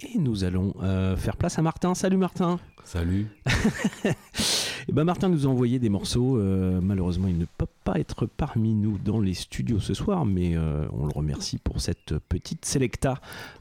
Et 0.00 0.18
nous 0.18 0.44
allons 0.44 0.74
euh, 0.82 1.16
faire 1.16 1.38
place 1.38 1.58
à 1.58 1.62
Martin. 1.62 1.94
Salut 1.94 2.18
Martin. 2.18 2.60
Salut. 2.84 3.28
Eh 4.88 4.92
ben 4.92 5.04
Martin 5.04 5.28
nous 5.28 5.46
a 5.46 5.50
envoyé 5.50 5.78
des 5.78 5.88
morceaux. 5.88 6.36
euh, 6.38 6.80
malheureusement, 6.82 7.28
il 7.28 7.38
ne 7.38 7.44
peut 7.58 7.66
pas 7.84 7.98
être 7.98 8.26
parmi 8.26 8.74
nous 8.74 8.98
dans 8.98 9.20
les 9.20 9.34
studios 9.34 9.80
ce 9.80 9.94
soir, 9.94 10.24
mais 10.26 10.56
euh, 10.56 10.86
on 10.92 11.06
le 11.06 11.12
remercie 11.12 11.58
pour 11.58 11.80
cette 11.80 12.18
petite 12.28 12.64
sélecta 12.64 13.14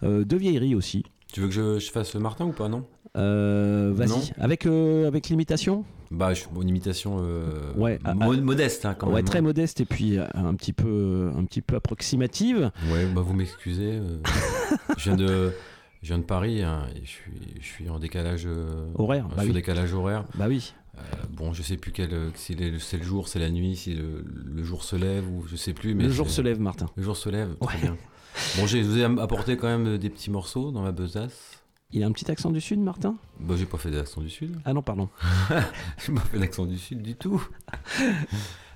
euh, 0.03 0.24
de 0.26 0.36
vieillerie 0.38 0.76
aussi. 0.76 1.03
Tu 1.32 1.39
veux 1.41 1.47
que 1.47 1.53
je, 1.53 1.80
je 1.80 1.91
fasse 1.91 2.15
Martin 2.15 2.45
ou 2.45 2.51
pas, 2.51 2.67
non? 2.69 2.86
Vas-y, 3.15 4.32
avec, 4.39 4.65
avec 4.65 5.30
l'imitation? 5.30 5.84
Bah, 6.11 6.34
je, 6.34 6.43
bon, 6.51 6.61
une 6.61 6.69
imitation 6.69 7.19
euh, 7.22 7.74
Ouais, 7.76 7.99
ah, 8.03 8.13
mo- 8.13 8.36
modeste, 8.41 8.86
hein, 8.86 8.95
quand 8.97 9.07
Ouais, 9.07 9.15
même. 9.15 9.26
très 9.26 9.41
modeste 9.41 9.80
et 9.82 9.86
puis 9.86 10.17
un 10.17 10.53
petit 10.55 10.74
peu, 10.74 11.32
un 11.38 11.45
petit 11.45 11.61
peu 11.61 11.76
approximative. 11.76 12.72
Ouais, 12.91 13.05
bah 13.13 13.22
vous 13.22 13.34
m'excusez. 13.34 13.93
euh, 14.01 14.17
je, 14.97 15.03
viens 15.03 15.15
de, 15.15 15.51
je 16.01 16.07
viens 16.09 16.17
de 16.17 16.24
Paris 16.24 16.63
hein, 16.63 16.84
et 16.95 17.01
je 17.05 17.09
suis, 17.09 17.32
je 17.61 17.65
suis 17.65 17.89
en 17.89 17.97
décalage 17.99 18.43
euh, 18.45 18.88
Horaire, 18.95 19.28
bah 19.30 19.43
oui. 19.45 19.53
décalage 19.53 19.93
horaire. 19.93 20.26
Bah 20.36 20.45
oui. 20.49 20.74
Euh, 21.01 21.15
bon, 21.31 21.53
je 21.53 21.61
sais 21.63 21.77
plus 21.77 21.91
quel, 21.91 22.13
euh, 22.13 22.29
si 22.35 22.55
c'est 22.79 22.97
le 22.97 23.03
jour, 23.03 23.27
c'est 23.27 23.39
la 23.39 23.49
nuit, 23.49 23.75
si 23.75 23.93
le, 23.93 24.23
le 24.45 24.63
jour 24.63 24.83
se 24.83 24.95
lève 24.95 25.27
ou 25.29 25.45
je 25.47 25.55
sais 25.55 25.73
plus. 25.73 25.93
Mais 25.95 26.03
le 26.05 26.11
jour 26.11 26.29
se 26.29 26.41
lève, 26.41 26.59
Martin. 26.59 26.87
Le 26.95 27.03
jour 27.03 27.17
se 27.17 27.29
lève. 27.29 27.55
Très 27.61 27.75
Ouais. 27.75 27.81
bien. 27.81 27.97
Bon, 28.57 28.65
je 28.65 28.77
vous 28.77 28.97
ai 28.97 29.03
apporté 29.03 29.57
quand 29.57 29.67
même 29.67 29.97
des 29.97 30.09
petits 30.09 30.31
morceaux 30.31 30.71
dans 30.71 30.81
ma 30.81 30.91
besace. 30.91 31.57
Il 31.93 32.03
a 32.03 32.07
un 32.07 32.11
petit 32.13 32.31
accent 32.31 32.51
du 32.51 32.61
sud, 32.61 32.79
Martin? 32.79 33.15
Bah, 33.41 33.55
j'ai 33.57 33.65
pas 33.65 33.77
fait 33.77 33.91
d'accent 33.91 34.21
du 34.21 34.29
sud. 34.29 34.55
Ah 34.63 34.71
non, 34.73 34.81
pardon. 34.81 35.09
J'ai 36.05 36.13
pas 36.13 36.21
fait 36.21 36.37
l'accent 36.39 36.65
du 36.65 36.77
sud 36.77 37.01
du 37.01 37.15
tout. 37.15 37.45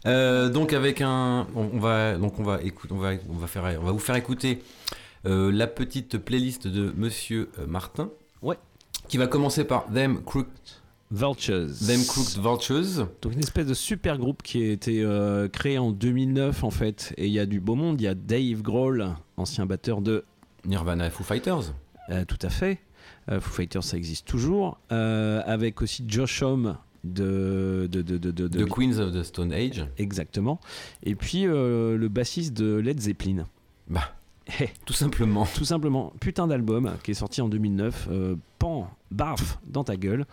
Euh, 0.08 0.50
donc 0.50 0.72
avec 0.74 1.02
un, 1.02 1.48
on, 1.56 1.68
on 1.74 1.80
va 1.80 2.16
donc 2.18 2.40
on 2.40 2.44
va 2.44 2.62
écouter, 2.62 2.94
on 2.94 3.00
va 3.00 3.14
on 3.28 3.38
va 3.38 3.48
faire, 3.48 3.64
on 3.82 3.86
va 3.86 3.92
vous 3.92 3.98
faire 3.98 4.16
écouter 4.16 4.62
euh, 5.26 5.52
la 5.52 5.66
petite 5.66 6.20
playlist 6.20 6.68
de 6.68 6.94
Monsieur 6.96 7.50
euh, 7.58 7.66
Martin. 7.66 8.12
Ouais. 8.44 8.58
Qui 9.08 9.18
va 9.18 9.26
commencer 9.26 9.64
par 9.64 9.86
Them 9.92 10.22
Crooked, 10.24 10.52
Vultures. 11.16 11.70
Them 11.88 12.04
Crooked 12.06 12.42
Vultures. 12.42 13.08
Donc 13.22 13.34
une 13.34 13.40
espèce 13.40 13.66
de 13.68 13.74
super 13.74 14.18
groupe 14.18 14.44
qui 14.44 14.62
a 14.64 14.72
été 14.72 15.02
euh, 15.04 15.48
créé 15.48 15.78
en 15.78 15.92
2009 15.92 16.64
en 16.64 16.72
fait. 16.72 17.14
Et 17.18 17.28
il 17.28 17.32
y 17.32 17.40
a 17.40 17.46
du 17.46 17.60
beau 17.60 17.76
monde. 17.76 18.02
Il 18.02 18.04
y 18.04 18.08
a 18.08 18.16
Dave 18.16 18.62
Grohl, 18.62 19.08
ancien 19.38 19.66
batteur 19.66 20.02
de... 20.02 20.26
Nirvana 20.66 21.08
et 21.08 21.10
Foo 21.10 21.24
Fighters. 21.24 21.74
euh, 22.10 22.26
tout 22.26 22.40
à 22.42 22.50
fait. 22.50 22.80
Euh, 23.30 23.40
Foo 23.40 23.52
Fighters, 23.54 23.84
ça 23.84 23.98
existe 23.98 24.28
toujours. 24.28 24.78
Avec 24.90 25.82
aussi 25.82 26.04
Josh 26.08 26.42
Homme 26.42 26.78
de... 27.04 27.88
de, 27.92 28.02
de, 28.02 28.18
de, 28.18 28.32
de- 28.32 28.66
Queens 28.66 29.00
of 29.00 29.14
the 29.14 29.24
Stone 29.24 29.54
Age. 29.54 29.88
Exactement. 29.98 30.60
Et 31.04 31.16
puis 31.16 31.44
le 31.44 32.08
bassiste 32.10 32.54
de 32.54 32.76
Led 32.76 33.00
Zeppelin. 33.00 33.46
Bah, 33.88 34.16
Eh, 34.60 34.70
tout 34.86 34.94
simplement. 34.94 35.48
Tout 35.56 35.66
simplement, 35.66 36.14
putain 36.20 36.48
d'album 36.48 36.92
qui 37.04 37.12
est 37.12 37.16
sorti 37.16 37.42
en 37.42 37.48
2009. 37.50 38.08
euh, 38.12 38.36
pan, 38.60 38.90
baf, 39.12 39.60
dans 39.68 39.84
ta 39.84 39.96
gueule. 39.98 40.26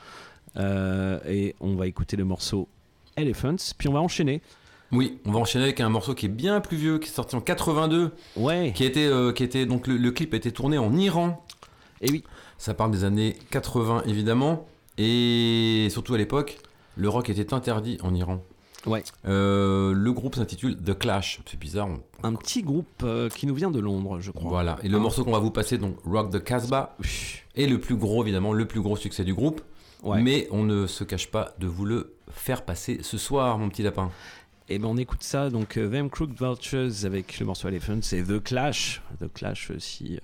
Euh, 0.56 1.18
et 1.26 1.54
on 1.60 1.74
va 1.76 1.86
écouter 1.86 2.16
le 2.16 2.24
morceau 2.24 2.68
Elephants. 3.16 3.56
Puis 3.78 3.88
on 3.88 3.92
va 3.92 4.00
enchaîner. 4.00 4.42
Oui, 4.90 5.18
on 5.24 5.32
va 5.32 5.38
enchaîner 5.38 5.64
avec 5.64 5.80
un 5.80 5.88
morceau 5.88 6.14
qui 6.14 6.26
est 6.26 6.28
bien 6.28 6.60
plus 6.60 6.76
vieux, 6.76 6.98
qui 6.98 7.08
est 7.08 7.12
sorti 7.12 7.34
en 7.34 7.40
82, 7.40 8.12
Ouais. 8.36 8.72
qui 8.74 8.84
était, 8.84 9.06
euh, 9.06 9.32
qui 9.32 9.42
était 9.42 9.64
donc 9.64 9.86
le, 9.86 9.96
le 9.96 10.10
clip 10.10 10.34
a 10.34 10.36
été 10.36 10.52
tourné 10.52 10.76
en 10.76 10.94
Iran. 10.96 11.42
Et 12.02 12.10
oui. 12.10 12.24
Ça 12.58 12.74
parle 12.74 12.90
des 12.90 13.04
années 13.04 13.36
80 13.50 14.02
évidemment, 14.06 14.66
et 14.98 15.88
surtout 15.90 16.14
à 16.14 16.18
l'époque, 16.18 16.58
le 16.96 17.08
rock 17.08 17.30
était 17.30 17.54
interdit 17.54 17.96
en 18.02 18.14
Iran. 18.14 18.42
Ouais. 18.86 19.02
Euh, 19.26 19.92
le 19.94 20.12
groupe 20.12 20.34
s'intitule 20.34 20.76
The 20.76 20.98
Clash. 20.98 21.40
C'est 21.46 21.58
bizarre. 21.58 21.88
on- 21.88 22.00
Un 22.26 22.34
petit 22.34 22.62
groupe 22.62 22.86
euh, 23.04 23.28
qui 23.30 23.46
nous 23.46 23.54
vient 23.54 23.70
de 23.70 23.78
Londres, 23.80 24.18
je 24.20 24.30
crois. 24.32 24.50
Voilà. 24.50 24.78
Et 24.82 24.88
le 24.88 24.96
Hein. 24.98 25.00
morceau 25.00 25.24
qu'on 25.24 25.32
va 25.32 25.38
vous 25.38 25.50
passer, 25.52 25.78
donc 25.78 25.96
Rock 26.04 26.30
the 26.30 26.42
Casbah, 26.42 26.96
est 27.56 27.66
le 27.66 27.78
plus 27.80 27.96
gros 27.96 28.22
évidemment, 28.22 28.52
le 28.52 28.66
plus 28.66 28.80
gros 28.82 28.96
succès 28.96 29.24
du 29.24 29.32
groupe. 29.34 29.60
Ouais. 30.02 30.20
Mais 30.20 30.48
on 30.50 30.64
ne 30.64 30.86
se 30.86 31.04
cache 31.04 31.28
pas 31.30 31.54
de 31.58 31.66
vous 31.66 31.84
le 31.84 32.14
faire 32.30 32.64
passer 32.64 32.98
ce 33.02 33.18
soir, 33.18 33.58
mon 33.58 33.68
petit 33.68 33.82
lapin. 33.82 34.10
Et 34.68 34.78
ben 34.78 34.86
on 34.88 34.96
écoute 34.96 35.22
ça, 35.22 35.50
donc 35.50 35.76
euh, 35.76 35.90
Them 35.90 36.08
Crooked 36.08 36.34
Vultures 36.40 37.04
avec 37.04 37.38
le 37.40 37.46
morceau 37.46 37.68
Elephant, 37.68 37.98
c'est 38.00 38.22
The 38.22 38.42
Clash. 38.42 39.02
The 39.20 39.30
Clash, 39.32 39.70
euh, 39.70 39.78
si 39.78 40.14
euh, 40.16 40.20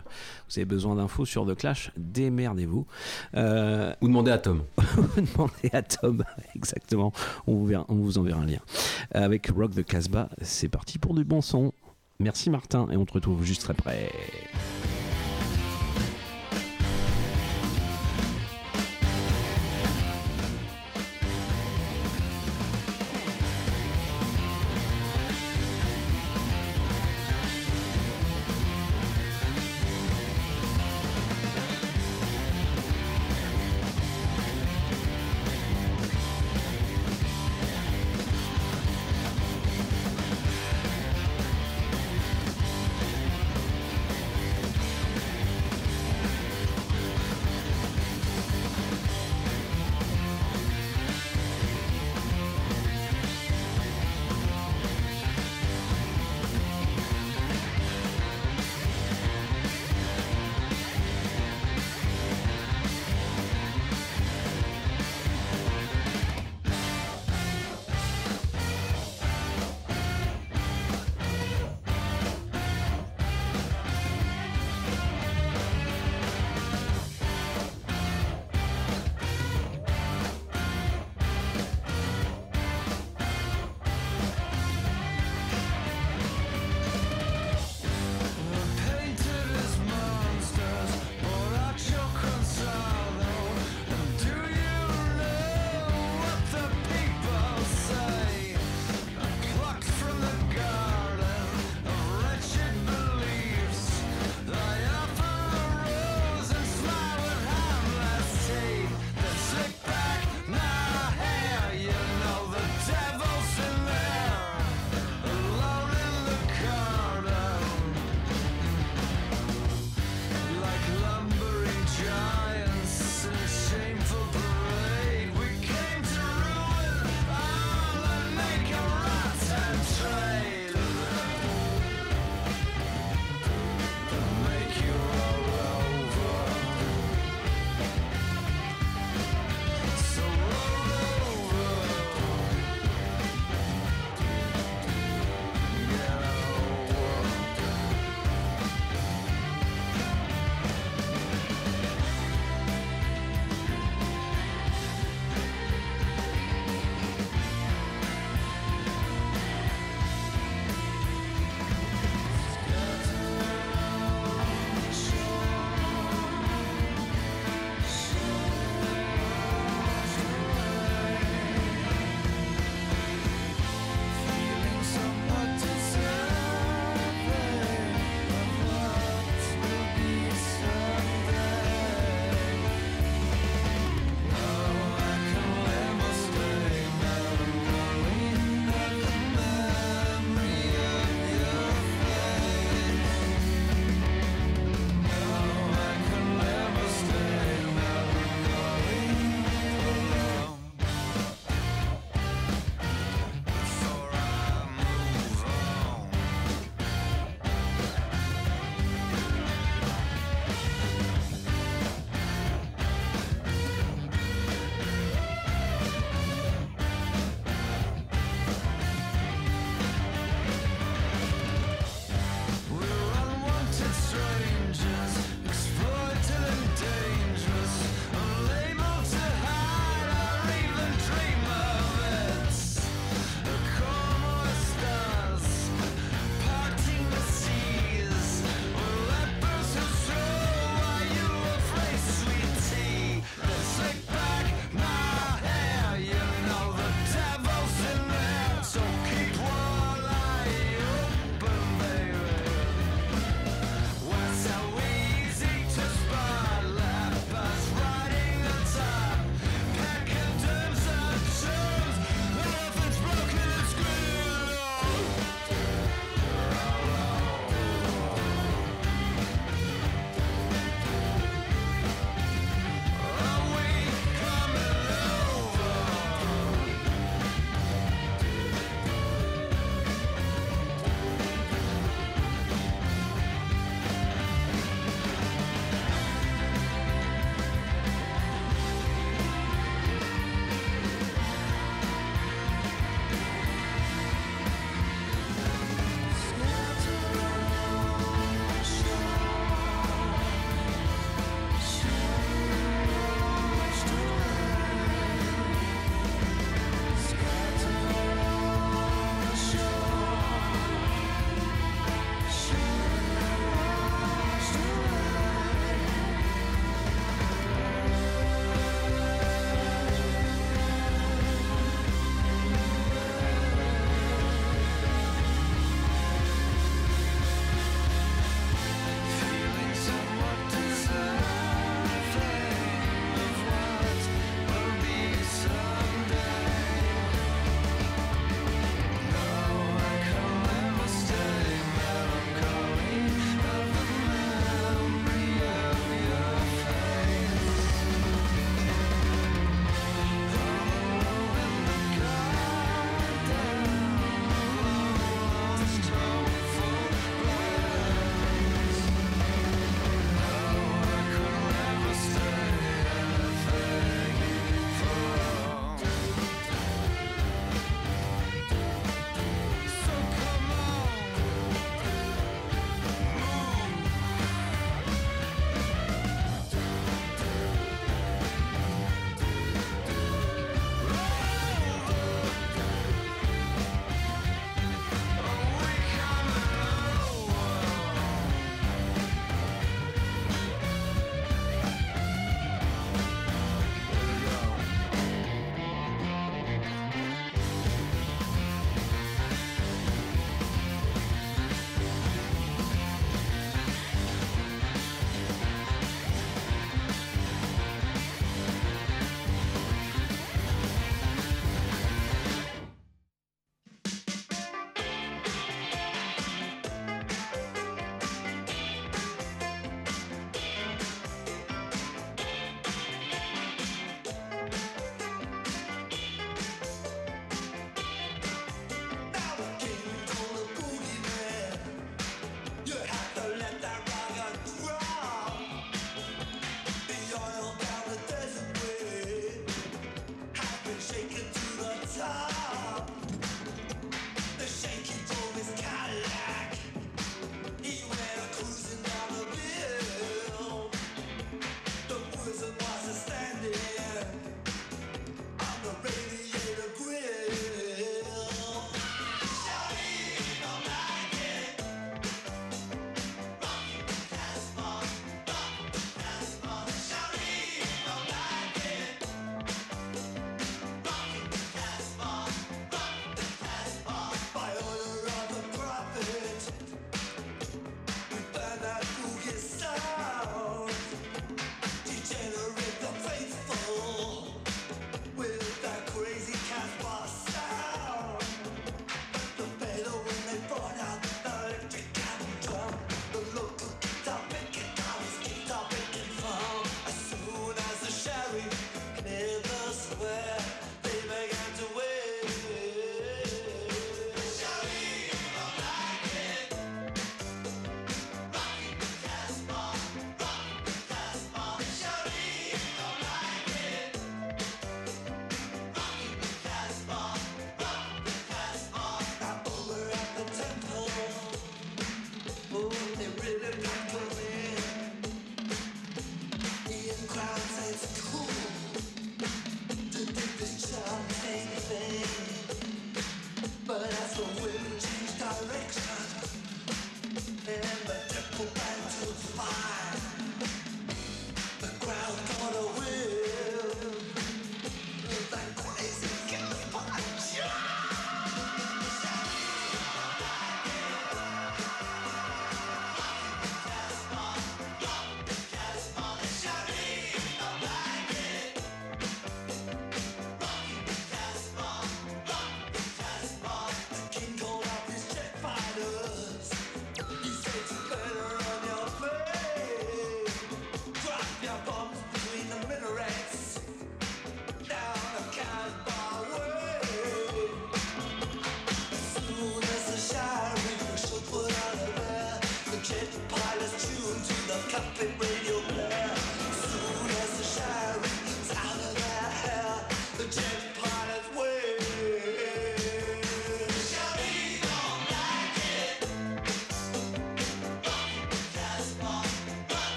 vous 0.48 0.58
avez 0.58 0.64
besoin 0.64 0.94
d'infos 0.94 1.26
sur 1.26 1.44
The 1.44 1.54
Clash, 1.56 1.90
démerdez-vous. 1.96 2.86
Euh, 3.34 3.92
Ou 4.00 4.06
demandez 4.08 4.30
à 4.30 4.38
Tom. 4.38 4.62
demandez 5.16 5.70
à 5.72 5.82
Tom, 5.82 6.24
exactement, 6.54 7.12
on 7.46 7.54
vous, 7.56 7.66
verra- 7.66 7.84
on 7.88 7.96
vous 7.96 8.16
enverra 8.16 8.40
un 8.40 8.46
lien. 8.46 8.60
Avec 9.12 9.48
Rock 9.48 9.74
the 9.74 9.84
Casbah, 9.84 10.30
c'est 10.40 10.68
parti 10.68 10.98
pour 10.98 11.14
du 11.14 11.24
bon 11.24 11.42
son. 11.42 11.72
Merci 12.20 12.48
Martin, 12.48 12.88
et 12.90 12.96
on 12.96 13.04
te 13.04 13.12
retrouve 13.14 13.44
juste 13.44 13.68
après. 13.68 14.10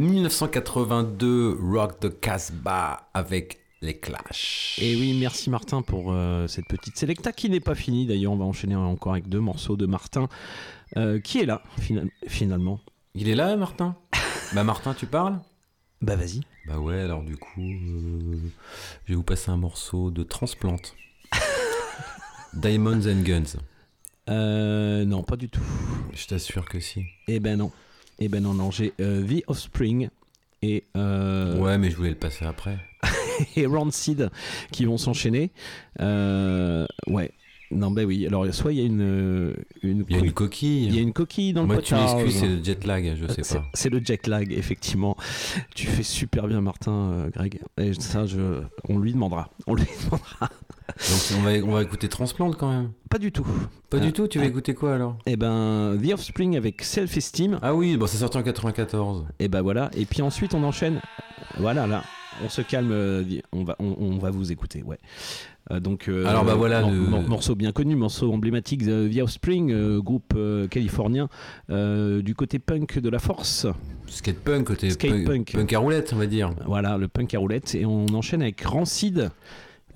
1982, 0.00 1.58
Rock 1.60 2.00
the 2.00 2.20
Casbah 2.20 3.08
avec 3.14 3.58
les 3.82 3.98
Clash. 3.98 4.78
Et 4.80 4.96
oui, 4.96 5.16
merci 5.18 5.50
Martin 5.50 5.82
pour 5.82 6.12
euh, 6.12 6.46
cette 6.48 6.66
petite 6.66 6.96
sélecta 6.96 7.32
qui 7.32 7.48
n'est 7.50 7.60
pas 7.60 7.74
finie. 7.74 8.06
D'ailleurs, 8.06 8.32
on 8.32 8.36
va 8.36 8.44
enchaîner 8.44 8.76
encore 8.76 9.12
avec 9.12 9.28
deux 9.28 9.40
morceaux 9.40 9.76
de 9.76 9.86
Martin 9.86 10.28
euh, 10.96 11.20
qui 11.20 11.38
est 11.40 11.46
là 11.46 11.62
fina- 11.78 12.04
finalement. 12.26 12.80
Il 13.14 13.28
est 13.28 13.34
là, 13.34 13.56
Martin? 13.56 13.96
Bah, 14.54 14.64
Martin, 14.64 14.94
tu 14.94 15.06
parles? 15.06 15.38
Bah 16.02 16.16
vas-y. 16.16 16.40
Bah 16.66 16.78
ouais, 16.80 16.98
alors 17.00 17.22
du 17.22 17.36
coup, 17.36 17.60
euh, 17.60 18.36
je 19.04 19.12
vais 19.12 19.14
vous 19.14 19.22
passer 19.22 19.50
un 19.50 19.56
morceau 19.58 20.10
de 20.10 20.22
Transplante. 20.24 20.96
Diamonds 22.54 23.06
and 23.06 23.22
Guns. 23.22 23.56
Euh, 24.28 25.04
non, 25.04 25.22
pas 25.22 25.36
du 25.36 25.48
tout. 25.48 25.62
Je 26.14 26.26
t'assure 26.26 26.64
que 26.68 26.80
si. 26.80 27.04
Eh 27.28 27.38
ben 27.38 27.58
non. 27.58 27.70
Eh 28.20 28.28
ben 28.28 28.42
non, 28.42 28.54
non. 28.54 28.70
J'ai 28.70 28.92
euh, 29.00 29.26
The 29.26 29.42
Offspring 29.46 30.10
et, 30.62 30.84
euh, 30.96 31.58
Ouais, 31.58 31.78
mais 31.78 31.90
je 31.90 31.96
voulais 31.96 32.10
le 32.10 32.16
passer 32.16 32.44
après. 32.44 32.78
et 33.56 33.66
Rancid 33.66 34.30
qui 34.70 34.84
vont 34.84 34.98
s'enchaîner. 34.98 35.50
Euh, 36.00 36.86
ouais. 37.06 37.32
Non, 37.72 37.90
ben 37.92 38.04
oui. 38.04 38.26
Alors, 38.26 38.52
soit 38.52 38.72
il 38.72 38.78
y 38.80 38.82
a 38.82 38.84
une, 38.84 39.00
euh, 39.00 39.54
une, 39.82 40.04
Il 40.08 40.16
y 40.16 40.20
a 40.20 40.24
une 40.24 40.32
coquille. 40.32 40.86
il 40.86 40.94
y 40.94 40.98
a 40.98 41.02
une 41.02 41.12
coquille 41.12 41.52
dans 41.52 41.62
le 41.62 41.68
Moi, 41.68 41.76
tu 41.78 41.94
potard. 41.94 42.16
m'excuses, 42.16 42.40
c'est 42.40 42.48
le 42.48 42.64
jet 42.64 42.84
lag, 42.86 43.14
je 43.16 43.26
sais 43.42 43.56
pas. 43.58 43.64
C'est 43.74 43.90
le 43.90 44.00
jet 44.04 44.26
lag, 44.26 44.52
effectivement. 44.52 45.16
Tu 45.74 45.86
fais 45.86 46.02
super 46.02 46.48
bien, 46.48 46.60
Martin, 46.60 46.92
euh, 46.92 47.30
Greg. 47.30 47.60
Et 47.78 47.94
ça, 47.94 48.26
je, 48.26 48.62
on 48.88 48.98
lui 48.98 49.12
demandera. 49.12 49.50
On 49.68 49.74
lui 49.74 49.84
demandera. 50.04 50.48
Donc 50.88 51.38
on 51.38 51.42
va, 51.42 51.50
on 51.64 51.70
va 51.74 51.82
écouter 51.82 52.08
Transplante 52.08 52.56
quand 52.56 52.70
même. 52.70 52.90
Pas 53.08 53.18
du 53.18 53.30
tout. 53.30 53.46
Pas 53.88 54.00
du 54.00 54.12
tout, 54.12 54.26
tu 54.26 54.40
vas 54.40 54.46
écouter 54.46 54.74
quoi 54.74 54.94
alors? 54.96 55.16
Eh 55.26 55.36
ben, 55.36 55.96
The 56.02 56.12
Offspring 56.12 56.56
avec 56.56 56.82
Self 56.82 57.16
Esteem. 57.16 57.60
Ah 57.62 57.74
oui, 57.74 57.96
bon, 57.96 58.06
c'est 58.08 58.18
sorti 58.18 58.36
en 58.38 58.42
94. 58.42 59.26
Et 59.38 59.46
ben 59.46 59.62
voilà. 59.62 59.90
Et 59.96 60.04
puis 60.06 60.22
ensuite, 60.22 60.54
on 60.54 60.62
enchaîne. 60.64 61.00
Voilà, 61.58 61.86
là. 61.86 62.02
On 62.44 62.48
se 62.48 62.62
calme. 62.62 62.90
euh, 62.92 63.22
On 63.52 63.64
va, 63.64 63.76
on, 63.80 63.96
on 63.98 64.18
va 64.18 64.30
vous 64.30 64.52
écouter. 64.52 64.82
Ouais. 64.82 64.98
Euh, 65.70 65.80
donc, 65.80 66.08
euh, 66.08 66.24
Alors, 66.26 66.44
bah 66.44 66.54
voilà, 66.54 66.80
mor- 66.80 66.90
le- 66.90 66.96
mor- 66.96 67.22
morceau 67.28 67.54
bien 67.54 67.72
connu, 67.72 67.96
morceau 67.96 68.32
emblématique 68.32 68.84
de 68.84 69.08
The 69.12 69.22
Offspring, 69.22 69.70
euh, 69.72 70.00
groupe 70.00 70.34
californien 70.70 71.28
du 71.68 72.34
côté 72.36 72.58
punk 72.58 72.98
de 72.98 73.08
la 73.08 73.18
force. 73.18 73.66
Skate 74.06 74.38
punk, 74.38 74.64
côté 74.66 74.90
Skate 74.90 75.10
punk, 75.24 75.26
punk. 75.26 75.52
punk 75.52 75.72
à 75.72 75.78
roulette, 75.78 76.10
on 76.12 76.16
va 76.16 76.26
dire. 76.26 76.50
Voilà, 76.66 76.96
le 76.98 77.08
punk 77.08 77.32
à 77.34 77.38
roulette. 77.38 77.74
Et 77.74 77.84
on 77.86 78.06
enchaîne 78.08 78.42
avec 78.42 78.60
Rancid. 78.62 79.30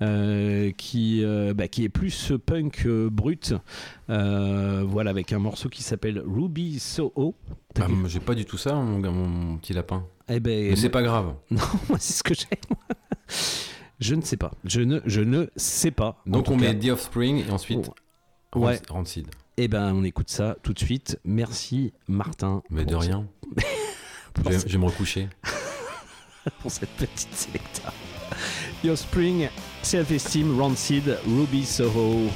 Euh, 0.01 0.71
qui, 0.71 1.23
euh, 1.23 1.53
bah, 1.53 1.67
qui 1.67 1.83
est 1.83 1.89
plus 1.89 2.33
punk 2.45 2.83
euh, 2.85 3.09
brut, 3.09 3.53
voilà, 4.07 5.09
avec 5.09 5.33
un 5.33 5.39
morceau 5.39 5.69
qui 5.69 5.83
s'appelle 5.83 6.21
Ruby 6.25 6.79
Soho. 6.79 7.35
Ah, 7.79 7.87
j'ai 8.07 8.19
pas 8.19 8.35
du 8.35 8.45
tout 8.45 8.57
ça, 8.57 8.75
mon, 8.75 9.57
petit 9.57 9.73
lapin. 9.73 10.05
Eh 10.29 10.39
ben, 10.39 10.69
Mais 10.69 10.75
c'est 10.75 10.89
pas 10.89 11.03
grave. 11.03 11.35
Non, 11.51 11.61
moi, 11.89 11.97
c'est 11.99 12.13
ce 12.13 12.23
que 12.23 12.33
j'ai. 12.33 12.47
moi. 12.69 12.79
Je 13.99 14.15
ne 14.15 14.21
sais 14.21 14.37
pas. 14.37 14.51
Je 14.65 14.81
ne, 14.81 14.99
je 15.05 15.21
ne 15.21 15.47
sais 15.55 15.91
pas. 15.91 16.21
Donc 16.25 16.49
on 16.49 16.57
cas, 16.57 16.73
met 16.73 16.79
The 16.79 16.89
Offspring 16.89 17.45
et 17.47 17.51
ensuite 17.51 17.89
Ouais. 18.55 18.79
Ran- 18.89 18.99
Rancid. 18.99 19.27
Eh 19.57 19.67
ben, 19.67 19.93
on 19.93 20.03
écoute 20.03 20.29
ça 20.29 20.57
tout 20.63 20.73
de 20.73 20.79
suite. 20.79 21.19
Merci, 21.23 21.93
Martin. 22.07 22.61
Mais 22.69 22.85
de 22.85 22.95
rien. 22.95 23.27
vais, 24.43 24.59
je 24.59 24.67
vais 24.67 24.77
me 24.77 24.85
recoucher. 24.85 25.29
pour 26.59 26.71
cette 26.71 26.89
petite 26.91 27.33
sélecta. 27.33 27.93
Your 28.83 28.97
Spring, 28.97 29.49
Self-Esteem, 29.85 30.59
Rancid, 30.59 31.19
Ruby 31.27 31.63
Soho. 31.63 32.31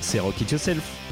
C'est 0.00 0.18
Rock 0.18 0.40
It 0.40 0.50
Yourself. 0.50 1.07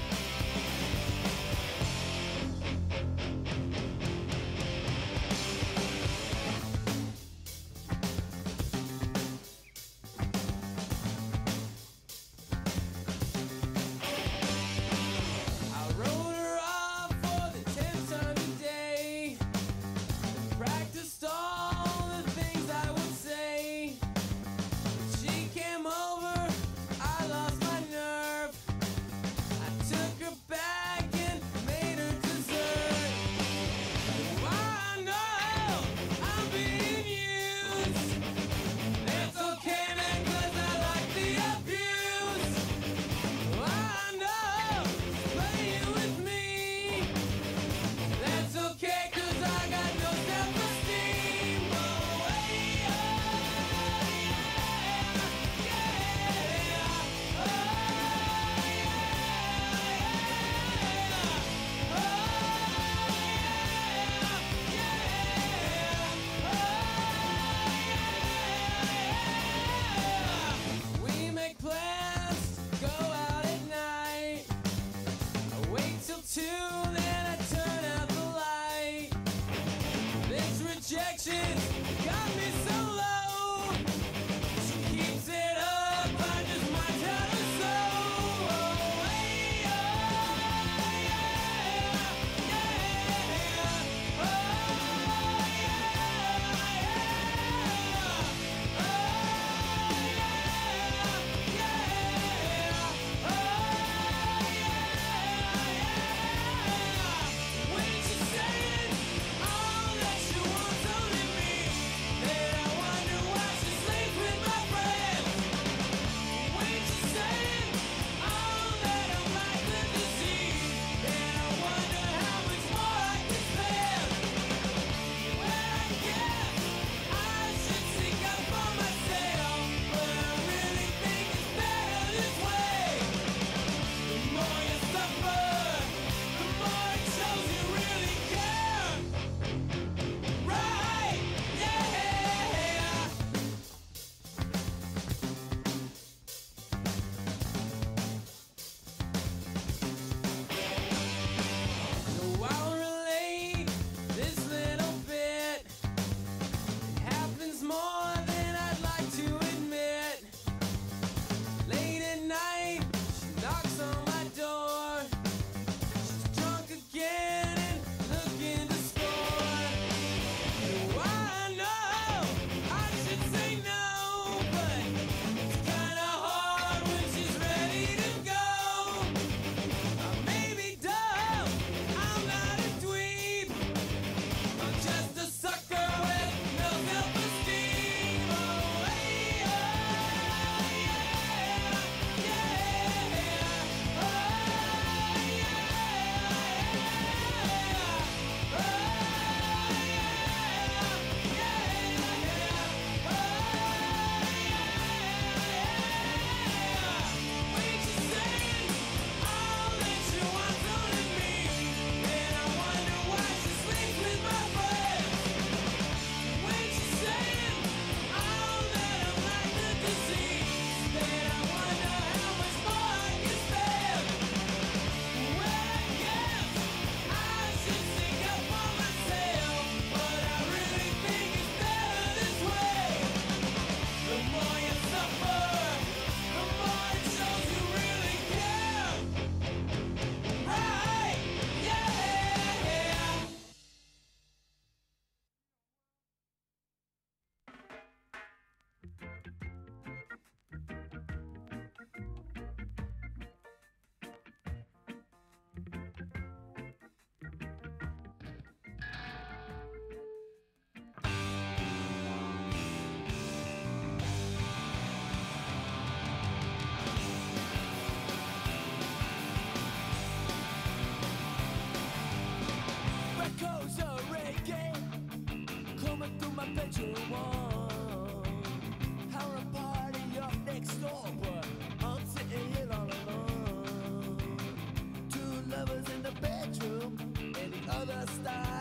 The 288.07 288.56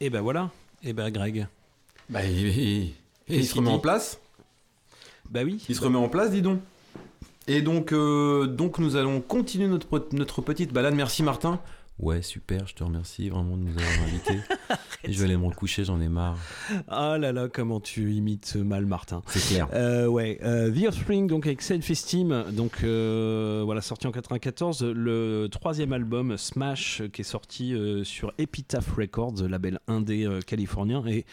Et 0.00 0.10
ben 0.10 0.20
voilà. 0.20 0.50
Et 0.82 0.92
ben 0.92 1.10
Greg. 1.10 1.46
Bah, 2.08 2.24
il, 2.24 2.46
il- 2.58 2.94
il 3.28 3.36
Qu'est-ce 3.36 3.50
se 3.50 3.54
remet 3.56 3.70
en 3.70 3.78
place. 3.78 4.18
Bah 5.30 5.40
oui. 5.44 5.62
Il 5.68 5.74
se 5.74 5.80
remet 5.82 5.98
en 5.98 6.08
place, 6.08 6.30
dis 6.30 6.40
donc. 6.42 6.60
Et 7.46 7.60
donc, 7.62 7.92
euh, 7.92 8.46
donc 8.46 8.78
nous 8.78 8.96
allons 8.96 9.20
continuer 9.20 9.66
notre, 9.68 10.06
notre 10.12 10.40
petite 10.42 10.72
balade. 10.72 10.94
Merci 10.94 11.22
Martin. 11.22 11.60
Ouais, 11.98 12.22
super, 12.22 12.66
je 12.68 12.74
te 12.74 12.84
remercie 12.84 13.28
vraiment 13.28 13.56
de 13.56 13.62
nous 13.64 13.72
avoir 13.72 14.02
invités. 14.06 14.38
Et 15.04 15.12
je 15.12 15.18
vais 15.18 15.24
aller 15.24 15.36
me 15.36 15.46
recoucher, 15.46 15.84
j'en 15.84 16.00
ai 16.00 16.08
marre. 16.08 16.36
Ah 16.86 17.18
là 17.18 17.32
là, 17.32 17.48
comment 17.48 17.80
tu 17.80 18.12
imites 18.12 18.54
mal 18.56 18.86
Martin. 18.86 19.22
C'est 19.26 19.40
clair. 19.54 19.68
Euh, 19.74 20.06
ouais, 20.06 20.38
euh, 20.44 20.70
The 20.72 20.86
Offspring, 20.88 21.26
donc 21.26 21.46
avec 21.46 21.60
Self-Esteem, 21.60 22.52
donc 22.52 22.84
euh, 22.84 23.62
voilà, 23.64 23.80
sorti 23.80 24.06
en 24.06 24.12
94, 24.12 24.82
le 24.84 25.48
troisième 25.50 25.92
album 25.92 26.36
Smash 26.36 27.02
qui 27.12 27.22
est 27.22 27.24
sorti 27.24 27.74
euh, 27.74 28.04
sur 28.04 28.32
Epitaph 28.38 28.88
Records, 28.96 29.42
label 29.48 29.80
indé 29.88 30.24
euh, 30.24 30.40
californien, 30.40 31.04
et 31.06 31.24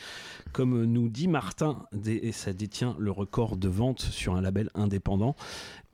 comme 0.52 0.86
nous 0.86 1.10
dit 1.10 1.28
Martin, 1.28 1.86
dé- 1.92 2.32
ça 2.32 2.54
détient 2.54 2.96
le 2.98 3.12
record 3.12 3.56
de 3.58 3.68
vente 3.68 4.02
sur 4.02 4.34
un 4.36 4.42
label 4.42 4.70
indépendant. 4.74 5.36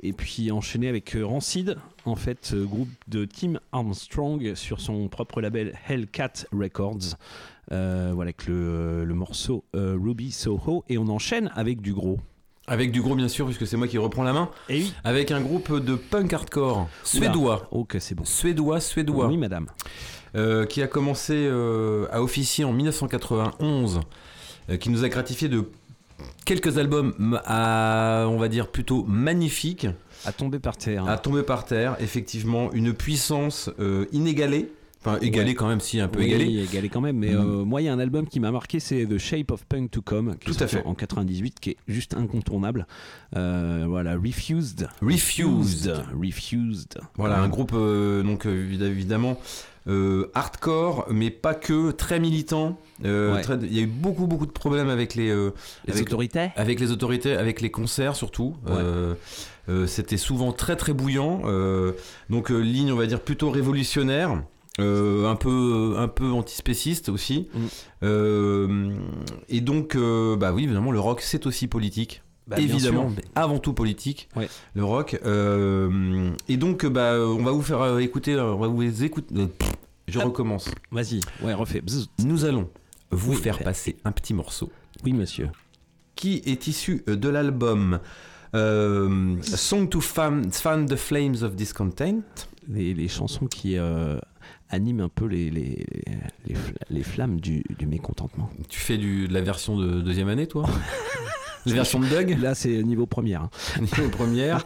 Et 0.03 0.14
puis 0.14 0.52
enchaîné 0.52 0.88
avec 0.88 1.15
euh, 1.15 1.23
Rancid, 1.26 1.78
en 2.06 2.15
fait, 2.15 2.52
euh, 2.53 2.65
groupe 2.65 2.90
de 3.07 3.26
Tim 3.26 3.60
Armstrong 3.72 4.56
sur 4.56 4.82
son 4.82 5.07
propre 5.10 5.41
label 5.41 5.78
Hellcat 5.88 6.34
Records. 6.52 7.15
Euh, 7.72 8.11
voilà, 8.14 8.30
avec 8.30 8.48
le, 8.48 9.06
le 9.06 9.14
morceau 9.14 9.64
euh, 9.76 9.95
Ruby 10.02 10.32
Soho. 10.32 10.84
Et 10.90 10.98
on 10.98 11.07
enchaîne 11.07 11.52
avec 11.56 11.82
du 11.82 11.94
gros. 11.94 12.19
Avec 12.68 12.91
du 12.91 13.02
gros, 13.02 13.15
bien 13.15 13.28
sûr, 13.28 13.45
puisque 13.45 13.68
c'est 13.68 13.78
moi 13.78 13.88
qui 13.88 13.98
reprends 13.99 14.23
la 14.23 14.34
main. 14.34 14.49
Et 14.69 14.80
oui. 14.80 14.94
Avec 15.03 15.30
un 15.32 15.41
groupe 15.41 15.73
de 15.84 15.95
punk 15.95 16.34
hardcore 16.34 16.90
suédois. 17.03 17.68
Oh, 17.72 17.84
que 17.86 17.99
c'est 17.99 18.15
bon. 18.15 18.26
Suédois, 18.26 18.80
suédois. 18.80 19.28
Oui, 19.28 19.38
madame. 19.38 19.68
euh, 20.36 20.65
qui 20.65 20.82
a 20.82 20.88
commencé 20.88 21.48
à 22.11 22.22
officier 22.23 22.64
en 22.65 22.72
1991, 22.73 23.99
euh, 24.69 24.78
qui 24.78 24.90
nous 24.90 25.03
a 25.03 25.10
gratifié 25.10 25.49
de 25.49 25.65
quelques 26.45 26.77
albums 26.77 27.39
à, 27.45 28.26
on 28.27 28.38
va 28.38 28.48
dire, 28.48 28.68
plutôt 28.68 29.03
magnifiques, 29.07 29.88
À 30.26 30.31
tomber 30.31 30.60
par 30.60 30.77
terre. 30.77 31.07
à 31.07 31.18
tomber 31.18 31.43
par 31.43 31.65
terre, 31.65 31.95
effectivement, 31.99 32.72
une 32.73 32.93
puissance 32.93 33.69
euh, 33.80 34.06
inégalée, 34.11 34.72
enfin 35.03 35.19
Ouais. 35.19 35.53
quand 35.56 35.68
même, 35.68 35.80
si 35.80 35.99
un 35.99 36.07
peu 36.07 36.19
Oui, 36.19 36.26
égalée. 36.26 36.64
égalé 36.64 36.90
quand 36.90 37.02
même. 37.02 37.18
Mais 37.18 37.32
Mm. 37.32 37.38
euh, 37.38 37.65
moi, 37.65 37.82
il 37.82 37.86
y 37.86 37.88
a 37.88 37.94
un 37.94 37.99
album 37.99 38.28
qui 38.28 38.40
m'a 38.40 38.52
marqué, 38.52 38.80
c'est 38.80 39.06
The 39.06 39.18
Shape 39.18 39.52
of 39.52 39.65
Punk 39.65 39.91
to 39.91 40.02
Come, 40.02 40.36
qui 40.38 40.49
est 40.49 40.53
Tout 40.53 40.64
à 40.64 40.68
sorti 40.68 40.76
fait. 40.78 40.86
en 40.86 40.94
98, 40.95 41.60
qui 41.60 41.72
est 41.72 41.78
juste 41.88 42.14
incontournable. 42.15 42.86
Euh, 43.36 43.86
voilà, 43.88 44.15
Refused. 44.15 44.88
Refused. 45.02 45.94
Refused. 46.19 46.99
Voilà, 47.18 47.40
un 47.41 47.48
groupe, 47.49 47.72
euh, 47.73 48.23
donc 48.23 48.45
évid- 48.45 48.84
évidemment, 48.84 49.38
hardcore, 50.34 51.07
mais 51.10 51.30
pas 51.30 51.53
que, 51.56 51.91
très 51.91 52.19
militant. 52.19 52.78
Ouais. 53.03 53.41
très- 53.41 53.57
Il 53.64 53.73
y 53.76 53.80
a 53.80 53.84
eu 53.84 53.88
beaucoup, 53.88 54.28
beaucoup 54.28 54.45
de 54.45 54.52
problèmes 54.52 54.90
avec 54.90 55.15
les, 55.15 55.28
Les 55.34 55.94
avec- 55.94 56.07
autorités 56.07 56.49
avec 56.56 56.80
les 56.80 56.91
autorités, 56.91 57.34
avec 57.36 57.61
les 57.61 57.72
concerts 57.72 58.15
surtout. 58.15 58.56
Ouais. 58.68 59.86
C'était 59.88 60.18
souvent 60.18 60.52
très 60.52 60.76
très 60.76 60.94
bouillant. 60.94 61.41
Donc 62.30 62.49
ligne, 62.49 62.91
on 62.91 62.95
va 62.98 63.06
dire 63.07 63.22
plutôt 63.22 63.49
révolutionnaire. 63.49 64.44
Euh, 64.80 65.27
un 65.30 65.35
peu 65.35 65.95
un 65.98 66.07
peu 66.07 66.31
antispéciste 66.31 67.10
aussi 67.10 67.49
Mm. 67.53 67.60
Euh, 68.03 68.95
et 69.49 69.61
donc 69.61 69.95
euh, 69.95 70.35
bah 70.38 70.53
oui 70.53 70.64
évidemment 70.64 70.91
le 70.91 70.99
rock 70.99 71.22
c'est 71.22 71.45
aussi 71.45 71.68
politique 71.68 72.23
Bah, 72.48 72.57
évidemment 72.60 73.11
mais 73.15 73.23
avant 73.35 73.60
tout 73.60 73.73
politique 73.73 74.30
Ouais. 74.35 74.48
le 74.73 74.84
rock 74.84 75.14
et 75.15 76.57
donc 76.57 76.85
bah 76.85 77.15
on 77.19 77.43
va 77.43 77.52
vous 77.52 77.61
faire 77.61 77.99
écouter 77.99 78.35
on 78.39 78.57
va 78.57 78.68
vous 78.68 79.03
écouter 79.03 79.35
je 80.07 80.18
Hop. 80.19 80.26
recommence 80.26 80.69
Vas-y, 80.91 81.22
ouais, 81.43 81.53
refais. 81.53 81.81
Nous 82.19 82.43
allons 82.45 82.69
vous 83.11 83.34
Oui, 83.34 83.38
faire 83.41 83.60
passer 83.60 83.98
un 84.03 84.11
petit 84.11 84.34
morceau 84.34 84.69
Oui, 85.06 85.14
monsieur. 85.14 85.49
qui 86.15 86.41
est 86.45 86.68
issu 86.68 87.03
de 87.07 87.30
l'album 87.30 87.99
Song 88.53 89.88
to 89.89 90.02
fan, 90.02 90.52
fan 90.52 90.85
the 90.85 90.95
Flames 90.98 91.38
of 91.43 91.56
Discontent. 91.56 92.23
Les, 92.68 92.93
les 92.93 93.07
chansons 93.07 93.48
qui 93.48 93.77
animent 94.72 95.02
un 95.02 95.10
peu 95.10 95.26
les, 95.26 95.49
les, 95.52 95.85
les, 96.48 96.56
fl- 96.56 96.73
les 96.89 97.03
flammes 97.03 97.39
du, 97.39 97.64
du 97.77 97.85
mécontentement. 97.85 98.49
Tu 98.69 98.80
fais 98.80 98.98
du, 98.98 99.27
de 99.27 99.34
la 99.34 99.41
version 99.41 99.77
de 99.77 100.02
deuxième 100.02 100.30
année, 100.30 100.48
toi? 100.48 100.65
La 101.68 101.73
version 101.73 101.99
de 101.99 102.07
Doug, 102.07 102.38
Là, 102.41 102.56
c'est 102.56 102.81
niveau 102.81 103.06
première. 103.06 103.43
hein. 103.43 103.49
niveau 103.81 104.10
première. 104.10 104.64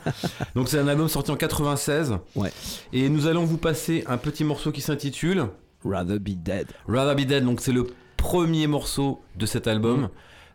Donc 0.55 0.69
c'est 0.69 0.79
un 0.79 0.87
album 0.87 1.09
sorti 1.09 1.29
en 1.29 1.35
96. 1.35 2.15
Ouais. 2.37 2.53
Et 2.93 3.09
nous 3.09 3.27
allons 3.27 3.43
vous 3.43 3.57
passer 3.57 4.05
un 4.07 4.17
petit 4.17 4.45
morceau 4.45 4.71
qui 4.71 4.79
s'intitule 4.79 5.47
Rather 5.83 6.19
Be 6.19 6.29
Dead. 6.41 6.67
Rather 6.87 7.13
Be 7.21 7.27
Dead. 7.27 7.43
Donc 7.43 7.59
c'est 7.59 7.73
le 7.73 7.85
premier 8.15 8.67
morceau 8.67 9.19
de 9.35 9.45
cet 9.45 9.67
album. 9.67 10.03
Mm. 10.03 10.09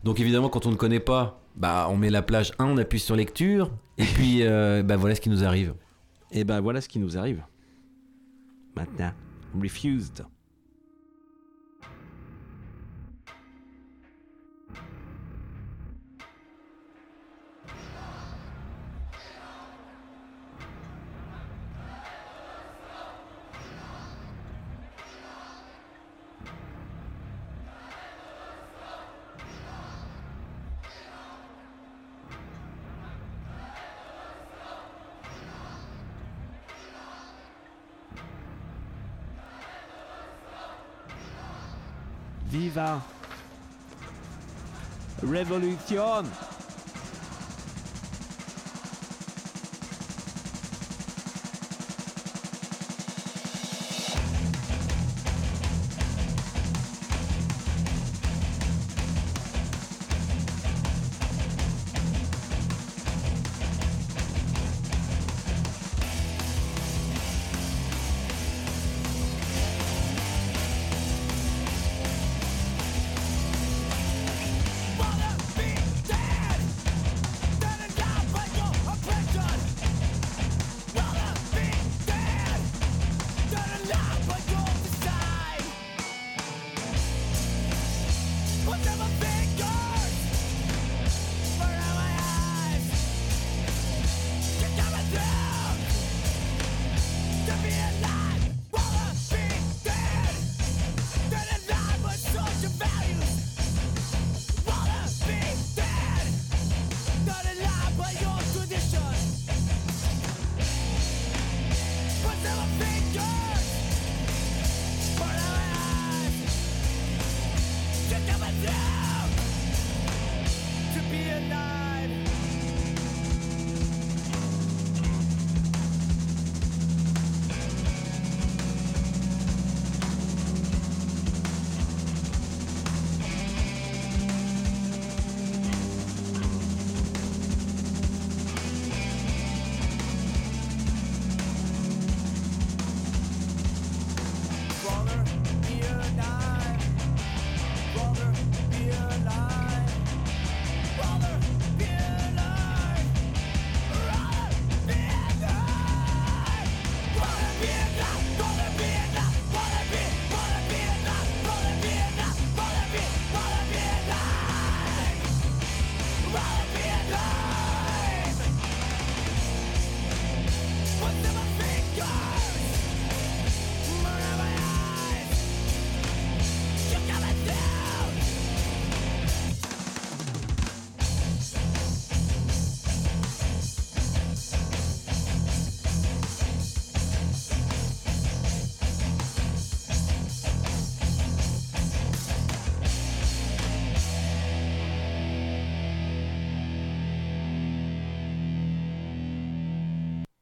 Donc 0.04 0.18
évidemment, 0.18 0.48
quand 0.48 0.64
on 0.64 0.70
ne 0.70 0.76
connaît 0.76 0.98
pas, 0.98 1.42
bah 1.56 1.88
on 1.90 1.98
met 1.98 2.08
la 2.08 2.22
plage 2.22 2.52
1, 2.58 2.64
on 2.64 2.78
appuie 2.78 3.00
sur 3.00 3.16
lecture. 3.16 3.70
Et 3.98 4.04
puis 4.04 4.38
euh, 4.40 4.82
bah 4.82 4.96
voilà 4.96 5.14
ce 5.16 5.20
qui 5.20 5.28
nous 5.28 5.44
arrive. 5.44 5.74
Et 6.32 6.44
ben 6.44 6.62
voilà 6.62 6.80
ce 6.80 6.88
qui 6.88 7.00
nous 7.00 7.18
arrive. 7.18 7.42
Maintenant, 8.76 9.10
Refused. 9.54 10.22
Viva. 42.60 43.02
Revolution 45.22 46.30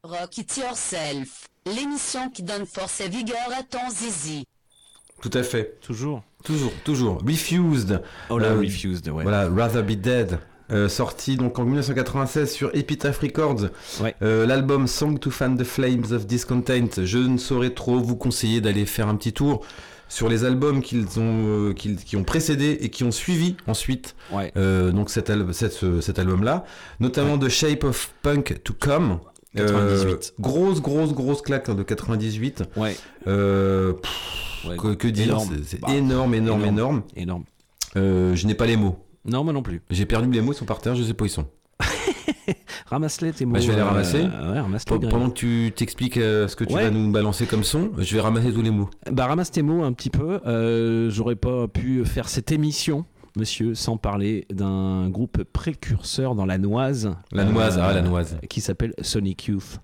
Rock 0.09 0.39
It 0.39 0.57
Yourself, 0.57 1.49
l'émission 1.67 2.31
qui 2.31 2.43
donne 2.43 2.65
force 2.67 3.01
et 3.01 3.09
vigueur 3.09 3.37
à 3.59 3.63
ton 3.63 3.91
zizi. 3.91 4.45
Tout 5.21 5.31
à 5.35 5.43
fait. 5.43 5.77
Toujours. 5.83 6.23
Toujours, 6.45 6.73
toujours. 6.85 7.19
Refused. 7.27 8.01
Oh 8.31 8.39
là, 8.39 8.49
Euh, 8.49 8.61
Refused, 8.61 9.09
ouais. 9.09 9.23
Voilà, 9.23 9.49
Rather 9.49 9.83
Be 9.83 9.93
Dead. 9.93 10.39
euh, 10.71 10.89
sorti 10.89 11.37
donc 11.37 11.59
en 11.59 11.65
1996 11.65 12.53
sur 12.53 12.71
Epitaph 12.75 13.19
Records. 13.21 13.69
Ouais. 14.01 14.15
Euh, 14.23 14.47
L'album 14.47 14.87
Song 14.87 15.19
to 15.19 15.31
Fan 15.31 15.57
the 15.57 15.65
Flames 15.65 16.05
of 16.13 16.27
Discontent. 16.27 17.03
Je 17.05 17.19
ne 17.19 17.39
saurais 17.39 17.71
trop 17.71 17.99
vous 18.01 18.17
conseiller 18.17 18.61
d'aller 18.61 18.85
faire 18.87 19.09
un 19.09 19.17
petit 19.17 19.33
tour 19.33 19.65
sur 20.09 20.29
les 20.29 20.45
albums 20.45 20.83
qu'ils 20.83 21.19
ont, 21.19 21.69
euh, 21.71 21.73
qu'ils- 21.75 21.97
qui 21.97 22.17
ont 22.17 22.25
précédé 22.25 22.79
et 22.81 22.89
qui 22.91 23.03
ont 23.05 23.11
suivi 23.13 23.57
ensuite. 23.67 24.15
Ouais. 24.31 24.53
Euh, 24.57 24.91
donc 24.93 25.09
cet, 25.11 25.29
al- 25.31 25.53
cet, 25.55 26.01
cet 26.03 26.19
album-là, 26.19 26.65
notamment 27.01 27.39
The 27.39 27.49
Shape 27.49 27.85
of 27.85 28.13
Punk 28.23 28.63
to 28.63 28.73
Come. 28.75 29.21
98. 29.57 30.09
Euh, 30.39 30.43
grosse, 30.43 30.81
grosse, 30.83 31.13
grosse 31.15 31.43
claque 31.43 31.69
hein, 31.69 31.75
de 31.75 31.83
98. 31.83 32.65
Ouais. 32.77 32.97
Euh, 33.27 33.93
pff, 33.95 34.35
Ouais. 34.69 34.77
que, 34.77 34.95
que 34.95 35.09
dire. 35.09 35.39
C'est 35.65 35.81
Bah, 35.81 35.89
énorme, 35.95 36.35
énorme, 36.35 36.63
énorme. 36.63 36.65
énorme. 36.75 37.03
Énorme. 37.17 37.45
Euh, 37.97 38.35
je 38.35 38.47
n'ai 38.47 38.55
pas 38.55 38.67
les 38.67 38.77
mots. 38.77 38.99
Non, 39.25 39.45
moi 39.45 39.53
non 39.53 39.63
plus. 39.63 39.83
J'ai 39.91 40.05
perdu 40.07 40.31
les 40.31 40.41
mots, 40.41 40.53
ils 40.53 40.57
sont 40.57 40.65
par 40.65 40.81
terre, 40.81 40.95
je 40.97 41.03
sais 41.05 41.15
pas 41.15 41.23
où 41.25 41.27
ils 41.27 41.31
sont. 41.31 41.47
Ramasse-les 42.87 43.33
tes 43.33 43.45
mots. 43.47 43.55
Bah, 43.55 43.61
je 43.61 43.69
vais 43.69 43.75
les 43.75 43.81
euh, 43.81 43.85
ramasser. 43.85 44.23
ouais. 44.23 45.09
Pendant 45.09 45.29
que 45.31 45.35
tu 45.35 45.73
t'expliques 45.77 46.17
euh, 46.17 46.49
ce 46.49 46.57
que 46.57 46.65
tu 46.65 46.75
Ouais. 46.75 46.85
vas 46.85 46.91
nous 46.91 47.11
balancer 47.11 47.47
comme 47.47 47.65
son, 47.65 47.91
je 47.99 48.15
vais 48.15 48.21
ramasser 48.21 48.53
tous 48.53 48.63
les 48.63 48.71
mots. 48.71 48.89
Bah, 49.11 49.27
ramasse 49.27 49.51
tes 49.51 49.63
mots 49.63 49.83
un 49.85 49.93
petit 49.93 50.11
peu. 50.11 50.41
Euh, 50.47 51.11
J'aurais 51.11 51.37
pas 51.37 51.69
pu 51.69 52.05
faire 52.05 52.29
cette 52.29 52.51
émission, 52.53 53.05
monsieur, 53.39 53.75
sans 53.75 53.97
parler 53.97 54.47
d'un 54.53 55.09
groupe 55.09 55.43
précurseur 55.45 56.35
dans 56.35 56.47
la 56.47 56.59
noise. 56.59 57.15
La 57.33 57.45
noise, 57.45 57.79
ah, 57.81 57.93
la 57.93 58.03
noise. 58.03 58.37
Qui 58.49 58.61
s'appelle 58.61 58.95
Sonic 59.01 59.47
Youth. 59.47 59.81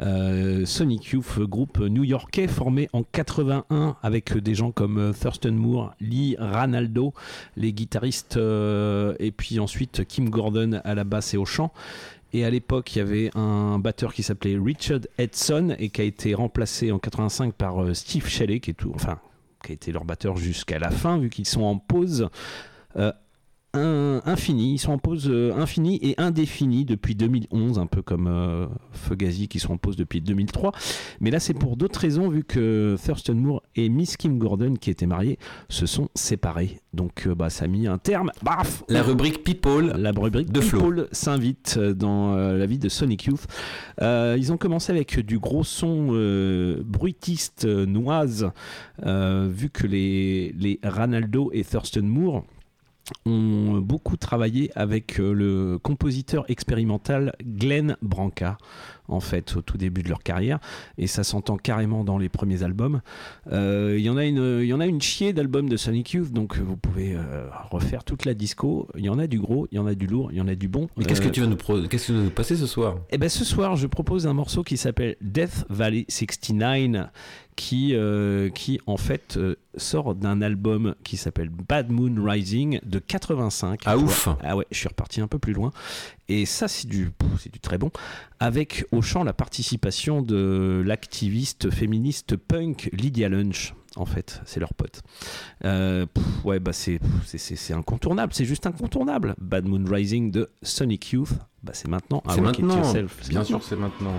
Euh, 0.00 0.64
Sonic 0.64 1.06
Youth, 1.06 1.40
groupe 1.40 1.80
new-yorkais 1.80 2.46
formé 2.46 2.88
en 2.92 3.02
81 3.02 3.96
avec 4.02 4.36
des 4.36 4.54
gens 4.54 4.70
comme 4.70 4.98
euh, 4.98 5.12
Thurston 5.12 5.52
Moore, 5.52 5.94
Lee 6.00 6.36
Ranaldo, 6.38 7.14
les 7.56 7.72
guitaristes, 7.72 8.36
euh, 8.36 9.14
et 9.18 9.32
puis 9.32 9.58
ensuite 9.58 10.04
Kim 10.06 10.30
Gordon 10.30 10.80
à 10.84 10.94
la 10.94 11.04
basse 11.04 11.34
et 11.34 11.36
au 11.36 11.44
chant. 11.44 11.72
Et 12.32 12.44
à 12.44 12.50
l'époque, 12.50 12.94
il 12.94 12.98
y 12.98 13.02
avait 13.02 13.30
un 13.34 13.78
batteur 13.78 14.12
qui 14.12 14.22
s'appelait 14.22 14.58
Richard 14.58 15.00
Edson 15.16 15.74
et 15.78 15.88
qui 15.88 16.00
a 16.02 16.04
été 16.04 16.34
remplacé 16.34 16.92
en 16.92 16.98
85 16.98 17.54
par 17.54 17.82
euh, 17.82 17.94
Steve 17.94 18.28
Shelley, 18.28 18.60
qui 18.60 18.70
est 18.70 18.74
tout, 18.74 18.92
enfin, 18.94 19.18
qui 19.64 19.72
a 19.72 19.74
été 19.74 19.92
leur 19.92 20.04
batteur 20.04 20.36
jusqu'à 20.36 20.78
la 20.78 20.90
fin, 20.90 21.18
vu 21.18 21.30
qu'ils 21.30 21.46
sont 21.46 21.62
en 21.62 21.78
pause. 21.78 22.28
Euh, 22.96 23.12
un- 23.74 24.22
infinie. 24.24 24.72
Ils 24.72 24.78
sont 24.78 24.92
en 24.92 24.98
pause 24.98 25.28
euh, 25.30 25.52
infinie 25.54 25.98
et 26.02 26.14
indéfinie 26.18 26.86
depuis 26.86 27.14
2011, 27.14 27.78
un 27.78 27.86
peu 27.86 28.00
comme 28.00 28.26
euh, 28.26 28.66
Fugazi 28.92 29.46
qui 29.46 29.58
sont 29.60 29.74
en 29.74 29.76
pause 29.76 29.94
depuis 29.94 30.22
2003. 30.22 30.72
Mais 31.20 31.30
là, 31.30 31.38
c'est 31.38 31.52
pour 31.52 31.76
d'autres 31.76 32.00
raisons, 32.00 32.30
vu 32.30 32.44
que 32.44 32.96
Thurston 33.04 33.34
Moore 33.34 33.62
et 33.76 33.90
Miss 33.90 34.16
Kim 34.16 34.38
Gordon, 34.38 34.72
qui 34.74 34.88
étaient 34.88 35.06
mariés, 35.06 35.38
se 35.68 35.84
sont 35.84 36.08
séparés. 36.14 36.80
Donc, 36.94 37.26
euh, 37.26 37.34
bah, 37.34 37.50
ça 37.50 37.66
a 37.66 37.68
mis 37.68 37.86
un 37.86 37.98
terme. 37.98 38.30
Baf 38.42 38.84
La 38.88 39.02
rubrique 39.02 39.44
People. 39.44 39.92
la 39.98 40.12
rubrique 40.12 40.50
de. 40.50 40.60
People 40.60 41.06
s'invite 41.12 41.76
euh, 41.78 41.92
dans 41.92 42.34
la 42.36 42.66
vie 42.66 42.78
de 42.78 42.88
Sonic 42.88 43.24
Youth. 43.26 43.46
Ils 44.00 44.50
ont 44.50 44.56
commencé 44.56 44.92
avec 44.92 45.20
du 45.20 45.38
gros 45.38 45.62
son 45.62 46.06
bruitiste 46.84 47.66
noise, 47.66 48.50
vu 49.04 49.68
que 49.70 49.86
les, 49.86 50.52
les 50.58 50.80
Ranaldo 50.82 51.50
et 51.52 51.64
Thurston 51.64 52.02
Moore 52.04 52.44
ont 53.26 53.78
beaucoup 53.78 54.16
travaillé 54.16 54.70
avec 54.74 55.20
euh, 55.20 55.32
le 55.32 55.78
compositeur 55.78 56.44
expérimental 56.50 57.34
Glenn 57.42 57.96
Branca, 58.02 58.58
en 59.08 59.20
fait, 59.20 59.56
au 59.56 59.62
tout 59.62 59.76
début 59.78 60.02
de 60.02 60.08
leur 60.08 60.22
carrière, 60.22 60.58
et 60.98 61.06
ça 61.06 61.24
s'entend 61.24 61.56
carrément 61.56 62.04
dans 62.04 62.18
les 62.18 62.28
premiers 62.28 62.62
albums. 62.62 63.00
Euh, 63.52 63.96
Il 63.98 64.04
y 64.04 64.10
en 64.10 64.16
a 64.16 64.24
une, 64.24 64.60
il 64.62 64.66
y 64.66 64.72
en 64.72 64.80
a 64.80 64.86
une 64.86 65.00
chier 65.00 65.32
d'albums 65.32 65.68
de 65.68 65.76
Sonic 65.76 66.12
Youth, 66.12 66.32
donc 66.32 66.56
vous 66.58 66.76
pouvez 66.76 67.14
euh, 67.16 67.48
refaire 67.70 68.04
toute 68.04 68.24
la 68.24 68.34
disco. 68.34 68.88
Il 68.96 69.04
y 69.04 69.08
en 69.08 69.18
a 69.18 69.26
du 69.26 69.38
gros, 69.40 69.66
il 69.72 69.76
y 69.76 69.78
en 69.78 69.86
a 69.86 69.94
du 69.94 70.06
lourd, 70.06 70.30
il 70.32 70.38
y 70.38 70.40
en 70.40 70.48
a 70.48 70.54
du 70.54 70.68
bon. 70.68 70.88
Mais 70.96 71.04
qu'est-ce 71.04 71.20
Euh, 71.22 71.24
que 71.24 71.30
tu 71.30 71.40
vas 71.40 71.46
nous 71.46 71.56
pro- 71.56 71.82
qu'est-ce 71.88 72.08
que 72.08 72.12
tu 72.12 72.18
vas 72.18 72.24
nous 72.24 72.30
passer 72.30 72.56
ce 72.56 72.66
soir? 72.66 72.96
Eh 73.10 73.18
ben 73.18 73.28
ce 73.28 73.44
soir, 73.44 73.76
je 73.76 73.86
propose 73.86 74.26
un 74.26 74.32
morceau 74.34 74.62
qui 74.62 74.76
s'appelle 74.76 75.16
Death 75.20 75.64
Valley 75.68 76.04
69, 76.08 77.06
qui, 77.56 77.94
euh, 77.94 78.50
qui 78.50 78.78
en 78.86 78.96
fait 78.96 79.36
euh, 79.36 79.56
sort 79.76 80.14
d'un 80.14 80.42
album 80.42 80.94
qui 81.02 81.16
s'appelle 81.16 81.48
Bad 81.50 81.90
Moon 81.90 82.14
Rising 82.22 82.78
de 82.84 82.98
85. 83.00 83.80
Ah, 83.84 83.96
ouf. 83.98 84.28
Ah 84.44 84.56
ouais, 84.56 84.66
je 84.70 84.78
suis 84.78 84.88
reparti 84.88 85.20
un 85.20 85.26
peu 85.26 85.38
plus 85.40 85.52
loin. 85.54 85.72
Et 86.28 86.44
ça, 86.46 86.68
c'est 86.68 86.86
du, 86.88 87.10
c'est 87.38 87.52
du 87.52 87.58
très 87.58 87.78
bon. 87.78 87.90
Avec 88.38 88.84
au 88.92 89.00
chant 89.02 89.24
la 89.24 89.32
participation 89.32 90.20
de 90.22 90.82
l'activiste 90.84 91.70
féministe 91.70 92.36
punk 92.36 92.90
Lydia 92.92 93.28
Lunch. 93.28 93.74
En 93.96 94.04
fait, 94.04 94.40
c'est 94.44 94.60
leur 94.60 94.74
pote. 94.74 95.00
Euh, 95.64 96.06
pff, 96.06 96.24
ouais, 96.44 96.60
bah 96.60 96.72
c'est, 96.72 97.00
c'est, 97.24 97.38
c'est- 97.38 97.56
c'est 97.56 97.72
incontournable, 97.72 98.32
c'est 98.34 98.44
juste 98.44 98.66
incontournable. 98.66 99.34
Bad 99.40 99.64
Moon 99.66 99.82
Rising 99.90 100.30
de 100.30 100.50
Sonic 100.62 101.10
Youth, 101.12 101.32
bah 101.64 101.72
c'est 101.74 101.88
maintenant. 101.88 102.22
C'est 102.28 102.36
It 102.36 102.42
maintenant. 102.42 102.92
Bien 102.92 102.92
maintenant. 103.40 103.44
sûr, 103.44 103.62
c'est 103.64 103.76
maintenant. 103.76 104.12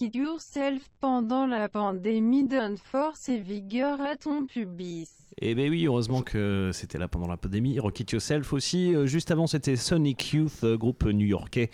It 0.00 0.14
Yourself 0.14 0.82
pendant 1.00 1.46
la 1.46 1.68
pandémie 1.68 2.46
donne 2.46 2.76
force 2.76 3.28
et 3.28 3.38
vigueur 3.38 4.00
à 4.00 4.16
ton 4.16 4.46
pubis. 4.46 5.10
Et 5.40 5.54
ben 5.54 5.68
oui, 5.68 5.84
heureusement 5.84 6.22
que 6.22 6.70
c'était 6.72 6.98
là 6.98 7.08
pendant 7.08 7.26
la 7.26 7.36
pandémie. 7.36 7.78
Rock 7.78 8.00
It 8.00 8.12
Yourself 8.12 8.52
aussi. 8.52 8.94
Euh, 8.94 9.06
juste 9.06 9.30
avant, 9.30 9.46
c'était 9.46 9.76
Sonic 9.76 10.32
Youth, 10.32 10.62
euh, 10.62 10.76
groupe 10.76 11.04
new-yorkais, 11.04 11.70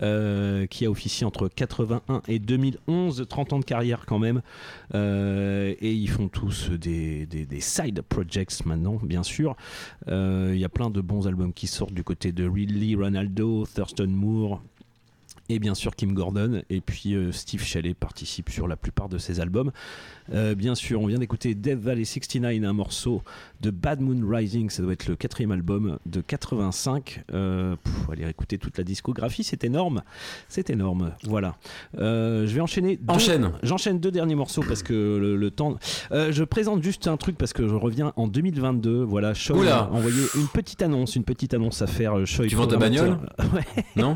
euh, 0.00 0.66
qui 0.66 0.84
a 0.84 0.90
officié 0.90 1.26
entre 1.26 1.48
81 1.48 2.22
et 2.28 2.38
2011, 2.38 3.26
30 3.28 3.52
ans 3.54 3.58
de 3.58 3.64
carrière 3.64 4.04
quand 4.06 4.18
même. 4.18 4.42
Et 4.94 5.92
ils 5.92 6.10
font 6.10 6.28
tous 6.28 6.70
des, 6.70 7.26
side 7.60 8.02
projects 8.02 8.64
maintenant, 8.66 9.00
bien 9.02 9.22
sûr. 9.22 9.56
Il 10.06 10.56
y 10.58 10.64
a 10.64 10.68
plein 10.68 10.90
de 10.90 11.00
bons 11.00 11.26
albums 11.26 11.52
qui 11.52 11.66
sortent 11.66 11.94
du 11.94 12.04
côté 12.04 12.32
de 12.32 12.48
Ridley 12.48 12.94
Ronaldo, 12.94 13.66
Thurston 13.66 14.08
Moore. 14.08 14.62
Et 15.48 15.58
bien 15.58 15.74
sûr 15.74 15.96
Kim 15.96 16.12
Gordon 16.12 16.62
et 16.68 16.80
puis 16.80 17.14
euh, 17.14 17.32
Steve 17.32 17.62
Chalet 17.62 17.96
participe 17.96 18.50
sur 18.50 18.68
la 18.68 18.76
plupart 18.76 19.08
de 19.08 19.18
ces 19.18 19.40
albums. 19.40 19.72
Euh, 20.32 20.54
bien 20.54 20.74
sûr, 20.74 21.00
on 21.00 21.06
vient 21.06 21.18
d'écouter 21.18 21.54
Death 21.54 21.78
Valley 21.78 22.04
69, 22.04 22.62
un 22.64 22.72
morceau 22.72 23.22
de 23.60 23.70
Bad 23.70 24.00
Moon 24.00 24.20
Rising, 24.28 24.70
ça 24.70 24.82
doit 24.82 24.92
être 24.92 25.06
le 25.08 25.16
quatrième 25.16 25.50
album 25.52 25.98
de 26.06 26.20
85. 26.20 27.22
Euh, 27.32 27.76
pff, 27.82 27.94
allez 28.12 28.28
écouter 28.28 28.58
toute 28.58 28.78
la 28.78 28.84
discographie, 28.84 29.42
c'est 29.44 29.64
énorme, 29.64 30.02
c'est 30.48 30.70
énorme. 30.70 31.12
Voilà. 31.24 31.56
Euh, 31.98 32.46
je 32.46 32.54
vais 32.54 32.60
enchaîner. 32.60 32.96
deux- 32.96 33.12
Enchaîne. 33.14 33.52
J'enchaîne 33.62 33.98
deux 33.98 34.10
derniers 34.10 34.34
morceaux 34.34 34.62
parce 34.66 34.82
que 34.82 34.92
le, 34.92 35.36
le 35.36 35.50
temps. 35.50 35.76
Euh, 36.12 36.30
je 36.32 36.44
présente 36.44 36.82
juste 36.82 37.06
un 37.08 37.16
truc 37.16 37.36
parce 37.36 37.52
que 37.52 37.66
je 37.66 37.74
reviens 37.74 38.12
en 38.16 38.28
2022. 38.28 39.02
Voilà, 39.02 39.32
Oula. 39.50 39.78
a 39.78 39.90
envoyé 39.90 40.16
une 40.36 40.46
petite 40.48 40.82
annonce, 40.82 41.16
une 41.16 41.24
petite 41.24 41.54
annonce 41.54 41.82
à 41.82 41.86
faire. 41.86 42.14
Tu 42.24 42.54
vends 42.54 42.66
ta 42.66 42.76
bagnole? 42.76 43.18
Ouais. 43.54 43.84
Non? 43.96 44.14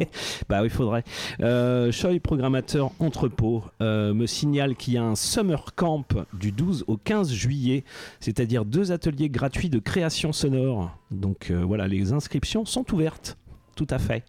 Bah 0.49 0.61
oui, 0.63 0.69
faudrait. 0.69 1.05
Choi, 1.41 2.11
programmateur 2.23 2.91
entrepôt, 2.99 3.65
me 3.81 4.27
signale 4.27 4.77
qu'il 4.77 4.95
y 4.95 4.99
a 4.99 5.03
un 5.05 5.15
summer 5.17 5.75
camp 5.75 6.02
du 6.33 6.53
12 6.53 6.85
au 6.87 6.97
15 6.97 7.33
juillet, 7.33 7.85
c'est-à-dire 8.21 8.65
deux 8.65 8.93
ateliers 8.93 9.29
gratuits 9.29 9.71
de 9.71 9.79
création 9.79 10.33
sonore. 10.33 10.97
Donc 11.11 11.51
euh, 11.51 11.63
voilà, 11.65 11.89
les 11.89 12.13
inscriptions 12.13 12.65
sont 12.65 12.93
ouvertes. 12.93 13.37
Tout 13.75 13.87
à 13.89 13.99
fait. 13.99 14.25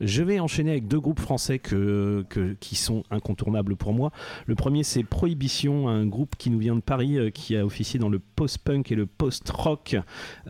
Je 0.00 0.22
vais 0.22 0.40
enchaîner 0.40 0.70
avec 0.70 0.88
deux 0.88 1.00
groupes 1.00 1.20
français 1.20 1.58
que, 1.58 2.24
qui 2.60 2.76
sont 2.76 3.02
incontournables 3.10 3.76
pour 3.76 3.92
moi. 3.92 4.10
Le 4.46 4.54
premier, 4.54 4.84
c'est 4.84 5.02
Prohibition, 5.02 5.88
un 5.88 6.06
groupe 6.06 6.34
qui 6.38 6.48
nous 6.48 6.58
vient 6.58 6.76
de 6.76 6.80
Paris, 6.80 7.18
euh, 7.18 7.30
qui 7.30 7.56
a 7.56 7.66
officié 7.66 8.00
dans 8.00 8.08
le 8.08 8.18
post-punk 8.18 8.90
et 8.90 8.94
le 8.94 9.04
post-rock 9.04 9.96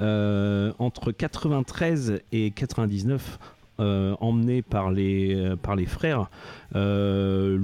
euh, 0.01 0.73
entre 0.79 1.11
93 1.11 2.21
et 2.31 2.53
99 2.53 3.39
euh, 3.81 4.15
emmené 4.21 4.63
par 4.63 4.91
les, 4.91 5.55
par 5.63 5.75
les 5.75 5.87
frères 5.87 6.31
euh, 6.77 7.57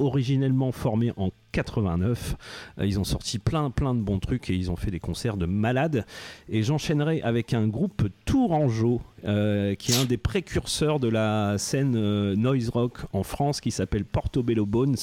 originellement 0.00 0.72
formés 0.72 1.12
en 1.16 1.30
89. 1.52 2.36
Euh, 2.78 2.86
ils 2.86 2.98
ont 2.98 3.04
sorti 3.04 3.38
plein 3.38 3.70
plein 3.70 3.94
de 3.94 4.00
bons 4.00 4.18
trucs 4.18 4.50
et 4.50 4.54
ils 4.54 4.70
ont 4.70 4.76
fait 4.76 4.90
des 4.90 5.00
concerts 5.00 5.36
de 5.36 5.46
malades. 5.46 6.06
Et 6.48 6.62
j'enchaînerai 6.62 7.22
avec 7.22 7.54
un 7.54 7.66
groupe 7.66 8.08
tourangeau 8.24 9.00
euh, 9.24 9.74
qui 9.74 9.92
est 9.92 9.96
un 9.96 10.06
des 10.06 10.16
précurseurs 10.16 10.98
de 10.98 11.08
la 11.08 11.58
scène 11.58 11.94
euh, 11.94 12.34
noise 12.36 12.70
rock 12.70 12.98
en 13.12 13.22
France 13.22 13.60
qui 13.60 13.70
s'appelle 13.70 14.04
Portobello 14.04 14.66
Bones 14.66 14.96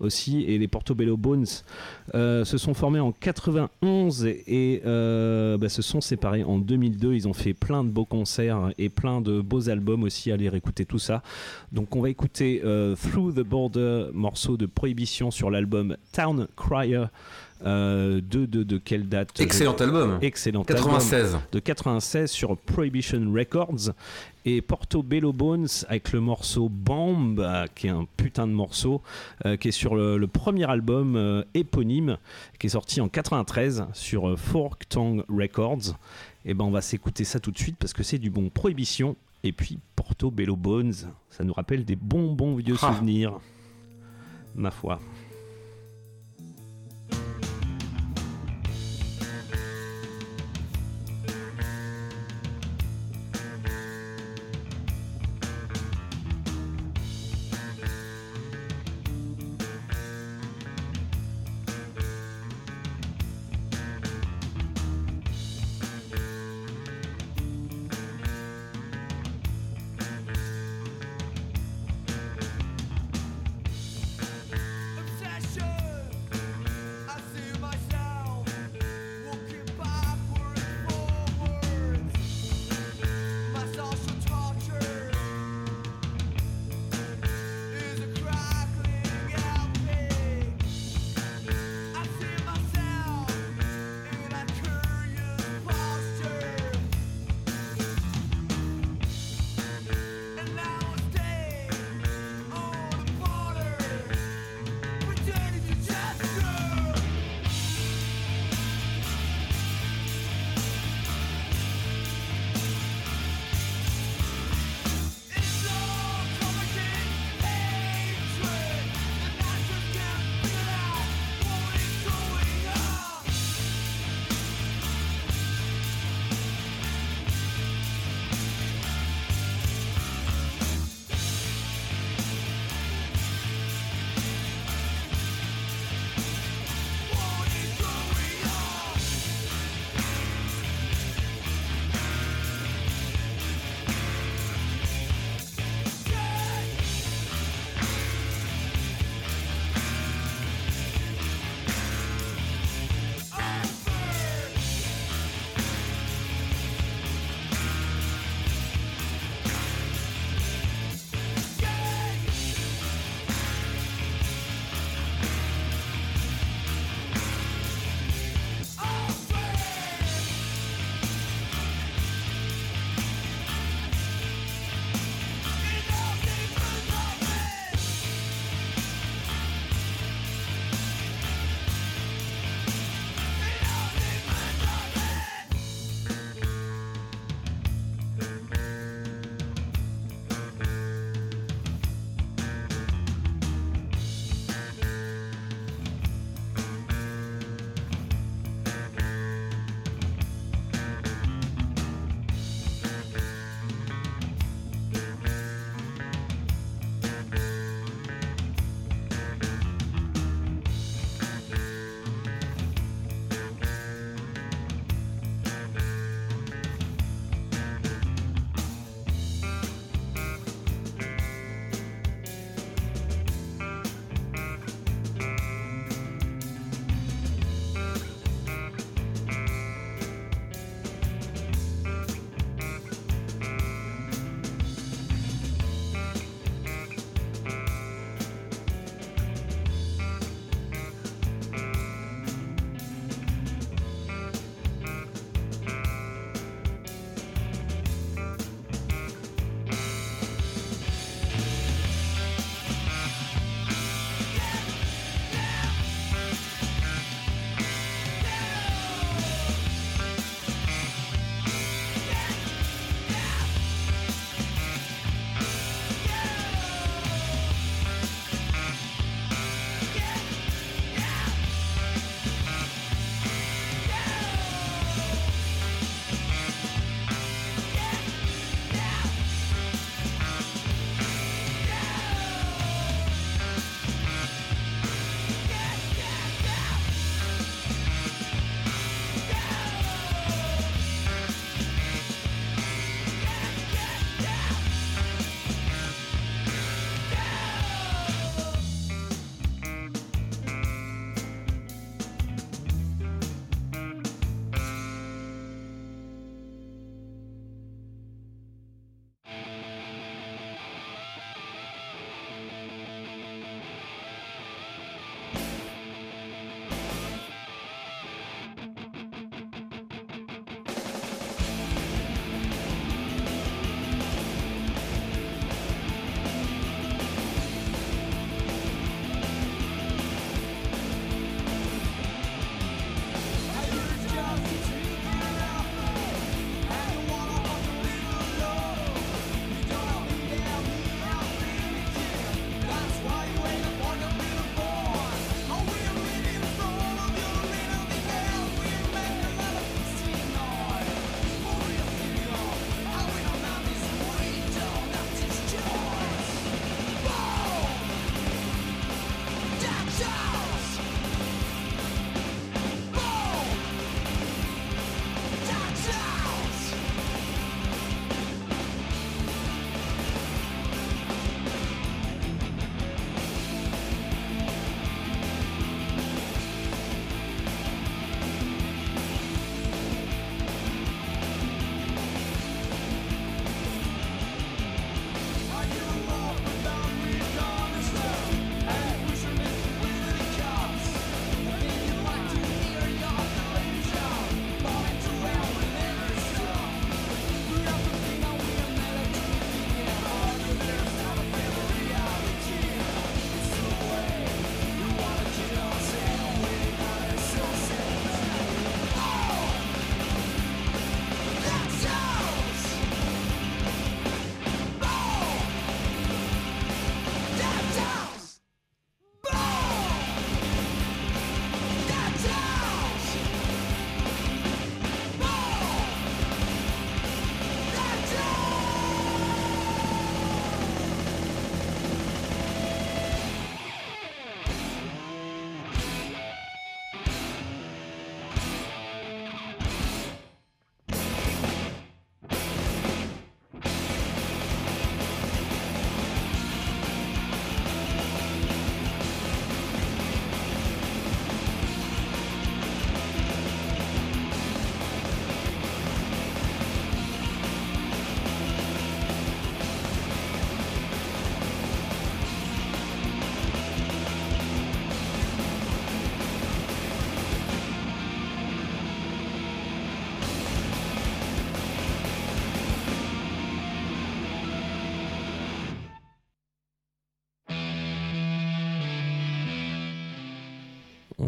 aussi. 0.00 0.44
Et 0.44 0.58
les 0.58 0.68
Portobello 0.68 1.16
Bones 1.16 1.46
se 2.14 2.58
sont 2.58 2.74
formés 2.74 3.00
en 3.00 3.12
91 3.12 4.26
et 4.26 4.80
bah, 4.84 5.68
se 5.68 5.82
sont 5.82 6.00
séparés 6.00 6.44
en 6.44 6.58
2002. 6.58 7.14
Ils 7.14 7.26
ont 7.26 7.32
fait 7.32 7.52
plein 7.52 7.82
de 7.82 7.88
beaux 7.88 8.04
concerts 8.04 8.70
et 8.78 8.88
plein 8.88 9.20
de 9.20 9.40
beaux 9.40 9.68
albums 9.68 10.04
aussi. 10.04 10.30
Allez 10.30 10.48
réécouter 10.48 10.84
tout 10.84 11.00
ça. 11.00 11.22
Donc 11.72 11.96
on 11.96 12.00
va 12.00 12.10
écouter 12.10 12.62
Through 12.62 13.34
the 13.34 13.40
Border, 13.40 14.06
morceau 14.12 14.56
de 14.56 14.66
Prohibition 14.66 15.32
sur 15.32 15.50
l'album 15.50 15.77
Town 16.12 16.46
Crier. 16.56 17.04
Euh, 17.66 18.20
de, 18.20 18.46
de, 18.46 18.62
de 18.62 18.78
quelle 18.78 19.08
date 19.08 19.40
Excellent 19.40 19.72
album. 19.74 20.18
Excellent 20.22 20.62
96. 20.62 21.24
album 21.34 21.40
de 21.50 21.58
96 21.58 22.30
sur 22.30 22.56
Prohibition 22.56 23.32
Records 23.34 23.90
et 24.44 24.62
Portobello 24.62 25.32
Bones 25.32 25.66
avec 25.88 26.12
le 26.12 26.20
morceau 26.20 26.68
Bomb 26.68 27.40
euh, 27.40 27.66
qui 27.74 27.88
est 27.88 27.90
un 27.90 28.06
putain 28.16 28.46
de 28.46 28.52
morceau 28.52 29.02
euh, 29.44 29.56
qui 29.56 29.66
est 29.66 29.72
sur 29.72 29.96
le, 29.96 30.18
le 30.18 30.26
premier 30.28 30.70
album 30.70 31.16
euh, 31.16 31.42
éponyme 31.54 32.18
qui 32.60 32.68
est 32.68 32.70
sorti 32.70 33.00
en 33.00 33.08
93 33.08 33.86
sur 33.92 34.28
euh, 34.28 34.36
Fork 34.36 34.88
Tongue 34.88 35.24
Records 35.28 35.96
et 36.44 36.54
ben 36.54 36.64
on 36.64 36.70
va 36.70 36.80
s'écouter 36.80 37.24
ça 37.24 37.40
tout 37.40 37.50
de 37.50 37.58
suite 37.58 37.74
parce 37.76 37.92
que 37.92 38.04
c'est 38.04 38.18
du 38.18 38.30
bon 38.30 38.50
Prohibition 38.50 39.16
et 39.42 39.50
puis 39.50 39.80
Portobello 39.96 40.54
Bones 40.54 40.94
ça 41.28 41.42
nous 41.42 41.54
rappelle 41.54 41.84
des 41.84 41.96
bons 41.96 42.32
bons 42.34 42.54
vieux 42.54 42.76
Ah. 42.82 42.92
souvenirs 42.94 43.32
ma 44.54 44.70
foi 44.70 45.00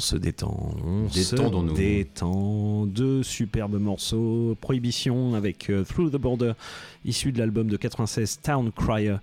on 0.01 0.03
se 0.03 0.17
détend. 0.17 0.75
On 0.83 1.07
Détendons-nous. 1.09 1.77
se 1.77 1.81
détend. 1.81 2.87
Deux 2.87 3.23
superbes 3.23 3.79
morceaux. 3.79 4.57
Prohibition 4.59 5.35
avec 5.35 5.69
euh, 5.69 5.85
Through 5.85 6.11
the 6.11 6.17
Border, 6.17 6.53
issu 7.05 7.33
de 7.33 7.39
l'album 7.39 7.69
de 7.69 7.77
96 7.77 8.41
Town 8.43 8.73
Crier. 8.73 9.17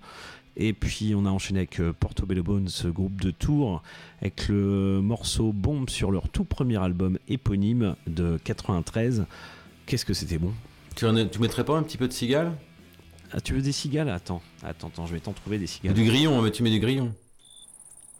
Et 0.56 0.72
puis 0.72 1.14
on 1.16 1.26
a 1.26 1.30
enchaîné 1.30 1.60
avec 1.60 1.80
euh, 1.80 1.92
Portobello 1.92 2.44
Bones, 2.44 2.68
ce 2.68 2.86
groupe 2.86 3.20
de 3.20 3.32
Tours, 3.32 3.82
avec 4.22 4.46
le 4.48 5.00
morceau 5.02 5.52
Bombe 5.52 5.90
sur 5.90 6.12
leur 6.12 6.28
tout 6.28 6.44
premier 6.44 6.76
album 6.76 7.18
éponyme 7.28 7.96
de 8.06 8.38
93. 8.44 9.26
Qu'est-ce 9.86 10.04
que 10.04 10.14
c'était 10.14 10.38
bon? 10.38 10.52
Tu, 10.94 11.06
en 11.06 11.16
es- 11.16 11.28
tu 11.28 11.40
mettrais 11.40 11.64
pas 11.64 11.76
un 11.76 11.82
petit 11.82 11.96
peu 11.96 12.06
de 12.06 12.12
cigale? 12.12 12.52
Ah, 13.32 13.40
Tu 13.40 13.52
veux 13.52 13.62
des 13.62 13.72
cigales? 13.72 14.08
Attends, 14.10 14.42
attends, 14.62 14.88
attends, 14.88 15.06
je 15.06 15.12
vais 15.12 15.20
t'en 15.20 15.32
trouver 15.32 15.58
des 15.58 15.66
cigales. 15.66 15.94
Du 15.94 16.04
grillon, 16.04 16.40
mais 16.40 16.52
tu 16.52 16.62
mets 16.62 16.70
du 16.70 16.78
grillon. 16.80 17.12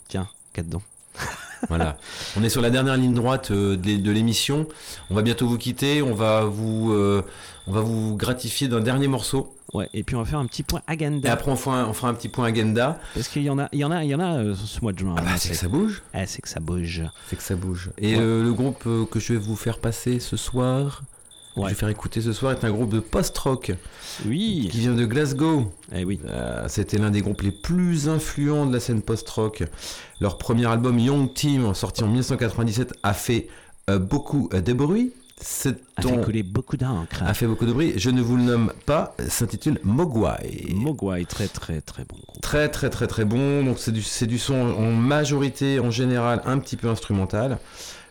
Tiens, 0.09 0.29
quatre 0.53 0.69
dents. 0.69 0.83
Voilà. 1.69 1.97
On 2.39 2.43
est 2.45 2.49
sur 2.49 2.61
la 2.63 2.71
dernière 2.71 2.97
ligne 2.97 3.15
droite 3.15 3.51
euh, 3.51 3.77
de 3.77 3.87
l'é- 3.87 3.99
de 3.99 4.11
l'émission. 4.11 4.67
On 5.11 5.15
va 5.15 5.23
bientôt 5.23 5.49
vous 5.49 5.59
quitter. 5.59 6.03
On 6.03 6.15
va 6.15 6.45
vous, 6.45 6.93
euh, 6.93 7.23
on 7.67 7.73
va 7.73 7.81
vous 7.81 8.17
gratifier 8.17 8.69
d'un 8.69 8.81
dernier 8.81 9.09
morceau. 9.09 9.55
Ouais, 9.75 9.89
et 9.93 10.03
puis 10.03 10.17
on 10.17 10.21
va 10.21 10.25
faire 10.25 10.39
un 10.39 10.47
petit 10.47 10.63
point 10.63 10.81
Et 10.89 10.93
agenda. 10.93 11.31
après, 11.33 11.51
on 11.51 11.57
fera 11.57 11.81
un, 11.83 11.87
on 11.89 11.93
fera 11.93 12.09
un 12.09 12.15
petit 12.15 12.29
point 12.29 12.47
agenda. 12.47 12.99
Parce 13.15 13.29
qu'il 13.29 13.43
y 13.43 13.51
en 13.51 13.59
a, 13.59 13.69
il 13.73 13.81
y 13.81 13.85
en 13.85 13.91
a, 13.91 14.03
il 14.05 14.09
y 14.11 14.15
en 14.15 14.21
a 14.21 14.39
euh, 14.39 14.55
ce 14.55 14.81
mois 14.81 14.93
de 14.93 14.99
juin. 14.99 15.15
Ah 15.19 15.21
bah, 15.23 15.29
hein, 15.33 15.37
c'est 15.39 15.51
que 15.51 15.57
ça 15.57 15.69
bouge. 15.69 16.03
Ah, 16.15 16.27
c'est 16.27 16.41
que 16.41 16.49
ça 16.49 16.61
bouge. 16.61 17.03
C'est 17.29 17.37
que 17.37 17.43
ça 17.43 17.55
bouge. 17.55 17.91
Et 17.99 18.17
Ouais. 18.17 18.23
euh, 18.23 18.43
le 18.43 18.53
groupe 18.55 18.85
que 19.11 19.21
je 19.21 19.35
vais 19.35 19.39
vous 19.39 19.57
faire 19.57 19.79
passer 19.79 20.21
ce 20.21 20.37
soir, 20.39 21.03
Ouais. 21.57 21.65
je 21.65 21.69
vais 21.71 21.75
faire 21.75 21.89
écouter 21.89 22.21
ce 22.21 22.33
soir, 22.33 22.53
est 22.53 22.65
un 22.65 22.71
groupe 22.71 22.91
de 22.95 23.01
post-rock 23.01 23.73
Oui. 24.27 24.69
qui 24.71 24.79
vient 24.81 24.95
de 24.95 25.05
Glasgow. 25.07 25.73
Eh 25.95 26.05
oui. 26.05 26.21
Euh, 26.27 26.67
C'était 26.69 26.99
l'un 26.99 27.11
des 27.11 27.21
groupes 27.21 27.43
les 27.43 27.51
plus 27.51 28.09
influents 28.09 28.67
de 28.67 28.73
la 28.73 28.81
scène 28.81 29.03
post-rock. 29.03 29.65
Leur 30.21 30.39
premier 30.39 30.67
album 30.67 30.99
Young 30.99 31.33
Team, 31.35 31.75
sorti 31.75 32.03
en 32.05 32.07
1997, 32.07 32.95
a 33.03 33.13
fait 33.13 33.49
euh, 33.91 33.99
beaucoup 33.99 34.49
euh, 34.55 34.61
de 34.61 34.73
bruit. 34.73 35.13
A 35.97 36.03
ton- 36.03 36.17
fait 36.17 36.25
couler 36.25 36.43
beaucoup 36.43 36.77
d'encre. 36.77 37.23
a 37.25 37.33
fait 37.33 37.47
beaucoup 37.47 37.65
de 37.65 37.73
bruit. 37.73 37.93
Je 37.97 38.11
ne 38.11 38.21
vous 38.21 38.37
le 38.37 38.43
nomme 38.43 38.73
pas, 38.87 39.15
s'intitule 39.29 39.79
Mogwai. 39.85 40.67
Mogwai, 40.75 41.25
très 41.27 41.47
très 41.47 41.81
très 41.81 42.05
bon 42.05 42.17
groupe. 42.27 42.41
Très 42.43 42.69
très 42.69 42.91
très 42.91 43.07
très 43.07 43.25
bon. 43.25 43.63
Donc 43.65 43.79
c'est 43.79 43.93
du, 43.93 44.03
c'est 44.03 44.27
du 44.27 44.39
son 44.39 44.55
en 44.55 44.91
majorité, 44.91 45.79
en 45.79 45.93
général, 45.93 46.43
un 46.45 46.59
petit 46.59 46.77
peu 46.77 46.89
instrumental. 46.89 47.59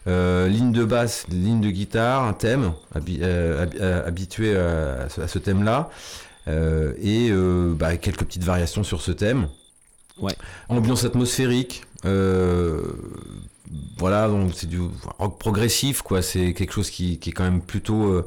Euh, 0.07 0.47
ligne 0.47 0.71
de 0.71 0.85
basse, 0.85 1.25
ligne 1.29 1.59
de 1.59 1.69
guitare, 1.69 2.23
un 2.23 2.33
thème 2.33 2.71
habi- 2.95 3.19
euh, 3.21 3.65
euh, 3.81 4.07
habitué 4.07 4.55
à, 4.55 5.09
ce- 5.27 5.37
thème-là. 5.39 5.89
Euh, 6.47 6.93
et 7.01 7.29
bah, 7.77 7.97
quelques 7.97 8.23
petites 8.23 8.43
variations 8.45 8.83
sur 8.83 9.01
ce 9.01 9.11
thème. 9.11 9.47
Ouais. 10.17 10.33
Ambiance 10.69 11.03
atmosphérique. 11.03 11.83
voilà, 13.97 14.27
donc 14.29 14.51
c'est 14.55 14.67
du 14.67 14.79
rock 15.19 15.37
progressif, 15.39 16.01
quoi. 16.01 16.21
C'est 16.21 16.53
quelque 16.53 16.71
chose 16.73 16.89
qui, 16.89 17.19
qui 17.19 17.31
est 17.31 17.33
quand 17.33 17.43
même 17.43 17.61
plutôt, 17.61 18.23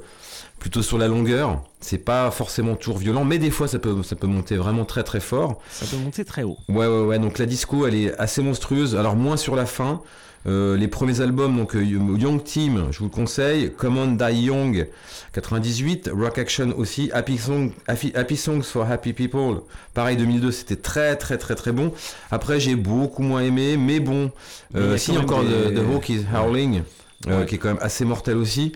plutôt 0.58 0.82
sur 0.82 0.98
la 0.98 1.08
longueur. 1.08 1.62
C'est 1.80 1.98
pas 1.98 2.30
forcément 2.30 2.74
toujours 2.76 2.98
violent, 2.98 3.24
mais 3.24 3.38
des 3.38 3.50
fois 3.50 3.68
ça 3.68 3.78
peut, 3.78 4.02
ça 4.02 4.16
peut 4.16 4.26
monter 4.26 4.56
vraiment 4.56 4.84
très 4.84 5.02
très 5.02 5.20
fort. 5.20 5.60
Ça 5.70 5.86
peut 5.86 5.96
monter 5.96 6.24
très 6.26 6.42
haut. 6.42 6.58
Ouais, 6.68 6.86
ouais, 6.86 7.04
ouais. 7.04 7.18
Donc 7.18 7.38
la 7.38 7.46
disco, 7.46 7.86
elle 7.86 7.94
est 7.94 8.14
assez 8.18 8.42
monstrueuse. 8.42 8.96
Alors 8.96 9.16
moins 9.16 9.38
sur 9.38 9.56
la 9.56 9.64
fin. 9.66 10.02
Euh, 10.46 10.76
les 10.78 10.88
premiers 10.88 11.20
albums, 11.20 11.54
donc 11.56 11.76
euh, 11.76 11.84
Young 11.84 12.42
Team, 12.42 12.86
je 12.90 12.98
vous 13.00 13.04
le 13.04 13.10
conseille. 13.10 13.72
Come 13.76 13.98
on 13.98 14.06
Die 14.12 14.40
Young, 14.44 14.88
98. 15.34 16.10
Rock 16.14 16.38
Action 16.38 16.72
aussi. 16.78 17.10
Happy, 17.12 17.36
Song, 17.36 17.72
Happy, 17.86 18.10
Happy 18.14 18.36
Songs 18.36 18.62
for 18.62 18.90
Happy 18.90 19.12
People. 19.12 19.60
Pareil, 19.92 20.16
2002, 20.16 20.50
c'était 20.50 20.76
très, 20.76 21.16
très, 21.16 21.36
très, 21.36 21.54
très 21.54 21.72
bon. 21.72 21.92
Après, 22.30 22.58
j'ai 22.58 22.74
beaucoup 22.74 23.22
moins 23.22 23.42
aimé, 23.42 23.76
mais 23.76 24.00
bon. 24.00 24.30
Euh, 24.76 24.96
si, 24.96 25.16
encore 25.18 25.44
des- 25.44 25.50
The, 25.50 25.74
The 25.74 25.94
Hawk 25.94 26.08
is 26.08 26.24
Howling, 26.34 26.82
euh, 27.26 27.40
Ouais. 27.40 27.46
qui 27.46 27.56
est 27.56 27.58
quand 27.58 27.68
même 27.68 27.78
assez 27.82 28.06
mortel 28.06 28.36
aussi. 28.38 28.72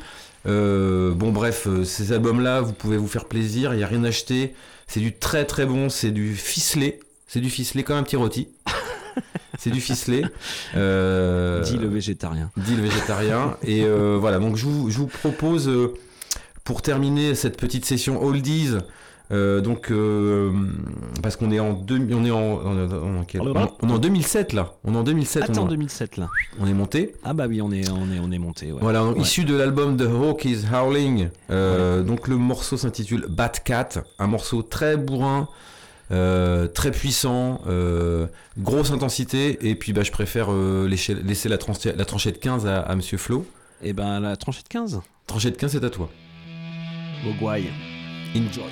Euh, 0.47 1.15
bon, 1.15 1.33
bref, 1.33 1.67
ces 1.85 2.13
albums-là, 2.13 2.61
vous 2.61 2.75
pouvez 2.75 2.99
vous 2.99 3.09
faire 3.09 3.25
plaisir. 3.25 3.73
Il 3.73 3.79
n'y 3.79 3.83
a 3.85 3.87
rien 3.87 4.05
à 4.05 4.09
acheter. 4.09 4.55
C'est 4.87 5.01
du 5.01 5.15
très, 5.17 5.47
très 5.47 5.65
bon. 5.65 5.89
C'est 5.89 6.11
du 6.11 6.35
ficelé. 6.35 7.01
C'est 7.27 7.41
du 7.41 7.49
ficelé 7.49 7.83
comme 7.85 7.97
un 7.97 8.03
petit 8.03 8.17
rôti. 8.17 8.49
c'est 9.59 9.71
du 9.71 9.81
ficelé. 9.81 10.25
Euh, 10.77 11.63
Dit 11.63 11.77
le 11.79 11.89
végétarien. 11.89 12.51
dit 12.57 12.75
le 12.77 12.83
végétarien. 12.83 13.57
Et 13.63 13.85
euh, 13.85 14.17
voilà, 14.21 14.39
donc 14.39 14.57
je 14.57 14.65
vous, 14.67 14.91
je 14.91 14.99
vous 14.99 15.07
propose, 15.07 15.69
euh, 15.69 15.95
pour 16.65 16.83
terminer 16.83 17.35
cette 17.35 17.59
petite 17.59 17.85
session 17.85 18.23
Oldies, 18.25 18.71
donc, 19.31 19.91
parce 21.23 21.35
qu'on 21.37 21.51
est 21.51 21.59
en, 21.59 21.73
deux, 21.73 21.99
on 22.13 22.25
est 22.25 22.31
en, 22.31 22.39
on, 22.41 23.25
on 23.83 23.89
est 23.89 23.93
en 23.93 23.99
2007 23.99 24.53
là. 24.53 24.75
On 24.85 24.95
est 24.95 24.97
en 24.97 25.03
2007. 25.03 25.43
Attends, 25.51 25.63
on, 25.65 25.67
2007 25.67 26.19
là. 26.19 26.29
on 26.61 26.67
est 26.69 26.73
monté. 26.73 27.15
Ah 27.25 27.33
bah 27.33 27.47
oui, 27.49 27.61
on 27.61 27.73
est, 27.73 27.89
on 27.91 28.13
est, 28.13 28.21
on 28.21 28.31
est 28.31 28.39
monté. 28.39 28.71
Ouais. 28.71 28.79
Voilà, 28.81 29.05
Ouais. 29.05 29.21
issu 29.21 29.45
de 29.45 29.57
l'album 29.57 29.97
The 29.97 30.03
Hawk 30.03 30.45
is 30.45 30.61
Howling. 30.73 31.29
Donc 31.49 32.29
le 32.29 32.37
morceau 32.37 32.77
s'intitule 32.77 33.27
Bat 33.29 33.49
Cat, 33.65 33.89
un 34.19 34.27
morceau 34.27 34.63
très 34.63 34.97
bourrin, 34.97 35.49
euh, 36.13 36.67
très 36.69 36.91
puissant, 36.91 37.61
euh, 37.67 38.27
grosse 38.59 38.91
intensité. 38.91 39.69
Et 39.69 39.75
puis 39.75 39.93
bah, 39.93 40.03
je 40.03 40.11
préfère 40.13 40.53
euh, 40.53 40.87
laisser, 40.89 41.15
laisser 41.15 41.49
la, 41.49 41.57
tranche- 41.59 41.85
la 41.87 42.05
tranchée 42.05 42.33
de 42.33 42.39
15 42.39 42.67
à, 42.67 42.81
à 42.81 42.95
Monsieur 42.97 43.19
Flo. 43.19 43.47
Et 43.83 43.93
ben 43.93 44.21
la 44.21 44.37
tranchée 44.37 44.63
de 44.63 44.69
15. 44.69 45.01
Tranchée 45.27 45.51
de 45.51 45.57
15, 45.57 45.73
c'est 45.73 45.85
à 45.85 45.91
toi. 45.91 46.11
Mogwai. 47.25 47.65
Enjoy. 48.37 48.65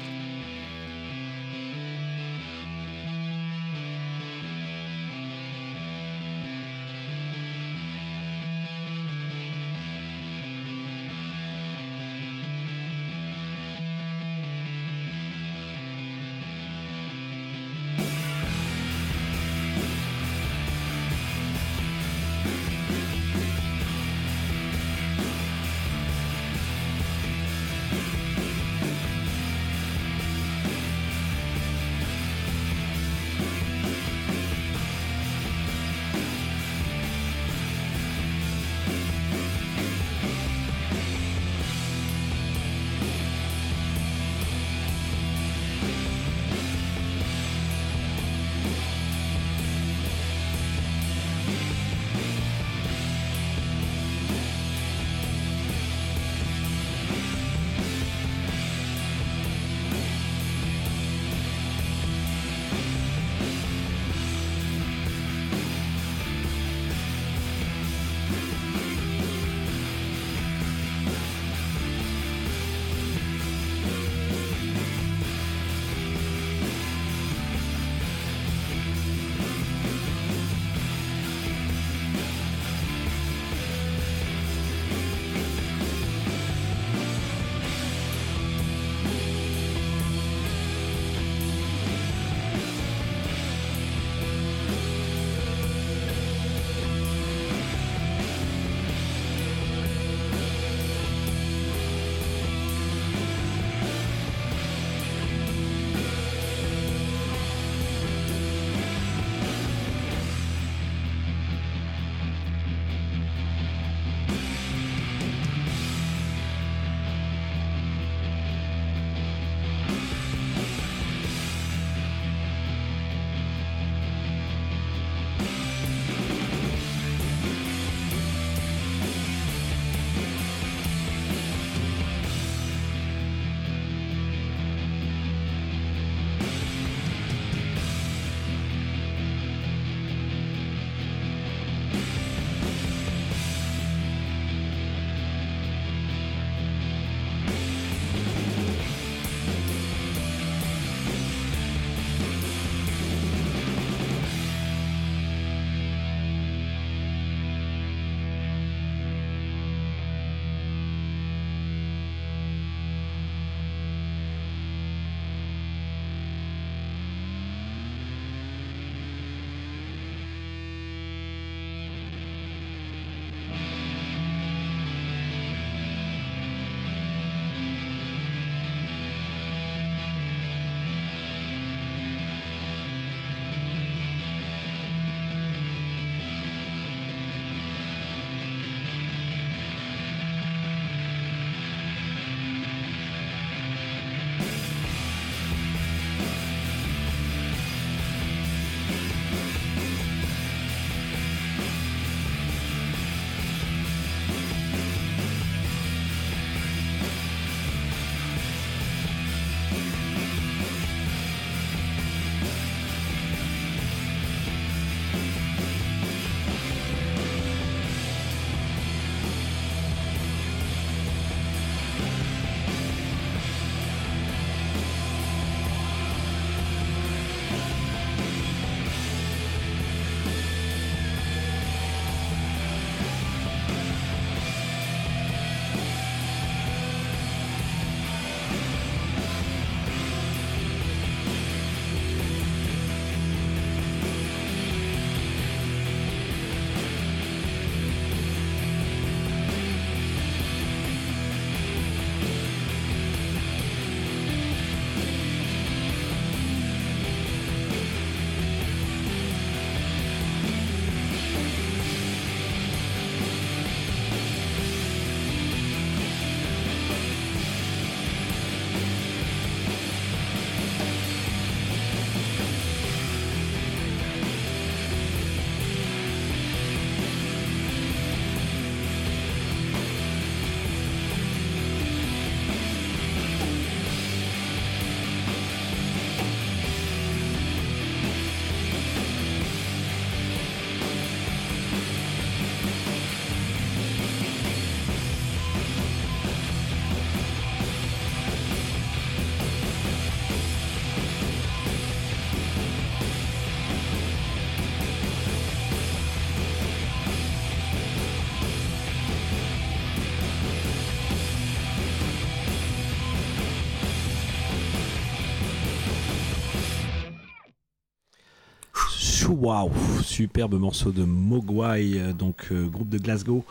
Waouh, 319.42 319.70
superbe 320.04 320.54
morceau 320.54 320.92
de 320.92 321.02
Mogwai, 321.02 321.94
euh, 321.96 322.12
donc 322.12 322.46
euh, 322.52 322.68
groupe 322.68 322.88
de 322.88 322.98
Glasgow, 322.98 323.44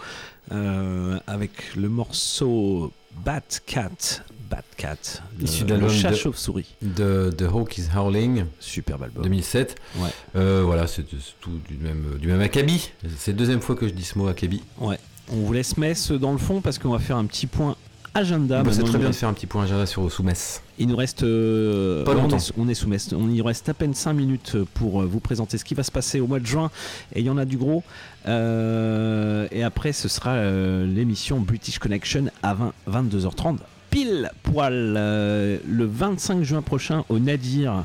euh, 0.54 1.20
avec 1.28 1.76
le 1.76 1.90
morceau 1.90 2.94
Batcat. 3.26 4.24
Batcat, 4.50 5.22
Issu 5.42 5.62
le- 5.64 5.68
de 5.68 5.74
le 5.76 5.80
l'album 5.82 5.98
chat 5.98 6.12
de- 6.12 6.16
chauve-souris. 6.16 6.76
de 6.82 7.30
The 7.38 7.44
Hawk 7.44 7.78
is 7.78 7.88
Howling, 7.96 8.46
Superbe 8.62 9.04
album. 9.04 9.24
2007. 9.24 9.76
Ouais. 9.98 10.10
Euh, 10.38 10.64
voilà, 10.66 10.88
c'est 10.88 11.06
c'est 11.10 11.34
tout 11.42 11.60
du 11.70 11.76
même, 11.78 12.18
du 12.20 12.28
même 12.28 12.42
acabit. 12.42 12.92
C'est 13.18 13.32
la 13.32 13.38
deuxième 13.38 13.60
fois 13.62 13.76
que 13.76 13.88
je 13.88 13.94
dis 13.94 14.04
ce 14.04 14.18
mot 14.18 14.28
acabit. 14.28 14.62
Ouais. 14.80 14.98
On 15.32 15.38
vous 15.38 15.54
laisse 15.54 15.76
Metz 15.78 16.12
dans 16.12 16.32
le 16.34 16.38
fond 16.38 16.60
parce 16.62 16.80
qu'on 16.80 16.92
va 16.92 17.00
faire 17.00 17.16
un 17.18 17.26
petit 17.26 17.48
point 17.48 17.76
agenda. 18.14 18.64
Bah, 18.64 18.72
c'est 18.74 18.84
très 18.84 18.98
bien 18.98 19.10
de 19.10 19.14
faire 19.16 19.30
un 19.30 19.34
petit 19.34 19.48
point 19.48 19.64
agenda 19.64 19.86
sur 19.86 20.12
sous 20.12 20.24
Metz. 20.24 20.62
Il 20.80 20.88
nous 20.88 20.96
reste. 20.96 21.24
euh, 21.24 22.04
Pas 22.04 22.12
on 22.12 22.16
longtemps. 22.24 22.38
est- 22.38 22.54
On 22.58 22.68
est, 22.68 22.74
sous 22.74 22.88
Metz. 22.88 23.14
On 23.14 23.30
y 23.30 23.42
reste 23.42 23.70
à 23.70 23.74
peine 23.74 23.94
5 23.94 24.14
minutes 24.14 24.58
pour 24.74 25.02
euh, 25.02 25.06
vous 25.06 25.20
présenter 25.20 25.58
ce 25.58 25.66
qui 25.66 25.74
va 25.76 25.84
se 25.84 25.92
passer 25.92 26.20
au 26.20 26.28
mois 26.28 26.40
de 26.40 26.46
juin. 26.46 26.72
Et 27.14 27.20
il 27.22 27.26
y 27.26 27.30
en 27.30 27.38
a 27.38 27.46
du 27.46 27.58
gros. 27.58 27.84
Euh, 28.28 29.48
et 29.52 29.64
après, 29.64 29.94
ce 29.94 30.08
sera 30.08 30.32
euh, 30.32 30.86
l'émission 30.86 31.40
British 31.40 31.80
Connection 31.80 32.26
à 32.44 32.54
20 32.54 32.74
22h30. 32.90 33.58
Pile 33.90 34.32
poil. 34.44 34.94
le 34.94 35.86
25 35.86 36.44
juin 36.44 36.62
prochain 36.62 37.04
au 37.10 37.20
Nadir, 37.20 37.84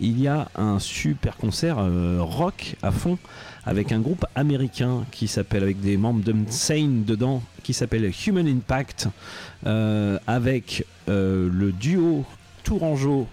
il 0.00 0.20
y 0.20 0.26
a 0.28 0.48
un 0.56 0.78
super 0.80 1.36
concert 1.36 1.78
rock 2.18 2.74
à 2.82 2.90
fond 2.90 3.18
avec 3.64 3.92
un 3.92 4.00
groupe 4.00 4.24
américain 4.34 5.04
qui 5.10 5.28
s'appelle, 5.28 5.62
avec 5.62 5.80
des 5.80 5.96
membres 5.96 6.22
d'Unsane 6.22 7.04
dedans, 7.04 7.42
qui 7.62 7.74
s'appelle 7.74 8.10
Human 8.26 8.46
Impact, 8.46 9.08
euh, 9.66 10.18
avec 10.26 10.86
euh, 11.08 11.48
le 11.52 11.72
duo 11.72 12.24
Tourangeau 12.64 13.26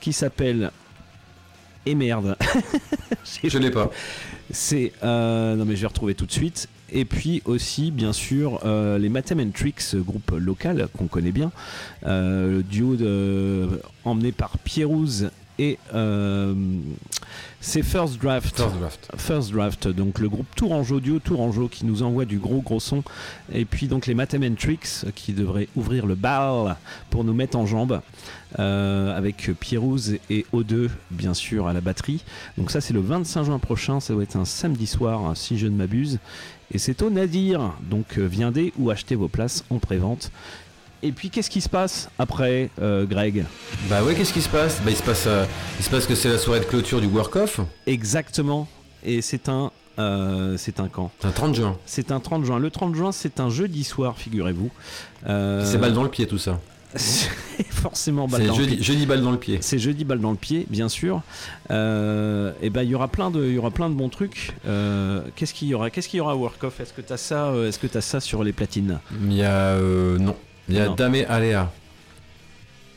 qui 0.00 0.12
s'appelle. 0.12 0.70
Et 1.84 1.94
merde. 1.94 2.36
Je 3.44 3.58
l'ai 3.58 3.70
pas. 3.70 3.90
C'est. 4.50 4.92
euh, 5.02 5.54
non, 5.56 5.64
mais 5.64 5.76
je 5.76 5.82
vais 5.82 5.86
retrouver 5.86 6.14
tout 6.14 6.26
de 6.26 6.32
suite. 6.32 6.68
Et 6.90 7.04
puis 7.04 7.42
aussi, 7.44 7.90
bien 7.90 8.12
sûr, 8.12 8.60
euh, 8.64 8.98
les 8.98 9.08
Matham 9.08 9.40
and 9.40 9.50
Tricks, 9.52 9.96
groupe 9.96 10.30
local 10.30 10.88
qu'on 10.96 11.06
connaît 11.06 11.32
bien. 11.32 11.50
Euh, 12.06 12.58
le 12.58 12.62
duo 12.62 12.94
de, 12.94 13.80
emmené 14.04 14.32
par 14.32 14.58
Pierrouz 14.58 15.30
et. 15.58 15.78
euh, 15.94 16.54
c'est 17.60 17.82
First 17.82 18.22
Draft. 18.22 18.56
First 18.56 18.76
Draft. 18.78 19.10
First 19.16 19.52
Draft, 19.52 19.88
donc 19.88 20.20
le 20.20 20.28
groupe 20.28 20.46
Tourangeau, 20.54 21.00
duo 21.00 21.18
Tourangeau 21.18 21.66
qui 21.66 21.84
nous 21.84 22.04
envoie 22.04 22.24
du 22.24 22.38
gros 22.38 22.60
gros 22.60 22.78
son. 22.78 23.02
Et 23.52 23.64
puis 23.64 23.88
donc 23.88 24.06
les 24.06 24.14
Tricks 24.56 25.04
qui 25.16 25.32
devraient 25.32 25.68
ouvrir 25.74 26.06
le 26.06 26.14
bal 26.14 26.76
pour 27.10 27.24
nous 27.24 27.34
mettre 27.34 27.56
en 27.58 27.66
jambe. 27.66 28.00
euh, 28.58 29.16
avec 29.16 29.50
Pierrouz 29.58 30.16
et 30.30 30.46
O2 30.54 30.88
bien 31.10 31.34
sûr 31.34 31.66
à 31.66 31.72
la 31.72 31.80
batterie. 31.80 32.22
Donc 32.56 32.70
ça 32.70 32.80
c'est 32.80 32.94
le 32.94 33.00
25 33.00 33.44
juin 33.44 33.58
prochain, 33.58 33.98
ça 33.98 34.14
doit 34.14 34.22
être 34.22 34.36
un 34.36 34.44
samedi 34.44 34.86
soir 34.86 35.36
si 35.36 35.58
je 35.58 35.66
ne 35.66 35.76
m'abuse. 35.76 36.18
Et 36.72 36.78
c'est 36.78 37.02
au 37.02 37.10
Nadir, 37.10 37.74
donc 37.82 38.18
euh, 38.18 38.26
viendez 38.26 38.72
ou 38.78 38.90
achetez 38.90 39.14
vos 39.14 39.28
places 39.28 39.64
en 39.70 39.78
pré-vente. 39.78 40.30
Et 41.02 41.12
puis 41.12 41.30
qu'est-ce 41.30 41.50
qui 41.50 41.60
se 41.60 41.68
passe 41.68 42.08
après, 42.18 42.70
euh, 42.80 43.04
Greg? 43.04 43.44
Bah 43.88 44.02
ouais, 44.02 44.14
qu'est-ce 44.14 44.32
qui 44.32 44.40
se 44.42 44.48
passe? 44.48 44.80
Bah 44.84 44.90
il 44.90 44.96
se 44.96 45.02
passe, 45.02 45.24
euh, 45.26 45.44
il 45.78 45.84
se 45.84 45.90
passe 45.90 46.06
que 46.06 46.14
c'est 46.14 46.28
la 46.30 46.38
soirée 46.38 46.60
de 46.60 46.64
clôture 46.64 47.00
du 47.00 47.06
Work 47.06 47.36
Off. 47.36 47.60
Exactement. 47.86 48.66
Et 49.04 49.20
c'est 49.22 49.48
un, 49.48 49.70
euh, 49.98 50.56
c'est 50.56 50.80
un 50.80 50.88
camp. 50.88 51.10
C'est 51.20 51.28
un 51.28 51.32
30 51.32 51.54
juin. 51.54 51.76
C'est 51.86 52.10
un 52.10 52.18
30 52.20 52.44
juin. 52.44 52.58
Le 52.58 52.70
30 52.70 52.94
juin, 52.94 53.12
c'est 53.12 53.40
un 53.40 53.50
jeudi 53.50 53.84
soir, 53.84 54.16
figurez-vous. 54.18 54.70
Euh, 55.28 55.64
C'est 55.64 55.78
balle 55.78 55.92
dans 55.92 56.02
le 56.02 56.08
pied 56.08 56.26
tout 56.26 56.38
ça. 56.38 56.58
C'est 56.94 57.28
forcément 57.70 58.26
balle 58.26 58.46
dans 58.46 58.56
le 58.56 58.64
pied. 58.66 58.82
jeudi 58.82 59.04
balle 59.06 59.20
dans 59.20 59.30
le 59.32 59.38
pied. 59.38 59.58
C'est 59.60 59.78
jeudi 59.78 60.04
balle 60.04 60.20
dans 60.20 60.30
le 60.30 60.36
pied, 60.36 60.66
bien 60.70 60.88
sûr. 60.88 61.20
Euh, 61.70 62.52
et 62.62 62.70
ben 62.70 62.82
il 62.82 62.88
y 62.90 62.94
aura 62.94 63.08
plein 63.08 63.30
de, 63.30 63.44
il 63.44 63.54
y 63.54 63.58
aura 63.58 63.70
plein 63.70 63.90
de 63.90 63.94
bons 63.94 64.08
trucs. 64.08 64.54
Euh, 64.66 65.20
qu'est-ce 65.36 65.52
qu'il 65.52 65.68
y 65.68 65.74
aura? 65.74 65.90
Qu'est-ce 65.90 66.08
qu'il 66.08 66.18
y 66.18 66.20
aura 66.20 66.32
à 66.32 66.36
Work 66.36 66.64
Off? 66.64 66.80
Est-ce 66.80 66.92
que 66.94 67.02
t'as 67.02 67.16
ça 67.18 67.52
Est-ce 67.66 67.78
que 67.78 67.86
t'as 67.86 68.00
ça 68.00 68.18
sur 68.20 68.42
les 68.42 68.52
platines? 68.52 68.98
Il 69.24 69.34
y 69.34 69.42
a. 69.42 69.72
euh, 69.74 70.16
non. 70.18 70.36
Il 70.68 70.74
y 70.74 70.78
a 70.80 70.86
Non. 70.86 70.94
Dame 70.94 71.16
Alea, 71.28 71.70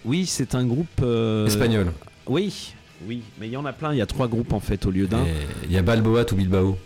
Oui, 0.06 0.26
c'est 0.26 0.56
un 0.56 0.66
groupe 0.66 0.88
euh, 1.04 1.46
espagnol. 1.46 1.91
Oui, 2.28 2.74
oui, 3.08 3.22
mais 3.40 3.48
il 3.48 3.52
y 3.52 3.58
en 3.58 3.66
a 3.66 3.74
plein. 3.74 3.94
Il 3.94 3.98
y 3.98 4.02
a 4.02 4.06
trois 4.06 4.28
groupes 4.28 4.54
en 4.54 4.60
fait 4.60 4.86
au 4.86 4.91
lieu 4.91 5.08
d'un. 5.08 5.24
Il 5.66 5.72
y 5.72 5.78
a 5.78 5.82
Balboa 5.82 6.26
to 6.26 6.36
Bilbao. 6.36 6.78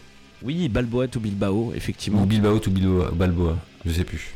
Oui, 0.41 0.67
Balboa 0.67 1.07
to 1.07 1.19
Bilbao, 1.19 1.71
effectivement. 1.75 2.23
Ou 2.23 2.25
Bilbao 2.25 2.59
to 2.59 2.69
Bilbao, 2.69 3.11
Balboa. 3.13 3.57
Je 3.85 3.91
sais 3.91 4.03
plus. 4.03 4.33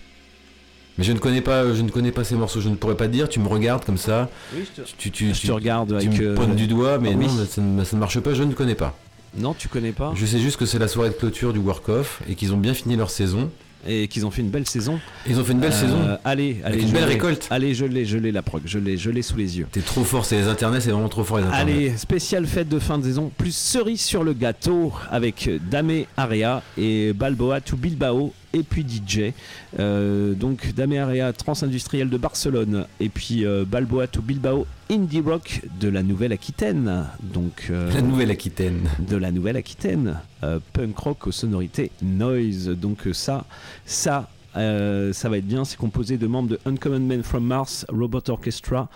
Mais 0.97 1.03
je 1.03 1.11
ne 1.11 1.19
connais 1.19 1.41
pas, 1.41 1.73
je 1.73 1.81
ne 1.81 1.89
connais 1.89 2.11
pas 2.11 2.23
ces 2.23 2.35
morceaux. 2.35 2.59
Je 2.61 2.69
ne 2.69 2.75
pourrais 2.75 2.97
pas 2.97 3.07
te 3.07 3.11
dire. 3.11 3.29
Tu 3.29 3.39
me 3.39 3.47
regardes 3.47 3.85
comme 3.85 3.97
ça. 3.97 4.29
Oui, 4.55 4.63
je 4.77 4.81
te, 4.81 4.87
Tu, 4.97 5.11
tu, 5.11 5.33
je 5.33 5.39
tu- 5.41 5.47
te 5.47 5.51
regarde 5.51 5.89
tu 5.89 6.07
avec. 6.07 6.19
me 6.19 6.27
euh, 6.29 6.35
pointes 6.35 6.55
du 6.55 6.67
doigt, 6.67 6.97
mais 6.97 7.13
oui. 7.13 7.27
non, 7.27 7.45
ça 7.45 7.61
ne, 7.61 7.83
ça 7.83 7.95
ne 7.95 7.99
marche 7.99 8.19
pas. 8.21 8.33
Je 8.33 8.43
ne 8.43 8.53
connais 8.53 8.73
pas. 8.75 8.97
Non, 9.37 9.53
tu 9.53 9.67
connais 9.67 9.91
pas. 9.91 10.13
Je 10.15 10.25
sais 10.25 10.39
juste 10.39 10.57
que 10.57 10.65
c'est 10.65 10.79
la 10.79 10.87
soirée 10.87 11.09
de 11.09 11.15
clôture 11.15 11.53
du 11.53 11.59
Work 11.59 11.89
Off 11.89 12.21
et 12.29 12.33
qu'ils 12.35 12.53
ont 12.53 12.57
bien 12.57 12.73
fini 12.73 12.95
leur 12.95 13.11
saison. 13.11 13.51
Et 13.85 14.07
qu'ils 14.07 14.25
ont 14.25 14.31
fait 14.31 14.41
une 14.41 14.49
belle 14.49 14.67
saison. 14.67 14.99
Ils 15.27 15.39
ont 15.39 15.43
fait 15.43 15.51
une 15.53 15.59
belle 15.59 15.71
Euh, 15.71 15.81
saison. 15.81 16.17
Allez, 16.25 16.57
allez, 16.63 16.81
une 16.81 16.91
belle 16.91 17.03
récolte. 17.05 17.47
Allez, 17.49 17.73
je 17.73 17.85
l'ai, 17.85 18.05
je 18.05 18.17
l'ai 18.17 18.31
la 18.31 18.41
prog, 18.41 18.61
je 18.65 18.79
l'ai, 18.79 18.97
je 18.97 19.09
l'ai 19.09 19.21
sous 19.21 19.37
les 19.37 19.57
yeux. 19.59 19.67
T'es 19.71 19.81
trop 19.81 20.03
fort, 20.03 20.25
c'est 20.25 20.37
les 20.41 20.47
internets, 20.47 20.81
c'est 20.81 20.91
vraiment 20.91 21.09
trop 21.09 21.23
fort 21.23 21.37
les 21.37 21.43
internets. 21.43 21.71
Allez, 21.73 21.97
spéciale 21.97 22.45
fête 22.47 22.69
de 22.69 22.79
fin 22.79 22.97
de 22.97 23.03
saison, 23.03 23.31
plus 23.37 23.55
cerise 23.55 24.01
sur 24.01 24.23
le 24.23 24.33
gâteau 24.33 24.93
avec 25.11 25.49
Dame 25.69 26.03
Area 26.17 26.63
et 26.77 27.13
Balboa 27.13 27.61
to 27.61 27.75
Bilbao 27.77 28.33
et 28.57 28.63
puis 28.63 28.83
DJ. 28.83 29.33
Euh, 29.79 30.33
donc 30.33 30.73
Dame 30.73 30.93
Area 30.93 31.31
Transindustriel 31.33 32.09
de 32.09 32.17
Barcelone 32.17 32.85
et 32.99 33.09
puis 33.09 33.45
euh, 33.45 33.65
Balboa 33.65 34.07
to 34.07 34.21
Bilbao 34.21 34.65
Indie 34.89 35.21
Rock 35.21 35.61
de 35.79 35.89
la 35.89 36.01
Nouvelle-Aquitaine. 36.01 37.05
Donc 37.21 37.67
euh, 37.69 37.91
La 37.93 38.01
Nouvelle-Aquitaine. 38.01 38.89
de 38.99 39.15
la 39.15 39.31
Nouvelle-Aquitaine, 39.31 40.19
euh, 40.43 40.59
punk 40.73 40.97
rock 40.97 41.27
aux 41.27 41.31
sonorités 41.31 41.91
noise. 42.01 42.69
Donc 42.69 43.07
ça, 43.13 43.45
ça, 43.85 44.29
ça 44.53 45.29
va 45.29 45.37
être 45.37 45.47
bien. 45.47 45.65
C'est 45.65 45.77
composé 45.77 46.17
de 46.17 46.25
membres 46.27 46.49
de 46.49 46.59
Uncommon 46.65 46.99
Men 46.99 47.23
from 47.23 47.45
Mars, 47.45 47.85
Robot 47.89 48.29
Orchestra 48.29 48.89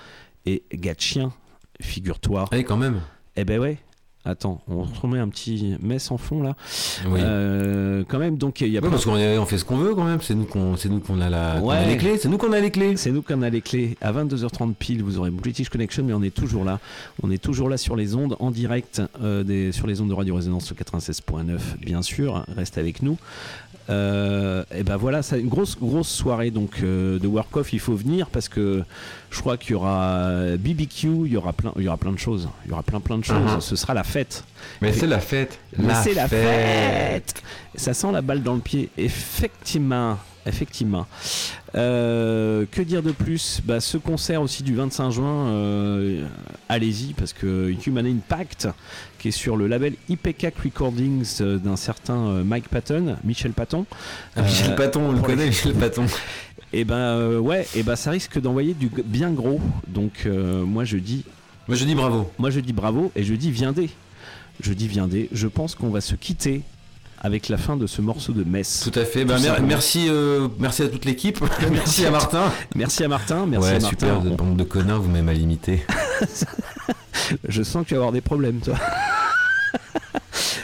et 0.45 0.63
Gatchien. 0.73 1.31
Figure-toi. 1.81 2.47
Allez, 2.51 2.63
quand 2.63 2.77
même. 2.77 3.01
Eh 3.35 3.43
ben 3.43 3.59
ouais. 3.59 3.77
Attends, 4.23 4.61
on 4.69 4.83
remet 4.83 5.17
un 5.17 5.29
petit 5.29 5.75
mess 5.81 6.11
en 6.11 6.17
fond 6.17 6.43
là. 6.43 6.55
Oui. 7.07 7.19
Euh, 7.23 8.03
quand 8.07 8.19
même, 8.19 8.37
donc 8.37 8.61
il 8.61 8.67
y 8.67 8.77
a 8.77 8.81
plein- 8.81 8.91
parce 8.91 9.03
qu'on 9.05 9.15
on 9.15 9.45
fait 9.47 9.57
ce 9.57 9.65
qu'on 9.65 9.77
veut 9.77 9.95
quand 9.95 10.03
même. 10.03 10.21
C'est 10.21 10.35
nous 10.35 10.45
qu'on, 10.45 10.77
c'est 10.77 10.89
nous 10.89 10.99
qu'on 10.99 11.19
a 11.21 11.29
la, 11.29 11.55
qu'on 11.59 11.69
a 11.71 11.79
Ouais. 11.81 11.87
les 11.87 11.97
clés. 11.97 12.17
C'est 12.19 12.29
nous 12.29 12.37
qu'on 12.37 12.51
a 12.53 12.59
les 12.59 12.69
clés. 12.69 12.97
C'est 12.97 13.09
nous 13.11 13.23
qui 13.23 13.33
en 13.33 13.41
a 13.41 13.49
les 13.49 13.61
clés. 13.61 13.97
À 13.99 14.11
22h30 14.11 14.75
pile, 14.75 15.01
vous 15.03 15.17
aurez 15.17 15.31
British 15.31 15.69
Connection, 15.69 16.03
mais 16.05 16.13
on 16.13 16.21
est 16.21 16.33
toujours 16.35 16.63
là. 16.63 16.79
On 17.23 17.31
est 17.31 17.41
toujours 17.41 17.67
là 17.67 17.77
sur 17.77 17.95
les 17.95 18.13
ondes, 18.13 18.35
en 18.39 18.51
direct, 18.51 19.01
euh, 19.23 19.41
des, 19.43 19.71
sur 19.71 19.87
les 19.87 20.01
ondes 20.01 20.09
de 20.09 20.13
Radio 20.13 20.35
Résonance 20.35 20.71
96.9, 20.71 21.59
bien 21.81 22.03
sûr. 22.03 22.45
Reste 22.55 22.77
avec 22.77 23.01
nous. 23.01 23.17
Euh, 23.89 24.63
et 24.73 24.83
ben 24.83 24.95
voilà, 24.95 25.21
c'est 25.23 25.39
une 25.39 25.49
grosse 25.49 25.77
grosse 25.77 26.07
soirée 26.07 26.51
donc 26.51 26.79
euh, 26.83 27.17
de 27.19 27.27
work 27.27 27.57
off. 27.57 27.73
Il 27.73 27.79
faut 27.79 27.95
venir 27.95 28.27
parce 28.29 28.47
que 28.47 28.83
je 29.31 29.39
crois 29.39 29.57
qu'il 29.57 29.71
y 29.71 29.73
aura 29.73 30.55
BBQ, 30.57 31.07
il 31.25 31.31
y 31.33 31.37
aura 31.37 31.51
plein, 31.51 31.73
il 31.77 31.83
y 31.83 31.87
aura 31.87 31.97
plein 31.97 32.11
de 32.11 32.19
choses. 32.19 32.47
Il 32.65 32.69
y 32.69 32.73
aura 32.73 32.83
plein 32.83 32.99
plein 32.99 33.17
de 33.17 33.23
choses. 33.25 33.51
Mhm. 33.55 33.59
Ce 33.59 33.75
sera 33.75 33.93
la 33.93 34.03
fête. 34.11 34.43
Mais 34.81 34.93
c'est 34.93 35.07
la 35.07 35.19
fête. 35.19 35.59
Mais 35.77 35.93
c'est 36.03 36.13
la 36.13 36.27
fête. 36.27 37.33
Ça 37.75 37.93
sent 37.93 38.11
la 38.11 38.21
balle 38.21 38.43
dans 38.43 38.53
le 38.55 38.59
pied, 38.61 38.89
effectivement. 38.97 40.17
Effectivement. 40.45 41.05
Euh, 41.75 42.65
que 42.71 42.81
dire 42.81 43.03
de 43.03 43.11
plus? 43.11 43.61
Bah, 43.63 43.79
Ce 43.79 43.97
concert 43.97 44.41
aussi 44.41 44.63
du 44.63 44.73
25 44.75 45.11
juin, 45.11 45.47
euh, 45.49 46.25
allez-y, 46.67 47.13
parce 47.13 47.31
que 47.31 47.71
Human 47.85 48.05
Impact, 48.07 48.67
qui 49.19 49.27
est 49.27 49.31
sur 49.31 49.55
le 49.55 49.67
label 49.67 49.93
IPK 50.09 50.53
Recordings 50.63 51.41
euh, 51.41 51.57
d'un 51.59 51.75
certain 51.75 52.43
Mike 52.43 52.69
Patton, 52.69 53.17
Michel 53.23 53.51
Patton, 53.51 53.85
Ah, 54.35 54.41
Michel 54.41 54.71
Euh, 54.71 54.75
Paton, 54.75 55.09
on 55.09 55.11
le 55.11 55.19
connaît, 55.19 55.43
les- 55.43 55.49
Michel 55.49 55.73
Paton. 55.75 56.05
et 56.73 56.85
ben 56.85 56.95
euh, 56.95 57.37
ouais, 57.39 57.67
et 57.75 57.83
ben 57.83 57.95
ça 57.95 58.09
risque 58.09 58.39
d'envoyer 58.41 58.73
du 58.73 58.89
bien 59.05 59.29
gros. 59.29 59.61
Donc 59.87 60.27
moi 60.27 60.85
je 60.85 60.97
dis, 60.97 61.23
Moi 61.67 61.77
je 61.77 61.85
dis 61.85 61.95
bravo. 61.95 62.29
moi 62.39 62.49
je 62.49 62.59
dis 62.59 62.73
bravo 62.73 63.11
et 63.15 63.23
je 63.23 63.33
dis 63.33 63.51
viendez. 63.51 63.89
Je 64.61 64.73
dis 64.73 64.87
viendez. 64.87 65.29
Je 65.31 65.47
pense 65.47 65.75
qu'on 65.75 65.89
va 65.89 66.01
se 66.01 66.15
quitter 66.15 66.61
avec 67.23 67.49
la 67.49 67.57
fin 67.57 67.77
de 67.77 67.85
ce 67.87 68.01
morceau 68.01 68.33
de 68.33 68.43
Metz. 68.43 68.89
Tout 68.91 68.99
à 68.99 69.05
fait. 69.05 69.25
Bah, 69.25 69.35
Tout 69.37 69.63
merci, 69.63 70.07
euh, 70.09 70.47
merci 70.59 70.81
à 70.83 70.87
toute 70.87 71.05
l'équipe. 71.05 71.39
merci 71.71 72.05
à 72.05 72.11
Martin. 72.11 72.51
Merci 72.75 73.03
à 73.03 73.07
Martin. 73.07 73.45
Merci 73.45 73.69
ouais, 73.69 73.75
à 73.75 73.79
Martin. 73.79 73.89
super. 73.89 74.19
Vous 74.19 74.27
êtes 74.27 74.33
On- 74.33 74.45
bande 74.45 74.57
de 74.57 74.63
connards, 74.63 75.01
vous 75.01 75.09
m'avez 75.09 75.21
mal 75.23 75.37
imité. 75.37 75.85
Je 77.47 77.61
sens 77.63 77.83
que 77.83 77.89
tu 77.89 77.93
vas 77.93 77.99
avoir 77.99 78.11
des 78.11 78.21
problèmes, 78.21 78.59
toi. 78.59 78.75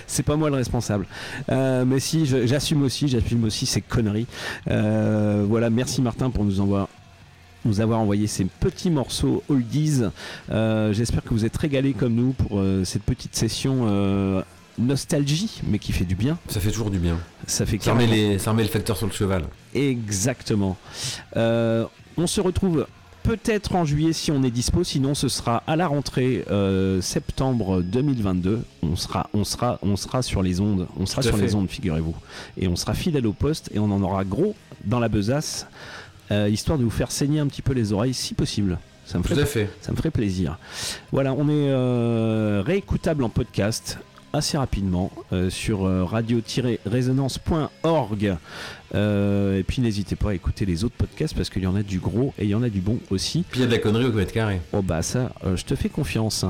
C'est 0.08 0.24
pas 0.24 0.36
moi 0.36 0.50
le 0.50 0.56
responsable. 0.56 1.06
Euh, 1.52 1.86
mais 1.86 2.00
si, 2.00 2.26
j'assume 2.26 2.82
aussi, 2.82 3.08
j'assume 3.08 3.44
aussi 3.44 3.68
ces 3.68 3.82
conneries. 3.82 4.26
Euh, 4.70 5.46
voilà, 5.48 5.70
merci 5.70 6.02
Martin 6.02 6.32
pour 6.32 6.44
nous 6.44 6.60
envoyer 6.60 6.88
nous 7.68 7.82
avoir 7.82 8.00
envoyé 8.00 8.28
ces 8.28 8.46
petits 8.46 8.90
morceaux 8.90 9.44
oldies. 9.50 10.02
Euh, 10.50 10.94
J'espère 10.94 11.24
que 11.24 11.30
vous 11.30 11.46
êtes 11.46 11.58
régalés 11.58 11.94
comme 11.94 12.16
nous 12.16 12.32
pour 12.32 12.60
euh, 12.60 12.84
cette 12.86 13.04
petite 13.04 13.36
session 13.36 13.86
euh, 13.88 14.42
nostalgie, 14.78 15.62
mais 15.68 15.80
qui 15.80 15.92
fait 15.92 16.06
du 16.06 16.16
bien. 16.16 16.38
Ça 16.48 16.60
fait 16.60 16.72
toujours 16.72 16.90
du 16.90 17.00
bien. 17.00 17.18
Ça 17.46 17.66
fait 17.66 17.82
Ça 17.82 17.94
remet, 17.94 18.08
les, 18.08 18.40
ça 18.40 18.52
remet 18.52 18.64
le 18.64 18.70
facteur 18.70 18.98
sur 18.98 19.08
le 19.08 19.14
cheval. 19.14 19.44
Exactement. 19.76 20.78
On 21.36 22.26
se 22.26 22.42
retrouve 22.42 22.88
peut-être 23.28 23.76
en 23.76 23.84
juillet 23.84 24.14
si 24.14 24.32
on 24.32 24.42
est 24.42 24.52
dispo, 24.52 24.86
sinon 24.86 25.14
ce 25.14 25.28
sera 25.28 25.62
à 25.68 25.76
la 25.76 25.88
rentrée 25.88 26.46
euh, 26.50 27.02
septembre 27.02 27.82
2022. 27.82 28.62
On 28.84 28.96
sera, 28.96 29.30
on 29.34 29.44
sera, 29.44 29.80
on 29.82 29.98
sera 29.98 30.22
sur 30.22 30.42
les 30.42 30.62
ondes, 30.62 30.88
on 30.98 31.06
sera 31.06 31.22
sur 31.22 31.36
les 31.36 31.54
ondes, 31.54 31.68
figurez-vous, 31.68 32.16
et 32.58 32.70
on 32.70 32.78
sera 32.78 32.94
fidèle 32.94 33.28
au 33.28 33.34
poste 33.34 33.70
et 33.74 33.80
on 33.80 33.92
en 33.92 34.02
aura 34.02 34.24
gros 34.24 34.56
dans 34.86 35.02
la 35.02 35.10
besace, 35.10 35.68
euh, 36.32 36.50
histoire 36.50 36.78
de 36.78 36.84
vous 36.84 36.90
faire 36.90 37.10
saigner 37.12 37.40
un 37.40 37.48
petit 37.48 37.62
peu 37.62 37.72
les 37.74 37.94
oreilles 37.94 38.14
si 38.14 38.34
possible. 38.34 38.78
Ça 39.06 39.18
me 39.18 39.24
ferait 39.24 39.46
fait. 39.46 39.70
ça 39.82 39.94
me 39.94 39.98
ferait 39.98 40.12
plaisir. 40.12 40.58
Voilà, 41.14 41.32
on 41.34 41.48
est 41.48 41.70
euh, 41.70 42.62
réécoutable 42.66 43.24
en 43.24 43.30
podcast 43.30 44.00
assez 44.34 44.58
rapidement 44.58 45.10
euh, 45.32 45.50
sur 45.50 45.84
radio-résonance.org. 45.84 48.36
Et 48.94 49.64
puis 49.66 49.82
n'hésitez 49.82 50.18
pas 50.18 50.32
à 50.32 50.34
écouter 50.34 50.66
les 50.66 50.84
autres 50.84 50.98
podcasts 50.98 51.34
parce 51.34 51.50
qu'il 51.50 51.64
y 51.64 51.68
en 51.68 51.78
a 51.78 51.84
du 51.84 52.00
gros 52.00 52.34
et 52.38 52.44
il 52.44 52.50
y 52.50 52.56
en 52.56 52.64
a 52.64 52.70
du 52.70 52.82
bon 52.82 53.00
aussi. 53.10 53.46
Puis 53.50 53.60
il 53.60 53.64
y 53.64 53.66
a 53.66 53.68
de 53.68 53.72
la 53.72 53.80
connerie 53.80 54.04
au 54.06 54.12
mètre 54.12 54.34
carré. 54.34 54.60
Oh 54.74 54.82
bah 54.82 55.02
ça, 55.02 55.32
je 55.56 55.64
te 55.64 55.76
fais 55.76 55.90
confiance. 55.90 56.44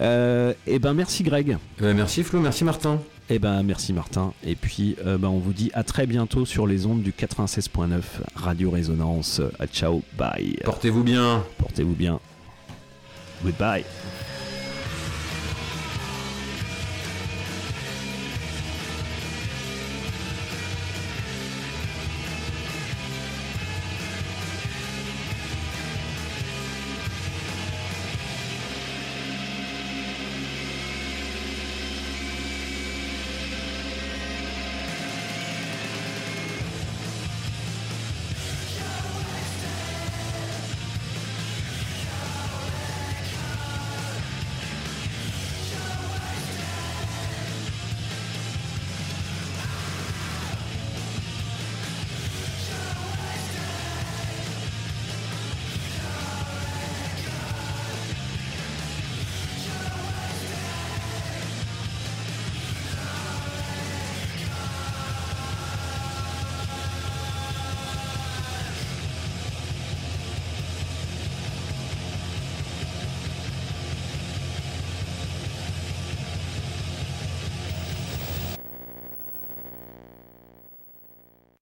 Et 0.00 0.78
ben 0.78 0.94
merci 0.94 1.22
Greg. 1.22 1.58
Eh 1.78 1.82
ben, 1.82 1.94
merci 1.94 2.22
Flo, 2.22 2.40
merci 2.40 2.64
Martin. 2.64 2.98
Et 3.30 3.38
ben 3.38 3.62
merci 3.62 3.92
Martin. 3.92 4.32
Et 4.44 4.56
puis 4.56 4.96
euh, 5.06 5.16
ben, 5.16 5.28
on 5.28 5.38
vous 5.38 5.52
dit 5.52 5.70
à 5.72 5.84
très 5.84 6.06
bientôt 6.06 6.44
sur 6.44 6.66
les 6.66 6.84
ondes 6.86 7.02
du 7.02 7.12
96.9 7.12 8.02
Radio 8.34 8.70
Résonance. 8.70 9.38
Euh, 9.38 9.66
ciao, 9.72 10.02
bye. 10.18 10.58
Portez-vous 10.64 11.04
bien. 11.04 11.44
Portez-vous 11.58 11.94
bien. 11.94 12.18
Goodbye. 13.44 13.84